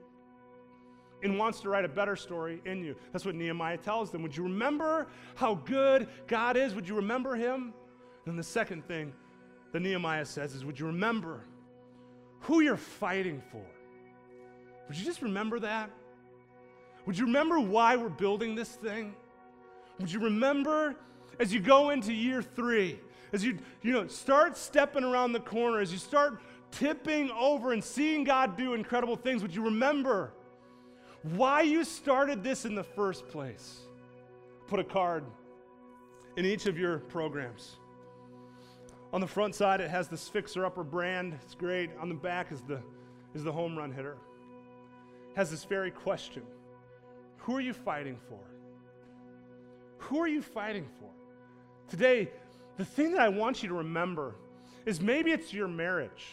and 1.23 1.39
wants 1.39 1.61
to 1.61 1.69
write 1.69 1.85
a 1.85 1.89
better 1.89 2.17
story 2.17 2.61
in 2.65 2.85
you. 2.85 2.95
That's 3.13 3.25
what 3.25 3.35
Nehemiah 3.35 3.79
tells 3.79 4.11
them. 4.11 4.23
Would 4.23 4.37
you 4.37 4.45
remember 4.45 5.09
how 5.35 5.57
good 5.57 6.09
God 6.27 6.57
is? 6.57 6.75
Would 6.75 6.89
you 6.89 6.95
remember 6.95 7.35
Him? 7.35 7.75
And 8.27 8.39
the 8.39 8.43
second 8.43 8.87
thing 8.87 9.13
that 9.73 9.81
Nehemiah 9.81 10.27
says 10.27 10.55
is 10.55 10.65
Would 10.65 10.79
you 10.79 10.87
remember 10.87 11.41
who 12.41 12.61
you're 12.61 12.77
fighting 12.77 13.43
for? 13.51 13.65
Would 14.89 14.97
you 14.97 15.05
just 15.05 15.23
remember 15.23 15.59
that? 15.61 15.91
Would 17.07 17.19
you 17.19 17.27
remember 17.27 17.59
why 17.59 17.97
we're 17.97 18.09
building 18.09 18.55
this 18.55 18.69
thing? 18.69 19.15
Would 19.99 20.13
you 20.13 20.21
remember 20.21 20.95
as 21.41 21.53
you 21.53 21.61
go 21.61 21.91
into 21.91 22.13
year 22.13 22.43
three, 22.43 22.99
as 23.33 23.45
you, 23.45 23.59
you 23.83 23.93
know, 23.93 24.07
start 24.09 24.57
stepping 24.57 25.05
around 25.05 25.33
the 25.33 25.41
corner, 25.41 25.81
as 25.81 25.93
you 25.93 25.99
start 25.99 26.41
tipping 26.71 27.31
over 27.31 27.73
and 27.73 27.83
seeing 27.83 28.25
God 28.25 28.57
do 28.57 28.75
incredible 28.75 29.17
things, 29.17 29.43
would 29.43 29.55
you 29.55 29.63
remember 29.63 30.33
why 31.23 31.63
you 31.63 31.85
started 31.85 32.43
this 32.43 32.65
in 32.65 32.75
the 32.75 32.85
first 32.85 33.29
place? 33.29 33.81
Put 34.69 34.81
a 34.81 34.85
card 34.85 35.25
in 36.37 36.45
each 36.45 36.67
of 36.67 36.79
your 36.79 36.99
programs. 36.99 37.77
On 39.13 39.21
the 39.21 39.27
front 39.27 39.55
side, 39.55 39.81
it 39.81 39.91
has 39.91 40.09
this 40.09 40.29
fixer 40.29 40.65
upper 40.65 40.85
brand. 40.85 41.39
It's 41.45 41.55
great. 41.55 41.91
On 41.99 42.09
the 42.09 42.15
back 42.15 42.53
is 42.53 42.61
the, 42.63 42.81
is 43.35 43.43
the 43.43 43.53
home 43.53 43.77
run 43.77 43.91
hitter. 43.91 44.17
It 45.33 45.37
has 45.37 45.51
this 45.51 45.65
very 45.65 45.91
question 45.91 46.43
Who 47.39 47.57
are 47.57 47.61
you 47.61 47.73
fighting 47.73 48.19
for? 48.29 48.41
Who 49.99 50.21
are 50.21 50.29
you 50.29 50.43
fighting 50.43 50.87
for? 51.01 51.11
Today, 51.89 52.31
the 52.77 52.85
thing 52.85 53.13
that 53.13 53.21
I 53.21 53.29
want 53.29 53.63
you 53.63 53.69
to 53.71 53.75
remember 53.75 54.35
is 54.87 55.01
maybe 55.01 55.33
it's 55.33 55.53
your 55.53 55.69
marriage. 55.69 56.27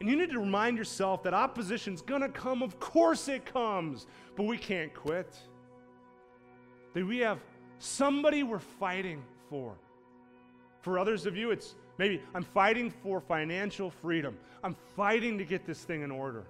And 0.00 0.08
you 0.08 0.16
need 0.16 0.30
to 0.30 0.38
remind 0.38 0.76
yourself 0.76 1.22
that 1.22 1.34
opposition's 1.34 2.02
gonna 2.02 2.28
come. 2.28 2.62
Of 2.62 2.78
course 2.78 3.28
it 3.28 3.46
comes, 3.46 4.06
but 4.36 4.44
we 4.44 4.58
can't 4.58 4.92
quit. 4.92 5.34
That 6.94 7.06
we 7.06 7.18
have 7.18 7.38
somebody 7.78 8.42
we're 8.42 8.58
fighting 8.58 9.22
for. 9.48 9.74
For 10.82 10.98
others 10.98 11.26
of 11.26 11.36
you, 11.36 11.50
it's 11.50 11.74
maybe 11.98 12.22
I'm 12.34 12.44
fighting 12.44 12.92
for 13.02 13.20
financial 13.20 13.90
freedom. 13.90 14.36
I'm 14.62 14.76
fighting 14.94 15.38
to 15.38 15.44
get 15.44 15.66
this 15.66 15.80
thing 15.80 16.02
in 16.02 16.10
order. 16.10 16.44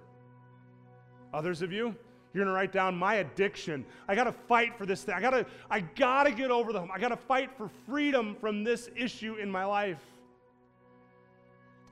Others 1.33 1.61
of 1.61 1.71
you, 1.71 1.95
you're 2.33 2.43
gonna 2.43 2.55
write 2.55 2.71
down 2.71 2.95
my 2.95 3.15
addiction. 3.15 3.85
I 4.07 4.15
gotta 4.15 4.31
fight 4.31 4.77
for 4.77 4.85
this 4.85 5.03
thing. 5.03 5.15
I 5.15 5.21
gotta, 5.21 5.45
I 5.71 5.79
gotta 5.79 6.31
get 6.31 6.51
over 6.51 6.73
the 6.73 6.81
I 6.93 6.99
gotta 6.99 7.17
fight 7.17 7.49
for 7.57 7.69
freedom 7.85 8.35
from 8.39 8.63
this 8.63 8.89
issue 8.95 9.35
in 9.35 9.49
my 9.49 9.65
life. 9.65 9.99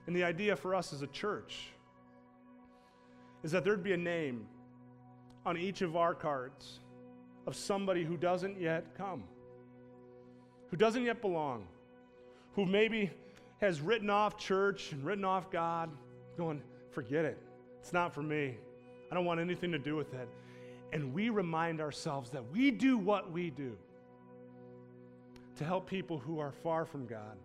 And 0.07 0.15
the 0.15 0.23
idea 0.23 0.55
for 0.55 0.75
us 0.75 0.93
as 0.93 1.01
a 1.01 1.07
church 1.07 1.67
is 3.43 3.51
that 3.51 3.63
there'd 3.63 3.83
be 3.83 3.93
a 3.93 3.97
name 3.97 4.47
on 5.45 5.57
each 5.57 5.81
of 5.81 5.95
our 5.95 6.13
cards 6.13 6.79
of 7.47 7.55
somebody 7.55 8.03
who 8.03 8.17
doesn't 8.17 8.59
yet 8.59 8.95
come, 8.97 9.23
who 10.69 10.77
doesn't 10.77 11.03
yet 11.03 11.21
belong, 11.21 11.67
who 12.55 12.65
maybe 12.65 13.11
has 13.61 13.81
written 13.81 14.09
off 14.09 14.37
church 14.37 14.91
and 14.91 15.05
written 15.05 15.25
off 15.25 15.51
God, 15.51 15.89
going, 16.37 16.61
forget 16.91 17.25
it. 17.25 17.37
It's 17.79 17.93
not 17.93 18.13
for 18.13 18.23
me. 18.23 18.57
I 19.11 19.15
don't 19.15 19.25
want 19.25 19.39
anything 19.39 19.71
to 19.71 19.79
do 19.79 19.95
with 19.95 20.13
it. 20.13 20.27
And 20.91 21.13
we 21.13 21.29
remind 21.29 21.81
ourselves 21.81 22.29
that 22.31 22.43
we 22.51 22.71
do 22.71 22.97
what 22.97 23.31
we 23.31 23.49
do 23.49 23.77
to 25.57 25.63
help 25.63 25.87
people 25.89 26.17
who 26.17 26.39
are 26.39 26.51
far 26.51 26.85
from 26.85 27.05
God 27.05 27.37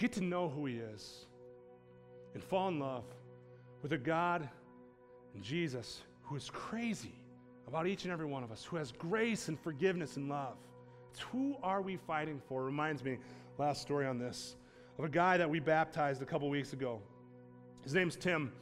get 0.00 0.12
to 0.12 0.24
know 0.24 0.48
who 0.48 0.64
He 0.64 0.76
is 0.76 1.26
and 2.32 2.42
fall 2.42 2.68
in 2.68 2.78
love 2.78 3.04
with 3.82 3.92
a 3.92 3.98
God 3.98 4.48
and 5.34 5.42
Jesus 5.42 6.00
who 6.22 6.36
is 6.36 6.48
crazy 6.48 7.14
about 7.68 7.86
each 7.86 8.04
and 8.04 8.12
every 8.12 8.24
one 8.24 8.42
of 8.42 8.50
us, 8.50 8.64
who 8.64 8.76
has 8.76 8.92
grace 8.92 9.48
and 9.48 9.60
forgiveness 9.60 10.16
and 10.16 10.28
love. 10.28 10.56
It's 11.12 11.20
who 11.20 11.56
are 11.62 11.82
we 11.82 11.98
fighting 11.98 12.40
for? 12.48 12.64
Reminds 12.64 13.04
me 13.04 13.18
last 13.58 13.82
story 13.82 14.06
on 14.06 14.18
this 14.18 14.56
of 14.98 15.04
a 15.04 15.08
guy 15.08 15.36
that 15.36 15.48
we 15.48 15.60
baptized 15.60 16.22
a 16.22 16.24
couple 16.26 16.48
weeks 16.48 16.72
ago. 16.72 17.00
His 17.82 17.94
name's 17.94 18.16
Tim. 18.16 18.52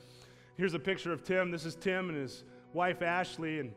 Here's 0.56 0.74
a 0.74 0.78
picture 0.78 1.12
of 1.12 1.22
Tim. 1.22 1.52
This 1.52 1.64
is 1.64 1.76
Tim 1.76 2.08
and 2.08 2.18
his 2.18 2.42
wife 2.72 3.00
Ashley, 3.00 3.60
and, 3.60 3.72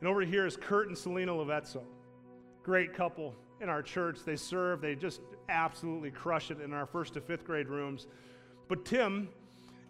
and 0.00 0.08
over 0.08 0.22
here 0.22 0.46
is 0.46 0.56
Kurt 0.56 0.88
and 0.88 0.96
Selena 0.96 1.32
Levetzo. 1.32 1.82
Great 2.62 2.94
couple 2.94 3.34
in 3.64 3.70
our 3.70 3.82
church. 3.82 4.18
They 4.24 4.36
serve, 4.36 4.80
they 4.80 4.94
just 4.94 5.20
absolutely 5.48 6.12
crush 6.12 6.52
it 6.52 6.60
in 6.60 6.72
our 6.72 6.86
first 6.86 7.14
to 7.14 7.20
fifth 7.20 7.44
grade 7.44 7.68
rooms. 7.68 8.06
But 8.68 8.84
Tim 8.84 9.28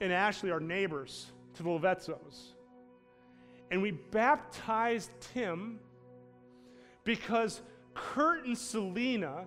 and 0.00 0.12
Ashley 0.12 0.50
are 0.50 0.60
neighbors 0.60 1.32
to 1.54 1.62
the 1.62 1.68
Levetzos. 1.68 2.52
And 3.70 3.82
we 3.82 3.90
baptized 3.90 5.10
Tim 5.32 5.80
because 7.02 7.60
Kurt 7.92 8.46
and 8.46 8.56
Selena 8.56 9.44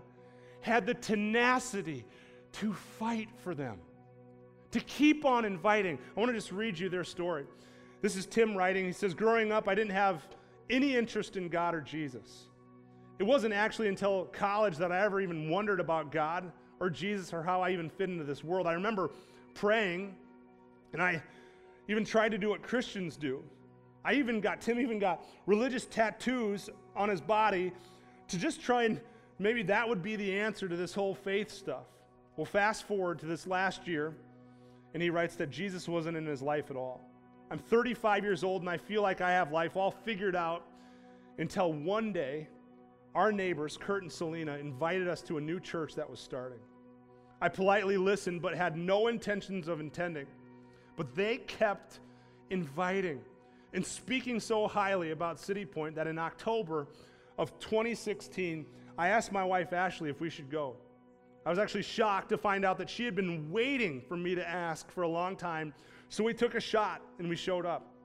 had 0.61 0.85
the 0.85 0.93
tenacity 0.93 2.05
to 2.53 2.73
fight 2.73 3.29
for 3.43 3.55
them, 3.55 3.79
to 4.71 4.79
keep 4.81 5.23
on 5.25 5.45
inviting. 5.45 5.97
I 6.15 6.19
want 6.19 6.29
to 6.29 6.37
just 6.37 6.51
read 6.51 6.77
you 6.77 6.89
their 6.89 7.03
story. 7.03 7.45
This 8.01 8.15
is 8.15 8.25
Tim 8.25 8.55
writing. 8.55 8.85
He 8.85 8.91
says, 8.91 9.13
Growing 9.13 9.51
up, 9.51 9.67
I 9.67 9.75
didn't 9.75 9.93
have 9.93 10.27
any 10.69 10.95
interest 10.95 11.37
in 11.37 11.47
God 11.47 11.73
or 11.73 11.81
Jesus. 11.81 12.47
It 13.19 13.23
wasn't 13.23 13.53
actually 13.53 13.87
until 13.87 14.25
college 14.25 14.77
that 14.77 14.91
I 14.91 15.03
ever 15.03 15.19
even 15.21 15.49
wondered 15.49 15.79
about 15.79 16.11
God 16.11 16.51
or 16.79 16.89
Jesus 16.89 17.33
or 17.33 17.41
how 17.41 17.61
I 17.61 17.71
even 17.71 17.89
fit 17.89 18.09
into 18.09 18.23
this 18.23 18.43
world. 18.43 18.67
I 18.67 18.73
remember 18.73 19.11
praying 19.55 20.15
And 20.93 21.01
I 21.01 21.21
even 21.87 22.05
tried 22.05 22.31
to 22.31 22.37
do 22.37 22.49
what 22.49 22.61
Christians 22.61 23.17
do. 23.17 23.43
I 24.05 24.13
even 24.13 24.39
got, 24.39 24.61
Tim 24.61 24.79
even 24.79 24.99
got 24.99 25.23
religious 25.45 25.85
tattoos 25.85 26.69
on 26.95 27.09
his 27.09 27.21
body 27.21 27.73
to 28.29 28.37
just 28.37 28.61
try 28.61 28.83
and 28.83 29.01
maybe 29.39 29.63
that 29.63 29.87
would 29.87 30.01
be 30.01 30.15
the 30.15 30.39
answer 30.39 30.67
to 30.67 30.75
this 30.75 30.93
whole 30.93 31.15
faith 31.15 31.51
stuff. 31.51 31.85
Well, 32.35 32.45
fast 32.45 32.87
forward 32.87 33.19
to 33.19 33.25
this 33.25 33.47
last 33.47 33.87
year, 33.87 34.15
and 34.93 35.01
he 35.01 35.09
writes 35.09 35.35
that 35.35 35.49
Jesus 35.49 35.87
wasn't 35.87 36.17
in 36.17 36.25
his 36.25 36.41
life 36.41 36.69
at 36.69 36.77
all. 36.77 37.01
I'm 37.49 37.59
35 37.59 38.23
years 38.23 38.43
old 38.43 38.61
and 38.61 38.69
I 38.69 38.77
feel 38.77 39.01
like 39.01 39.21
I 39.21 39.31
have 39.31 39.51
life 39.51 39.75
all 39.75 39.91
figured 39.91 40.35
out 40.35 40.63
until 41.37 41.73
one 41.73 42.11
day 42.11 42.47
our 43.17 43.31
neighbors, 43.31 43.77
Kurt 43.81 44.03
and 44.03 44.11
Selena, 44.11 44.57
invited 44.57 45.07
us 45.07 45.23
to 45.23 45.39
a 45.39 45.41
new 45.41 45.59
church 45.59 45.95
that 45.95 46.07
was 46.07 46.19
starting. 46.19 46.59
I 47.41 47.49
politely 47.49 47.97
listened 47.97 48.43
but 48.43 48.55
had 48.55 48.77
no 48.77 49.07
intentions 49.07 49.67
of 49.67 49.79
attending. 49.79 50.27
But 50.95 51.15
they 51.15 51.37
kept 51.37 51.99
inviting 52.51 53.19
and 53.73 53.83
speaking 53.83 54.39
so 54.39 54.67
highly 54.67 55.11
about 55.11 55.39
City 55.39 55.65
Point 55.65 55.95
that 55.95 56.05
in 56.05 56.19
October 56.19 56.89
of 57.39 57.57
2016, 57.57 58.67
I 58.99 59.07
asked 59.07 59.31
my 59.31 59.43
wife 59.43 59.73
Ashley 59.73 60.11
if 60.11 60.21
we 60.21 60.29
should 60.29 60.51
go. 60.51 60.75
I 61.43 61.49
was 61.49 61.57
actually 61.57 61.83
shocked 61.83 62.29
to 62.29 62.37
find 62.37 62.63
out 62.63 62.77
that 62.77 62.89
she 62.89 63.03
had 63.03 63.15
been 63.15 63.51
waiting 63.51 63.99
for 64.07 64.15
me 64.15 64.35
to 64.35 64.47
ask 64.47 64.91
for 64.91 65.01
a 65.01 65.07
long 65.07 65.35
time. 65.35 65.73
So 66.09 66.23
we 66.23 66.35
took 66.35 66.53
a 66.53 66.61
shot 66.61 67.01
and 67.17 67.27
we 67.27 67.35
showed 67.35 67.65
up. 67.65 67.95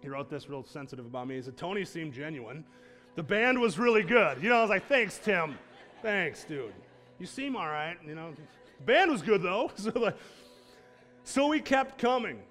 He 0.00 0.08
wrote 0.08 0.30
this 0.30 0.48
real 0.48 0.62
sensitive 0.62 1.06
about 1.06 1.26
me. 1.26 1.34
He 1.34 1.42
said, 1.42 1.56
Tony 1.56 1.84
seemed 1.84 2.12
genuine. 2.12 2.64
The 3.16 3.22
band 3.22 3.60
was 3.60 3.78
really 3.78 4.02
good. 4.02 4.42
You 4.42 4.48
know, 4.48 4.58
I 4.58 4.60
was 4.60 4.70
like, 4.70 4.88
thanks, 4.88 5.18
Tim. 5.18 5.56
Thanks, 6.02 6.44
dude. 6.44 6.72
You 7.18 7.26
seem 7.26 7.54
all 7.56 7.68
right. 7.68 7.96
You 8.06 8.14
know, 8.14 8.32
the 8.32 8.84
band 8.84 9.10
was 9.10 9.22
good, 9.22 9.42
though. 9.42 9.70
So, 9.76 9.92
like, 9.94 10.16
so 11.22 11.46
we 11.46 11.60
kept 11.60 11.98
coming. 11.98 12.42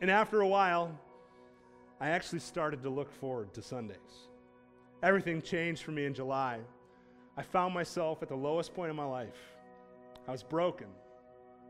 And 0.00 0.10
after 0.10 0.42
a 0.42 0.46
while, 0.46 0.96
I 2.00 2.10
actually 2.10 2.40
started 2.40 2.82
to 2.82 2.90
look 2.90 3.10
forward 3.10 3.54
to 3.54 3.62
Sundays. 3.62 3.96
Everything 5.02 5.40
changed 5.40 5.82
for 5.82 5.90
me 5.90 6.04
in 6.04 6.14
July. 6.14 6.60
I 7.36 7.42
found 7.42 7.74
myself 7.74 8.22
at 8.22 8.28
the 8.28 8.36
lowest 8.36 8.74
point 8.74 8.90
in 8.90 8.96
my 8.96 9.04
life. 9.04 9.36
I 10.28 10.32
was 10.32 10.42
broken. 10.42 10.86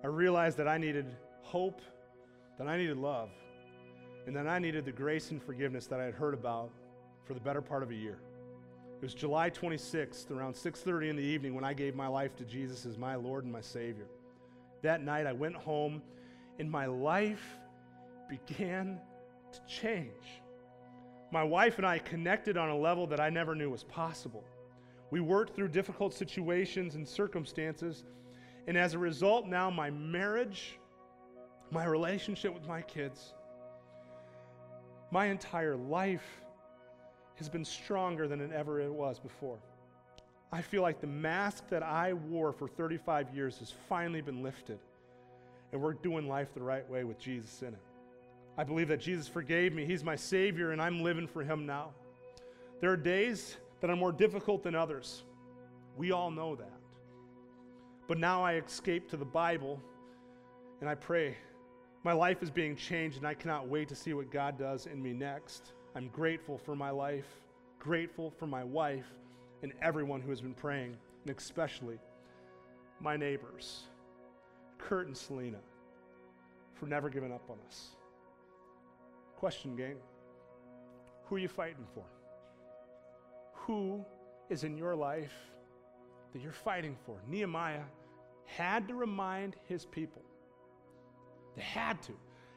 I 0.02 0.08
realized 0.08 0.58
that 0.58 0.68
I 0.68 0.76
needed 0.76 1.06
hope, 1.42 1.80
that 2.58 2.66
I 2.66 2.76
needed 2.76 2.96
love, 2.96 3.30
and 4.26 4.34
that 4.36 4.46
I 4.46 4.58
needed 4.58 4.84
the 4.84 4.92
grace 4.92 5.30
and 5.30 5.42
forgiveness 5.42 5.86
that 5.86 6.00
I 6.00 6.04
had 6.04 6.14
heard 6.14 6.34
about 6.34 6.70
for 7.24 7.34
the 7.34 7.40
better 7.40 7.62
part 7.62 7.82
of 7.82 7.90
a 7.90 7.94
year. 7.94 8.18
It 8.96 9.02
was 9.02 9.14
July 9.14 9.50
26th, 9.50 10.30
around 10.30 10.54
6:30 10.54 11.10
in 11.10 11.16
the 11.16 11.22
evening, 11.22 11.54
when 11.54 11.64
I 11.64 11.74
gave 11.74 11.94
my 11.94 12.06
life 12.06 12.36
to 12.36 12.44
Jesus 12.44 12.86
as 12.86 12.96
my 12.96 13.16
Lord 13.16 13.44
and 13.44 13.52
my 13.52 13.60
Savior. 13.60 14.06
That 14.82 15.02
night, 15.02 15.26
I 15.26 15.32
went 15.32 15.56
home, 15.56 16.02
and 16.58 16.70
my 16.70 16.86
life 16.86 17.58
began 18.28 19.00
to 19.52 19.60
change. 19.66 20.42
My 21.32 21.42
wife 21.42 21.78
and 21.78 21.86
I 21.86 21.98
connected 21.98 22.56
on 22.56 22.70
a 22.70 22.76
level 22.76 23.06
that 23.08 23.20
I 23.20 23.30
never 23.30 23.54
knew 23.54 23.70
was 23.70 23.84
possible. 23.84 24.44
We 25.10 25.20
worked 25.20 25.54
through 25.54 25.68
difficult 25.68 26.14
situations 26.14 26.94
and 26.94 27.06
circumstances, 27.06 28.04
and 28.66 28.76
as 28.76 28.94
a 28.94 28.98
result, 28.98 29.46
now 29.46 29.70
my 29.70 29.90
marriage, 29.90 30.78
my 31.70 31.84
relationship 31.84 32.54
with 32.54 32.66
my 32.66 32.82
kids, 32.82 33.34
my 35.10 35.26
entire 35.26 35.76
life 35.76 36.43
has 37.36 37.48
been 37.48 37.64
stronger 37.64 38.28
than 38.28 38.40
it 38.40 38.52
ever 38.52 38.80
it 38.80 38.92
was 38.92 39.18
before. 39.18 39.58
I 40.52 40.62
feel 40.62 40.82
like 40.82 41.00
the 41.00 41.06
mask 41.06 41.68
that 41.68 41.82
I 41.82 42.12
wore 42.12 42.52
for 42.52 42.68
35 42.68 43.34
years 43.34 43.58
has 43.58 43.72
finally 43.88 44.20
been 44.20 44.42
lifted, 44.42 44.78
and 45.72 45.82
we're 45.82 45.94
doing 45.94 46.28
life 46.28 46.54
the 46.54 46.62
right 46.62 46.88
way 46.88 47.02
with 47.04 47.18
Jesus 47.18 47.62
in 47.62 47.68
it. 47.68 47.82
I 48.56 48.62
believe 48.62 48.86
that 48.88 49.00
Jesus 49.00 49.26
forgave 49.26 49.72
me. 49.72 49.84
He's 49.84 50.04
my 50.04 50.14
Savior, 50.14 50.70
and 50.70 50.80
I'm 50.80 51.02
living 51.02 51.26
for 51.26 51.42
Him 51.42 51.66
now. 51.66 51.90
There 52.80 52.90
are 52.90 52.96
days 52.96 53.56
that 53.80 53.90
are 53.90 53.96
more 53.96 54.12
difficult 54.12 54.62
than 54.62 54.76
others. 54.76 55.24
We 55.96 56.12
all 56.12 56.30
know 56.30 56.54
that. 56.54 56.72
But 58.06 58.18
now 58.18 58.44
I 58.44 58.54
escape 58.54 59.10
to 59.10 59.16
the 59.16 59.24
Bible, 59.24 59.80
and 60.80 60.88
I 60.88 60.94
pray. 60.94 61.36
My 62.04 62.12
life 62.12 62.42
is 62.42 62.50
being 62.50 62.76
changed, 62.76 63.16
and 63.16 63.26
I 63.26 63.34
cannot 63.34 63.66
wait 63.66 63.88
to 63.88 63.96
see 63.96 64.12
what 64.12 64.30
God 64.30 64.58
does 64.58 64.86
in 64.86 65.02
me 65.02 65.12
next. 65.12 65.72
I'm 65.94 66.08
grateful 66.08 66.58
for 66.58 66.74
my 66.74 66.90
life, 66.90 67.26
grateful 67.78 68.30
for 68.30 68.46
my 68.46 68.64
wife, 68.64 69.06
and 69.62 69.72
everyone 69.80 70.20
who 70.20 70.30
has 70.30 70.40
been 70.40 70.54
praying, 70.54 70.96
and 71.26 71.36
especially 71.36 71.98
my 73.00 73.16
neighbors, 73.16 73.84
Kurt 74.78 75.06
and 75.06 75.16
Selena, 75.16 75.58
for 76.74 76.86
never 76.86 77.08
giving 77.08 77.32
up 77.32 77.48
on 77.48 77.58
us. 77.66 77.90
Question, 79.36 79.76
gang 79.76 79.96
who 81.26 81.36
are 81.36 81.38
you 81.38 81.48
fighting 81.48 81.86
for? 81.94 82.04
Who 83.54 84.04
is 84.50 84.64
in 84.64 84.76
your 84.76 84.94
life 84.94 85.32
that 86.32 86.42
you're 86.42 86.52
fighting 86.52 86.96
for? 87.06 87.16
Nehemiah 87.28 87.84
had 88.46 88.86
to 88.88 88.94
remind 88.94 89.56
his 89.66 89.86
people. 89.86 90.22
They 91.56 91.62
had 91.62 92.02
to 92.02 92.12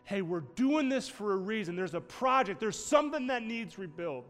hey, 0.08 0.22
we're 0.22 0.39
doing 0.39 0.88
this 0.88 1.10
for 1.10 1.34
a 1.34 1.36
reason. 1.36 1.76
There's 1.76 1.93
a 1.93 1.99
project, 1.99 2.62
there's 2.62 2.82
something 2.82 3.28
that 3.28 3.43
needs 3.43 3.78
rebuild. 3.78 4.24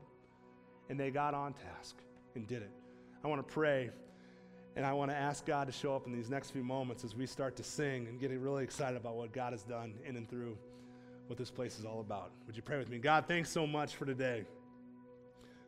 And 0.90 1.00
they 1.00 1.12
got 1.12 1.36
on 1.36 1.54
task 1.54 1.98
and 2.34 2.48
did 2.48 2.64
it. 2.64 2.72
I 3.24 3.28
want 3.28 3.48
to 3.48 3.54
pray 3.54 3.92
and 4.76 4.86
I 4.86 4.94
want 4.94 5.12
to 5.12 5.18
ask 5.18 5.46
God 5.46 5.68
to 5.68 5.72
show 5.72 5.96
up 5.96 6.08
in 6.08 6.14
these 6.14 6.32
next 6.32 6.52
few 6.52 6.64
moments 6.64 7.04
as 7.04 7.16
we 7.16 7.28
start 7.28 7.56
to 7.58 7.64
sing 7.64 8.08
and 8.08 8.20
get 8.20 8.32
really 8.32 8.64
excited 8.64 8.98
about 8.98 9.16
what 9.16 9.32
God 9.32 9.54
has 9.54 9.64
done 9.64 9.94
in 10.04 10.16
and 10.16 10.28
through 10.28 10.58
what 11.28 11.38
this 11.38 11.52
place 11.52 11.78
is 11.78 11.86
all 11.86 12.00
about. 12.00 12.32
Would 12.48 12.56
you 12.56 12.64
pray 12.64 12.80
with 12.80 12.90
me? 12.90 12.98
God, 12.98 13.26
thanks 13.28 13.52
so 13.52 13.68
much 13.68 13.96
for 13.96 14.06
today. 14.06 14.46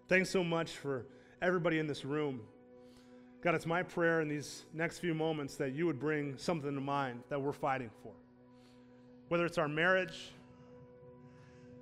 Thanks 0.07 0.31
so 0.31 0.43
much 0.43 0.71
for 0.71 1.05
everybody 1.39 1.77
in 1.77 1.85
this 1.85 2.03
room. 2.03 2.41
God, 3.41 3.53
it's 3.53 3.67
my 3.67 3.83
prayer 3.83 4.21
in 4.21 4.27
these 4.27 4.63
next 4.73 4.99
few 4.99 5.13
moments 5.13 5.55
that 5.57 5.73
you 5.73 5.85
would 5.85 5.99
bring 5.99 6.35
something 6.37 6.73
to 6.73 6.81
mind 6.81 7.21
that 7.29 7.39
we're 7.39 7.51
fighting 7.51 7.91
for 8.01 8.13
whether 9.29 9.45
it's 9.45 9.57
our 9.57 9.67
marriage, 9.67 10.33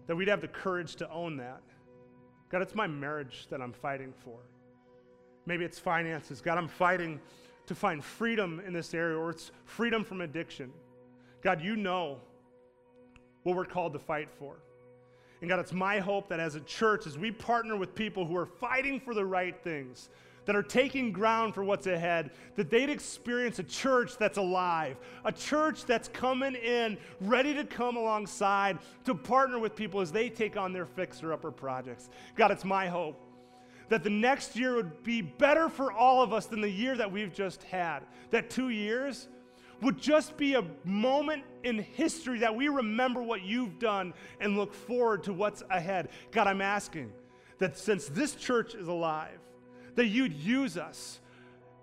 that 0.06 0.16
we'd 0.16 0.28
have 0.28 0.42
the 0.42 0.48
courage 0.48 0.96
to 0.98 1.10
own 1.12 1.38
that. 1.38 1.62
God, 2.50 2.62
it's 2.62 2.76
my 2.76 2.88
marriage 2.88 3.48
that 3.50 3.62
I'm 3.62 3.74
fighting 3.74 4.14
for. 4.24 4.38
Maybe 5.46 5.66
it's 5.66 5.80
finances. 5.80 6.40
God, 6.40 6.58
I'm 6.58 6.68
fighting 6.68 7.20
to 7.66 7.76
find 7.76 8.04
freedom 8.04 8.62
in 8.66 8.74
this 8.74 8.94
area, 8.94 9.18
or 9.18 9.32
it's 9.32 9.52
freedom 9.66 10.04
from 10.04 10.22
addiction. 10.22 10.72
God, 11.42 11.62
you 11.62 11.76
know 11.76 12.20
what 13.44 13.56
we're 13.56 13.66
called 13.66 13.94
to 13.94 14.00
fight 14.00 14.30
for. 14.40 14.58
And 15.42 15.50
God, 15.50 15.60
it's 15.60 15.74
my 15.74 16.00
hope 16.00 16.30
that 16.30 16.40
as 16.40 16.56
a 16.56 16.62
church, 16.62 17.06
as 17.06 17.18
we 17.18 17.32
partner 17.32 17.76
with 17.76 17.94
people 17.94 18.26
who 18.26 18.36
are 18.36 18.46
fighting 18.46 19.00
for 19.00 19.14
the 19.14 19.26
right 19.26 19.56
things, 19.62 20.10
that 20.48 20.56
are 20.56 20.64
taking 20.64 21.12
ground 21.12 21.54
for 21.54 21.64
what's 21.64 21.88
ahead, 21.88 22.32
that 22.56 22.70
they'd 22.70 22.90
experience 22.90 23.60
a 23.60 23.64
church 23.64 24.18
that's 24.18 24.38
alive, 24.38 24.96
a 25.26 25.32
church 25.32 25.86
that's 25.86 26.08
coming 26.08 26.56
in, 26.56 26.98
ready 27.20 27.54
to 27.54 27.66
come 27.66 27.98
alongside 27.98 28.80
to 29.04 29.14
partner 29.14 29.60
with 29.60 29.76
people 29.76 30.00
as 30.00 30.10
they 30.12 30.30
take 30.30 30.56
on 30.58 30.72
their 30.72 30.86
fixer 30.86 31.34
upper 31.34 31.52
projects. 31.52 32.10
God, 32.36 32.50
it's 32.50 32.64
my 32.64 32.88
hope 32.88 33.22
that 33.90 34.04
the 34.04 34.10
next 34.10 34.56
year 34.56 34.76
would 34.76 35.04
be 35.04 35.22
better 35.22 35.68
for 35.68 35.92
all 35.92 36.22
of 36.24 36.32
us 36.32 36.46
than 36.46 36.62
the 36.62 36.70
year 36.70 36.96
that 36.96 37.12
we've 37.12 37.34
just 37.34 37.64
had. 37.64 38.00
That 38.32 38.50
two 38.50 38.70
years 38.70 39.28
would 39.82 39.98
just 39.98 40.38
be 40.38 40.54
a 40.54 40.64
moment 40.86 41.44
in 41.64 41.80
history 41.80 42.40
that 42.40 42.56
we 42.56 42.70
remember 42.70 43.22
what 43.22 43.42
you've 43.44 43.80
done 43.80 44.14
and 44.40 44.58
look 44.58 44.74
forward 44.74 45.24
to 45.24 45.34
what's 45.34 45.62
ahead. 45.70 46.08
God, 46.32 46.48
I'm 46.48 46.62
asking 46.62 47.12
that 47.60 47.78
since 47.78 48.08
this 48.08 48.36
church 48.36 48.76
is 48.76 48.88
alive, 48.88 49.40
that 49.98 50.08
you'd 50.08 50.34
use 50.34 50.78
us, 50.78 51.20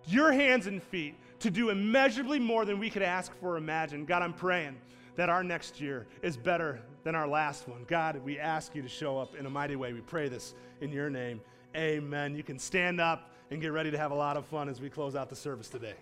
your 0.07 0.33
hands 0.33 0.67
and 0.67 0.83
feet, 0.83 1.17
to 1.41 1.51
do 1.51 1.69
immeasurably 1.69 2.39
more 2.39 2.65
than 2.65 2.79
we 2.79 2.89
could 2.89 3.03
ask 3.03 3.35
for 3.41 3.55
or 3.55 3.57
imagine. 3.59 4.07
God, 4.07 4.23
I'm 4.23 4.33
praying 4.33 4.77
that 5.17 5.29
our 5.29 5.45
next 5.45 5.81
year 5.81 6.07
is 6.23 6.37
better 6.37 6.81
than 7.03 7.15
our 7.15 7.27
last 7.29 7.69
one. 7.69 7.85
God, 7.87 8.17
we 8.25 8.39
ask 8.39 8.75
you 8.75 8.83
to 8.83 8.89
show 8.89 9.19
up 9.19 9.35
in 9.35 9.47
a 9.47 9.51
mighty 9.51 9.77
way. 9.77 9.93
We 9.93 10.01
pray 10.01 10.29
this 10.29 10.55
in 10.81 10.91
your 10.91 11.11
name. 11.11 11.41
Amen. 11.77 12.37
You 12.37 12.45
can 12.45 12.59
stand 12.59 13.01
up 13.01 13.33
and 13.51 13.61
get 13.61 13.73
ready 13.73 13.91
to 13.91 13.99
have 13.99 14.13
a 14.13 14.15
lot 14.15 14.37
of 14.37 14.47
fun 14.47 14.69
as 14.69 14.81
we 14.81 14.89
close 14.89 15.17
out 15.17 15.29
the 15.29 15.37
service 15.37 15.69
today. 15.69 15.97